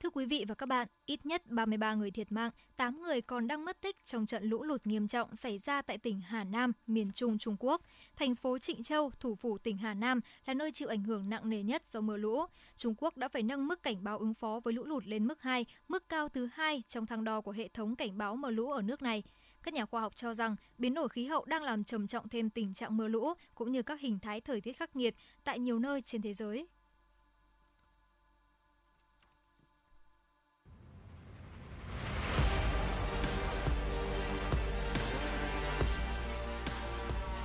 Thưa 0.02 0.10
quý 0.10 0.26
vị 0.26 0.44
và 0.48 0.54
các 0.54 0.66
bạn, 0.66 0.88
ít 1.06 1.26
nhất 1.26 1.46
33 1.46 1.94
người 1.94 2.10
thiệt 2.10 2.32
mạng, 2.32 2.50
8 2.76 3.02
người 3.02 3.20
còn 3.20 3.46
đang 3.46 3.64
mất 3.64 3.80
tích 3.80 3.96
trong 4.04 4.26
trận 4.26 4.44
lũ 4.44 4.62
lụt 4.62 4.86
nghiêm 4.86 5.08
trọng 5.08 5.36
xảy 5.36 5.58
ra 5.58 5.82
tại 5.82 5.98
tỉnh 5.98 6.20
Hà 6.20 6.44
Nam, 6.44 6.72
miền 6.86 7.10
Trung 7.14 7.38
Trung 7.38 7.56
Quốc. 7.58 7.82
Thành 8.16 8.34
phố 8.34 8.58
Trịnh 8.58 8.82
Châu, 8.82 9.10
thủ 9.20 9.34
phủ 9.34 9.58
tỉnh 9.58 9.76
Hà 9.76 9.94
Nam, 9.94 10.20
là 10.46 10.54
nơi 10.54 10.72
chịu 10.72 10.88
ảnh 10.88 11.02
hưởng 11.02 11.28
nặng 11.28 11.50
nề 11.50 11.62
nhất 11.62 11.82
do 11.86 12.00
mưa 12.00 12.16
lũ. 12.16 12.44
Trung 12.76 12.94
Quốc 12.98 13.16
đã 13.16 13.28
phải 13.28 13.42
nâng 13.42 13.68
mức 13.68 13.82
cảnh 13.82 14.04
báo 14.04 14.18
ứng 14.18 14.34
phó 14.34 14.60
với 14.64 14.74
lũ 14.74 14.84
lụt 14.84 15.06
lên 15.06 15.26
mức 15.26 15.42
2, 15.42 15.66
mức 15.88 16.08
cao 16.08 16.28
thứ 16.28 16.48
hai 16.52 16.82
trong 16.88 17.06
thang 17.06 17.24
đo 17.24 17.40
của 17.40 17.52
hệ 17.52 17.68
thống 17.68 17.96
cảnh 17.96 18.18
báo 18.18 18.36
mưa 18.36 18.50
lũ 18.50 18.70
ở 18.70 18.82
nước 18.82 19.02
này. 19.02 19.22
Các 19.62 19.74
nhà 19.74 19.86
khoa 19.86 20.00
học 20.00 20.16
cho 20.16 20.34
rằng 20.34 20.56
biến 20.78 20.94
đổi 20.94 21.08
khí 21.08 21.26
hậu 21.26 21.44
đang 21.44 21.62
làm 21.62 21.84
trầm 21.84 22.06
trọng 22.06 22.28
thêm 22.28 22.50
tình 22.50 22.74
trạng 22.74 22.96
mưa 22.96 23.08
lũ 23.08 23.32
cũng 23.54 23.72
như 23.72 23.82
các 23.82 24.00
hình 24.00 24.18
thái 24.18 24.40
thời 24.40 24.60
tiết 24.60 24.72
khắc 24.72 24.96
nghiệt 24.96 25.14
tại 25.44 25.58
nhiều 25.58 25.78
nơi 25.78 26.02
trên 26.02 26.22
thế 26.22 26.34
giới. 26.34 26.66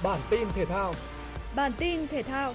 Bản 0.08 0.20
tin 0.30 0.48
thể 0.56 0.66
thao. 0.66 0.94
Bản 1.56 1.72
tin 1.78 2.08
thể 2.08 2.24
thao. 2.24 2.54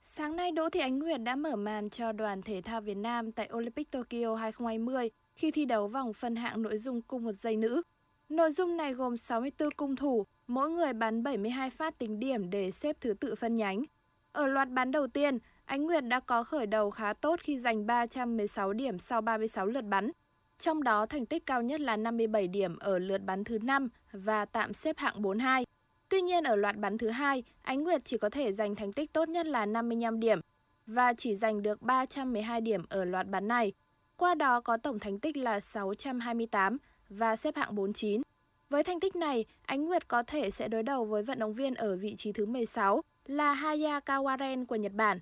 Sáng 0.00 0.36
nay, 0.36 0.52
Đỗ 0.52 0.68
Thị 0.70 0.80
Ánh 0.80 0.98
Nguyệt 0.98 1.20
đã 1.20 1.36
mở 1.36 1.56
màn 1.56 1.90
cho 1.90 2.12
đoàn 2.12 2.42
thể 2.42 2.60
thao 2.64 2.80
Việt 2.80 2.96
Nam 2.96 3.32
tại 3.32 3.50
Olympic 3.56 3.90
Tokyo 3.90 4.34
2020 4.34 5.10
khi 5.34 5.50
thi 5.50 5.64
đấu 5.64 5.88
vòng 5.88 6.12
phân 6.12 6.36
hạng 6.36 6.62
nội 6.62 6.78
dung 6.78 7.02
cung 7.02 7.24
một 7.24 7.32
giây 7.32 7.56
nữ. 7.56 7.82
Nội 8.28 8.52
dung 8.52 8.76
này 8.76 8.94
gồm 8.94 9.16
64 9.16 9.70
cung 9.70 9.96
thủ, 9.96 10.26
mỗi 10.46 10.70
người 10.70 10.92
bắn 10.92 11.22
72 11.22 11.70
phát 11.70 11.98
tính 11.98 12.18
điểm 12.18 12.50
để 12.50 12.70
xếp 12.70 12.96
thứ 13.00 13.14
tự 13.14 13.34
phân 13.34 13.56
nhánh. 13.56 13.84
Ở 14.32 14.46
loạt 14.46 14.68
bắn 14.70 14.90
đầu 14.90 15.06
tiên, 15.06 15.38
Ánh 15.72 15.86
Nguyệt 15.86 16.04
đã 16.04 16.20
có 16.20 16.44
khởi 16.44 16.66
đầu 16.66 16.90
khá 16.90 17.12
tốt 17.12 17.40
khi 17.42 17.58
giành 17.58 17.86
316 17.86 18.72
điểm 18.72 18.98
sau 18.98 19.20
36 19.20 19.66
lượt 19.66 19.84
bắn. 19.84 20.10
Trong 20.58 20.82
đó 20.82 21.06
thành 21.06 21.26
tích 21.26 21.46
cao 21.46 21.62
nhất 21.62 21.80
là 21.80 21.96
57 21.96 22.48
điểm 22.48 22.78
ở 22.78 22.98
lượt 22.98 23.18
bắn 23.18 23.44
thứ 23.44 23.58
5 23.62 23.88
và 24.12 24.44
tạm 24.44 24.72
xếp 24.72 24.98
hạng 24.98 25.22
42. 25.22 25.66
Tuy 26.08 26.20
nhiên 26.20 26.44
ở 26.44 26.56
loạt 26.56 26.76
bắn 26.76 26.98
thứ 26.98 27.08
hai, 27.08 27.44
Ánh 27.62 27.82
Nguyệt 27.84 28.04
chỉ 28.04 28.18
có 28.18 28.30
thể 28.30 28.52
giành 28.52 28.74
thành 28.74 28.92
tích 28.92 29.12
tốt 29.12 29.28
nhất 29.28 29.46
là 29.46 29.66
55 29.66 30.20
điểm 30.20 30.40
và 30.86 31.12
chỉ 31.12 31.34
giành 31.34 31.62
được 31.62 31.82
312 31.82 32.60
điểm 32.60 32.82
ở 32.88 33.04
loạt 33.04 33.28
bắn 33.28 33.48
này. 33.48 33.72
Qua 34.16 34.34
đó 34.34 34.60
có 34.60 34.76
tổng 34.76 34.98
thành 34.98 35.18
tích 35.18 35.36
là 35.36 35.60
628 35.60 36.76
và 37.08 37.36
xếp 37.36 37.56
hạng 37.56 37.74
49. 37.74 38.22
Với 38.70 38.84
thành 38.84 39.00
tích 39.00 39.16
này, 39.16 39.44
Ánh 39.62 39.84
Nguyệt 39.84 40.08
có 40.08 40.22
thể 40.22 40.50
sẽ 40.50 40.68
đối 40.68 40.82
đầu 40.82 41.04
với 41.04 41.22
vận 41.22 41.38
động 41.38 41.54
viên 41.54 41.74
ở 41.74 41.96
vị 41.96 42.14
trí 42.18 42.32
thứ 42.32 42.46
16 42.46 43.02
là 43.26 43.52
Haya 43.52 44.00
Kawaren 44.06 44.66
của 44.66 44.76
Nhật 44.76 44.92
Bản. 44.92 45.18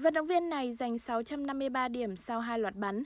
Vận 0.00 0.14
động 0.14 0.26
viên 0.26 0.48
này 0.48 0.72
giành 0.72 0.98
653 0.98 1.88
điểm 1.88 2.16
sau 2.16 2.40
hai 2.40 2.58
loạt 2.58 2.76
bắn. 2.76 3.02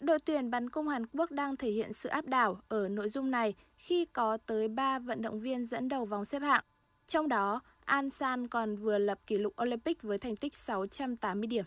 Đội 0.00 0.18
tuyển 0.18 0.50
bắn 0.50 0.70
cung 0.70 0.88
Hàn 0.88 1.06
Quốc 1.06 1.30
đang 1.30 1.56
thể 1.56 1.70
hiện 1.70 1.92
sự 1.92 2.08
áp 2.08 2.26
đảo 2.26 2.60
ở 2.68 2.88
nội 2.88 3.08
dung 3.08 3.30
này 3.30 3.54
khi 3.76 4.04
có 4.04 4.38
tới 4.46 4.68
3 4.68 4.98
vận 4.98 5.22
động 5.22 5.40
viên 5.40 5.66
dẫn 5.66 5.88
đầu 5.88 6.04
vòng 6.04 6.24
xếp 6.24 6.42
hạng. 6.42 6.64
Trong 7.06 7.28
đó, 7.28 7.60
An 7.84 8.10
San 8.10 8.48
còn 8.48 8.76
vừa 8.76 8.98
lập 8.98 9.18
kỷ 9.26 9.38
lục 9.38 9.62
Olympic 9.62 10.02
với 10.02 10.18
thành 10.18 10.36
tích 10.36 10.54
680 10.54 11.46
điểm. 11.46 11.64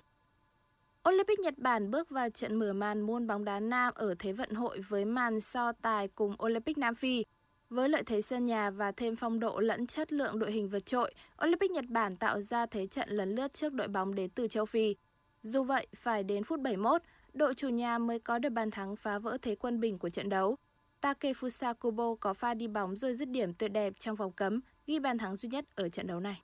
Olympic 1.09 1.39
Nhật 1.39 1.57
Bản 1.57 1.91
bước 1.91 2.09
vào 2.09 2.29
trận 2.29 2.55
mở 2.55 2.73
màn 2.73 3.01
môn 3.01 3.27
bóng 3.27 3.45
đá 3.45 3.59
nam 3.59 3.93
ở 3.95 4.15
Thế 4.19 4.31
vận 4.31 4.51
hội 4.53 4.79
với 4.89 5.05
màn 5.05 5.41
so 5.41 5.71
tài 5.71 6.07
cùng 6.07 6.35
Olympic 6.43 6.77
Nam 6.77 6.95
Phi. 6.95 7.23
Với 7.69 7.89
lợi 7.89 8.03
thế 8.03 8.21
sân 8.21 8.45
nhà 8.45 8.69
và 8.69 8.91
thêm 8.91 9.15
phong 9.15 9.39
độ 9.39 9.59
lẫn 9.59 9.87
chất 9.87 10.13
lượng 10.13 10.39
đội 10.39 10.51
hình 10.51 10.69
vượt 10.69 10.85
trội, 10.85 11.13
Olympic 11.45 11.71
Nhật 11.71 11.85
Bản 11.89 12.15
tạo 12.15 12.41
ra 12.41 12.65
thế 12.65 12.87
trận 12.87 13.09
lấn 13.09 13.35
lướt 13.35 13.53
trước 13.53 13.73
đội 13.73 13.87
bóng 13.87 14.15
đến 14.15 14.29
từ 14.29 14.47
châu 14.47 14.65
Phi. 14.65 14.95
Dù 15.43 15.63
vậy, 15.63 15.87
phải 15.95 16.23
đến 16.23 16.43
phút 16.43 16.59
71, 16.59 17.01
đội 17.33 17.53
chủ 17.53 17.69
nhà 17.69 17.97
mới 17.97 18.19
có 18.19 18.39
được 18.39 18.49
bàn 18.49 18.71
thắng 18.71 18.95
phá 18.95 19.19
vỡ 19.19 19.37
thế 19.41 19.55
quân 19.55 19.79
bình 19.79 19.99
của 19.99 20.09
trận 20.09 20.29
đấu. 20.29 20.57
Takefusa 21.01 21.73
Kubo 21.73 22.15
có 22.15 22.33
pha 22.33 22.53
đi 22.53 22.67
bóng 22.67 22.95
rồi 22.95 23.13
dứt 23.13 23.29
điểm 23.29 23.53
tuyệt 23.53 23.71
đẹp 23.71 23.93
trong 23.99 24.15
vòng 24.15 24.31
cấm, 24.31 24.61
ghi 24.87 24.99
bàn 24.99 25.17
thắng 25.17 25.35
duy 25.35 25.49
nhất 25.49 25.65
ở 25.75 25.89
trận 25.89 26.07
đấu 26.07 26.19
này. 26.19 26.41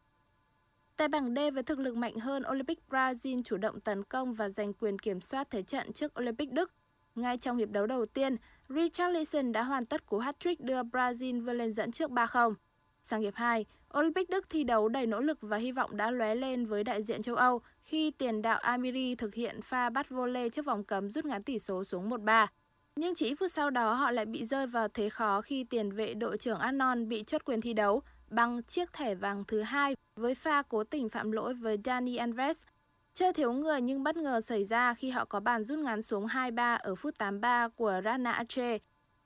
Tại 0.97 1.07
bảng 1.07 1.36
D 1.36 1.38
với 1.53 1.63
thực 1.63 1.79
lực 1.79 1.95
mạnh 1.95 2.15
hơn, 2.19 2.43
Olympic 2.51 2.79
Brazil 2.89 3.41
chủ 3.43 3.57
động 3.57 3.79
tấn 3.79 4.03
công 4.03 4.33
và 4.33 4.49
giành 4.49 4.73
quyền 4.73 4.99
kiểm 4.99 5.21
soát 5.21 5.47
thế 5.51 5.63
trận 5.63 5.93
trước 5.93 6.19
Olympic 6.19 6.51
Đức. 6.51 6.71
Ngay 7.15 7.38
trong 7.38 7.57
hiệp 7.57 7.69
đấu 7.69 7.88
đầu 7.88 8.05
tiên, 8.05 8.36
Richarlison 8.69 9.52
đã 9.52 9.63
hoàn 9.63 9.86
tất 9.86 10.06
cú 10.06 10.19
hat-trick 10.19 10.56
đưa 10.60 10.84
Brazil 10.84 11.43
vươn 11.43 11.58
lên 11.58 11.71
dẫn 11.71 11.91
trước 11.91 12.12
3-0. 12.12 12.54
Sang 13.02 13.21
hiệp 13.21 13.36
2, 13.36 13.65
Olympic 13.97 14.30
Đức 14.30 14.49
thi 14.49 14.63
đấu 14.63 14.89
đầy 14.89 15.06
nỗ 15.06 15.21
lực 15.21 15.38
và 15.41 15.58
hy 15.58 15.71
vọng 15.71 15.97
đã 15.97 16.12
lóe 16.12 16.36
lên 16.36 16.65
với 16.65 16.84
đại 16.84 17.04
diện 17.04 17.23
châu 17.23 17.36
Âu 17.36 17.62
khi 17.82 18.12
tiền 18.12 18.41
đạo 18.41 18.60
Amiri 18.60 19.15
thực 19.15 19.36
hiện 19.36 19.62
pha 19.62 19.89
bắt 19.89 20.10
vô 20.10 20.26
lê 20.26 20.49
trước 20.49 20.65
vòng 20.65 20.84
cấm 20.84 21.10
rút 21.10 21.26
ngắn 21.26 21.41
tỷ 21.41 21.60
số 21.60 21.84
xuống 21.84 22.10
1-3. 22.10 22.47
Nhưng 22.95 23.15
chỉ 23.15 23.36
phút 23.36 23.52
sau 23.52 23.69
đó 23.69 23.93
họ 23.93 24.12
lại 24.12 24.26
bị 24.26 24.45
rơi 24.45 24.67
vào 24.67 24.88
thế 24.88 25.10
khó 25.10 25.41
khi 25.41 25.63
tiền 25.63 25.91
vệ 25.91 26.13
đội 26.13 26.38
trưởng 26.38 26.60
Anon 26.60 27.10
bị 27.10 27.23
chốt 27.23 27.41
quyền 27.45 27.62
thi 27.62 27.73
đấu 27.73 28.02
bằng 28.30 28.63
chiếc 28.63 28.93
thẻ 28.93 29.15
vàng 29.15 29.43
thứ 29.47 29.62
hai 29.62 29.95
với 30.15 30.36
pha 30.36 30.62
cố 30.62 30.84
tình 30.84 31.10
phạm 31.10 31.32
lỗi 31.32 31.54
với 31.54 31.78
Dani 31.86 32.15
Alves. 32.15 32.63
Chơi 33.15 33.34
thiếu 33.34 33.54
người 33.54 33.82
nhưng 33.82 34.04
bất 34.04 34.17
ngờ 34.17 34.41
xảy 34.41 34.65
ra 34.65 34.93
khi 34.93 35.10
họ 35.10 35.26
có 35.26 35.39
bàn 35.39 35.63
rút 35.63 35.80
ngắn 35.80 36.02
xuống 36.02 36.26
2-3 36.26 36.78
ở 36.78 36.95
phút 36.95 37.17
83 37.17 37.67
của 37.67 38.02
Rana 38.06 38.32
Ache. 38.32 38.78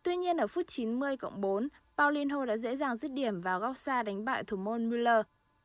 Tuy 0.04 0.16
nhiên 0.16 0.38
ở 0.38 0.48
phút 0.48 0.68
90 0.68 1.18
cộng 1.18 1.42
4, 1.42 1.68
Paulinho 1.98 2.46
đã 2.46 2.58
dễ 2.58 2.76
dàng 2.76 2.98
dứt 2.98 3.12
điểm 3.12 3.42
vào 3.42 3.60
góc 3.60 3.78
xa 3.78 4.04
đánh 4.04 4.26
bại 4.26 4.44
thủ 4.44 4.58
môn 4.58 4.90
Müller. 4.90 5.22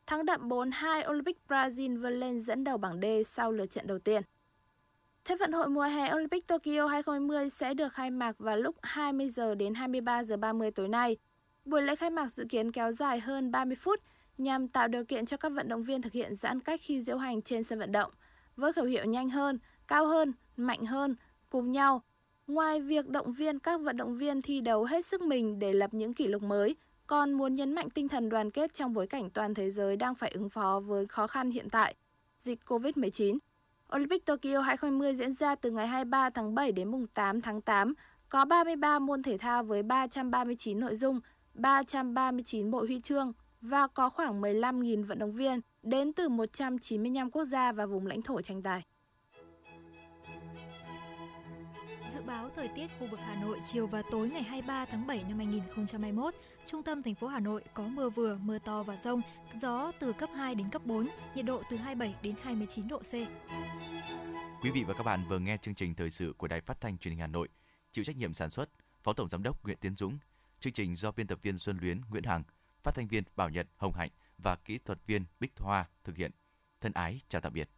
Thắng 0.06 0.24
đậm 0.24 0.48
4-2 0.48 1.10
Olympic 1.10 1.38
Brazil 1.48 2.00
vươn 2.00 2.20
lên 2.20 2.40
dẫn 2.40 2.64
đầu 2.64 2.78
bảng 2.78 3.00
D 3.00 3.04
sau 3.26 3.52
lượt 3.52 3.66
trận 3.66 3.86
đầu 3.86 3.98
tiên. 3.98 4.22
Thế 5.24 5.36
vận 5.36 5.52
hội 5.52 5.68
mùa 5.68 5.82
hè 5.82 6.14
Olympic 6.14 6.46
Tokyo 6.46 6.86
2020 6.86 7.50
sẽ 7.50 7.74
được 7.74 7.92
khai 7.92 8.10
mạc 8.10 8.38
vào 8.38 8.56
lúc 8.56 8.76
20 8.82 9.28
giờ 9.28 9.54
đến 9.54 9.74
23 9.74 10.24
giờ 10.24 10.36
30 10.36 10.70
tối 10.70 10.88
nay. 10.88 11.16
Buổi 11.64 11.82
lễ 11.82 11.96
khai 11.96 12.10
mạc 12.10 12.32
dự 12.32 12.44
kiến 12.48 12.72
kéo 12.72 12.92
dài 12.92 13.20
hơn 13.20 13.50
30 13.50 13.76
phút 13.76 14.00
nhằm 14.38 14.68
tạo 14.68 14.88
điều 14.88 15.04
kiện 15.04 15.26
cho 15.26 15.36
các 15.36 15.52
vận 15.52 15.68
động 15.68 15.84
viên 15.84 16.02
thực 16.02 16.12
hiện 16.12 16.34
giãn 16.34 16.60
cách 16.60 16.80
khi 16.82 17.00
diễu 17.00 17.16
hành 17.16 17.42
trên 17.42 17.62
sân 17.62 17.78
vận 17.78 17.92
động. 17.92 18.10
Với 18.56 18.72
khẩu 18.72 18.84
hiệu 18.84 19.04
nhanh 19.04 19.28
hơn, 19.28 19.58
cao 19.88 20.06
hơn, 20.06 20.32
mạnh 20.56 20.84
hơn, 20.84 21.16
cùng 21.50 21.72
nhau. 21.72 22.02
Ngoài 22.46 22.80
việc 22.80 23.08
động 23.08 23.32
viên 23.32 23.58
các 23.58 23.80
vận 23.80 23.96
động 23.96 24.16
viên 24.16 24.42
thi 24.42 24.60
đấu 24.60 24.84
hết 24.84 25.06
sức 25.06 25.22
mình 25.22 25.58
để 25.58 25.72
lập 25.72 25.94
những 25.94 26.14
kỷ 26.14 26.26
lục 26.26 26.42
mới, 26.42 26.76
còn 27.06 27.32
muốn 27.32 27.54
nhấn 27.54 27.72
mạnh 27.72 27.90
tinh 27.90 28.08
thần 28.08 28.28
đoàn 28.28 28.50
kết 28.50 28.74
trong 28.74 28.94
bối 28.94 29.06
cảnh 29.06 29.30
toàn 29.30 29.54
thế 29.54 29.70
giới 29.70 29.96
đang 29.96 30.14
phải 30.14 30.30
ứng 30.30 30.48
phó 30.48 30.80
với 30.80 31.06
khó 31.06 31.26
khăn 31.26 31.50
hiện 31.50 31.70
tại, 31.70 31.94
dịch 32.38 32.60
COVID-19. 32.66 33.38
Olympic 33.96 34.26
Tokyo 34.26 34.60
2020 34.60 35.14
diễn 35.14 35.32
ra 35.32 35.54
từ 35.54 35.70
ngày 35.70 35.86
23 35.86 36.30
tháng 36.30 36.54
7 36.54 36.72
đến 36.72 36.90
mùng 36.90 37.06
8 37.06 37.40
tháng 37.40 37.60
8, 37.60 37.94
có 38.28 38.44
33 38.44 38.98
môn 38.98 39.22
thể 39.22 39.38
thao 39.38 39.64
với 39.64 39.82
339 39.82 40.80
nội 40.80 40.96
dung, 40.96 41.20
339 41.54 42.70
bộ 42.70 42.80
huy 42.80 43.00
chương 43.00 43.32
và 43.62 43.86
có 43.86 44.10
khoảng 44.10 44.40
15.000 44.40 45.06
vận 45.06 45.18
động 45.18 45.32
viên 45.32 45.60
đến 45.82 46.12
từ 46.12 46.28
195 46.28 47.30
quốc 47.30 47.44
gia 47.44 47.72
và 47.72 47.86
vùng 47.86 48.06
lãnh 48.06 48.22
thổ 48.22 48.42
tranh 48.42 48.62
tài. 48.62 48.82
Dự 52.14 52.22
báo 52.26 52.50
thời 52.56 52.68
tiết 52.68 52.86
khu 52.98 53.06
vực 53.10 53.20
Hà 53.22 53.42
Nội 53.42 53.60
chiều 53.66 53.86
và 53.86 54.02
tối 54.10 54.28
ngày 54.28 54.42
23 54.42 54.84
tháng 54.84 55.06
7 55.06 55.24
năm 55.28 55.38
2021, 55.38 56.34
trung 56.66 56.82
tâm 56.82 57.02
thành 57.02 57.14
phố 57.14 57.26
Hà 57.26 57.40
Nội 57.40 57.62
có 57.74 57.82
mưa 57.82 58.10
vừa, 58.10 58.38
mưa 58.42 58.58
to 58.58 58.82
và 58.82 58.96
rông, 58.96 59.22
gió 59.60 59.92
từ 59.98 60.12
cấp 60.12 60.30
2 60.36 60.54
đến 60.54 60.70
cấp 60.70 60.82
4, 60.86 61.08
nhiệt 61.34 61.44
độ 61.44 61.62
từ 61.70 61.76
27 61.76 62.14
đến 62.22 62.34
29 62.42 62.88
độ 62.88 62.98
C. 62.98 63.12
Quý 64.62 64.70
vị 64.70 64.84
và 64.86 64.94
các 64.94 65.02
bạn 65.02 65.24
vừa 65.28 65.38
nghe 65.38 65.56
chương 65.62 65.74
trình 65.74 65.94
thời 65.94 66.10
sự 66.10 66.34
của 66.38 66.48
Đài 66.48 66.60
Phát 66.60 66.80
thanh 66.80 66.98
Truyền 66.98 67.12
hình 67.12 67.20
Hà 67.20 67.26
Nội. 67.26 67.48
chịu 67.92 68.04
trách 68.04 68.16
nhiệm 68.16 68.34
sản 68.34 68.50
xuất, 68.50 68.68
Phó 69.02 69.12
Tổng 69.12 69.28
Giám 69.28 69.42
đốc 69.42 69.64
Nguyễn 69.64 69.78
Tiến 69.80 69.96
Dũng. 69.96 70.18
Chương 70.60 70.72
trình 70.72 70.96
do 70.96 71.12
biên 71.12 71.26
tập 71.26 71.38
viên 71.42 71.58
Xuân 71.58 71.78
Luyến, 71.80 72.00
Nguyễn 72.10 72.24
Hằng, 72.24 72.42
phát 72.82 72.94
thanh 72.94 73.08
viên 73.08 73.24
Bảo 73.36 73.48
Nhật, 73.48 73.66
Hồng 73.76 73.92
Hạnh 73.92 74.10
và 74.38 74.56
kỹ 74.56 74.78
thuật 74.78 74.98
viên 75.06 75.24
Bích 75.40 75.52
Hoa 75.58 75.88
thực 76.04 76.16
hiện. 76.16 76.30
Thân 76.80 76.92
ái 76.92 77.20
chào 77.28 77.40
tạm 77.40 77.52
biệt. 77.52 77.70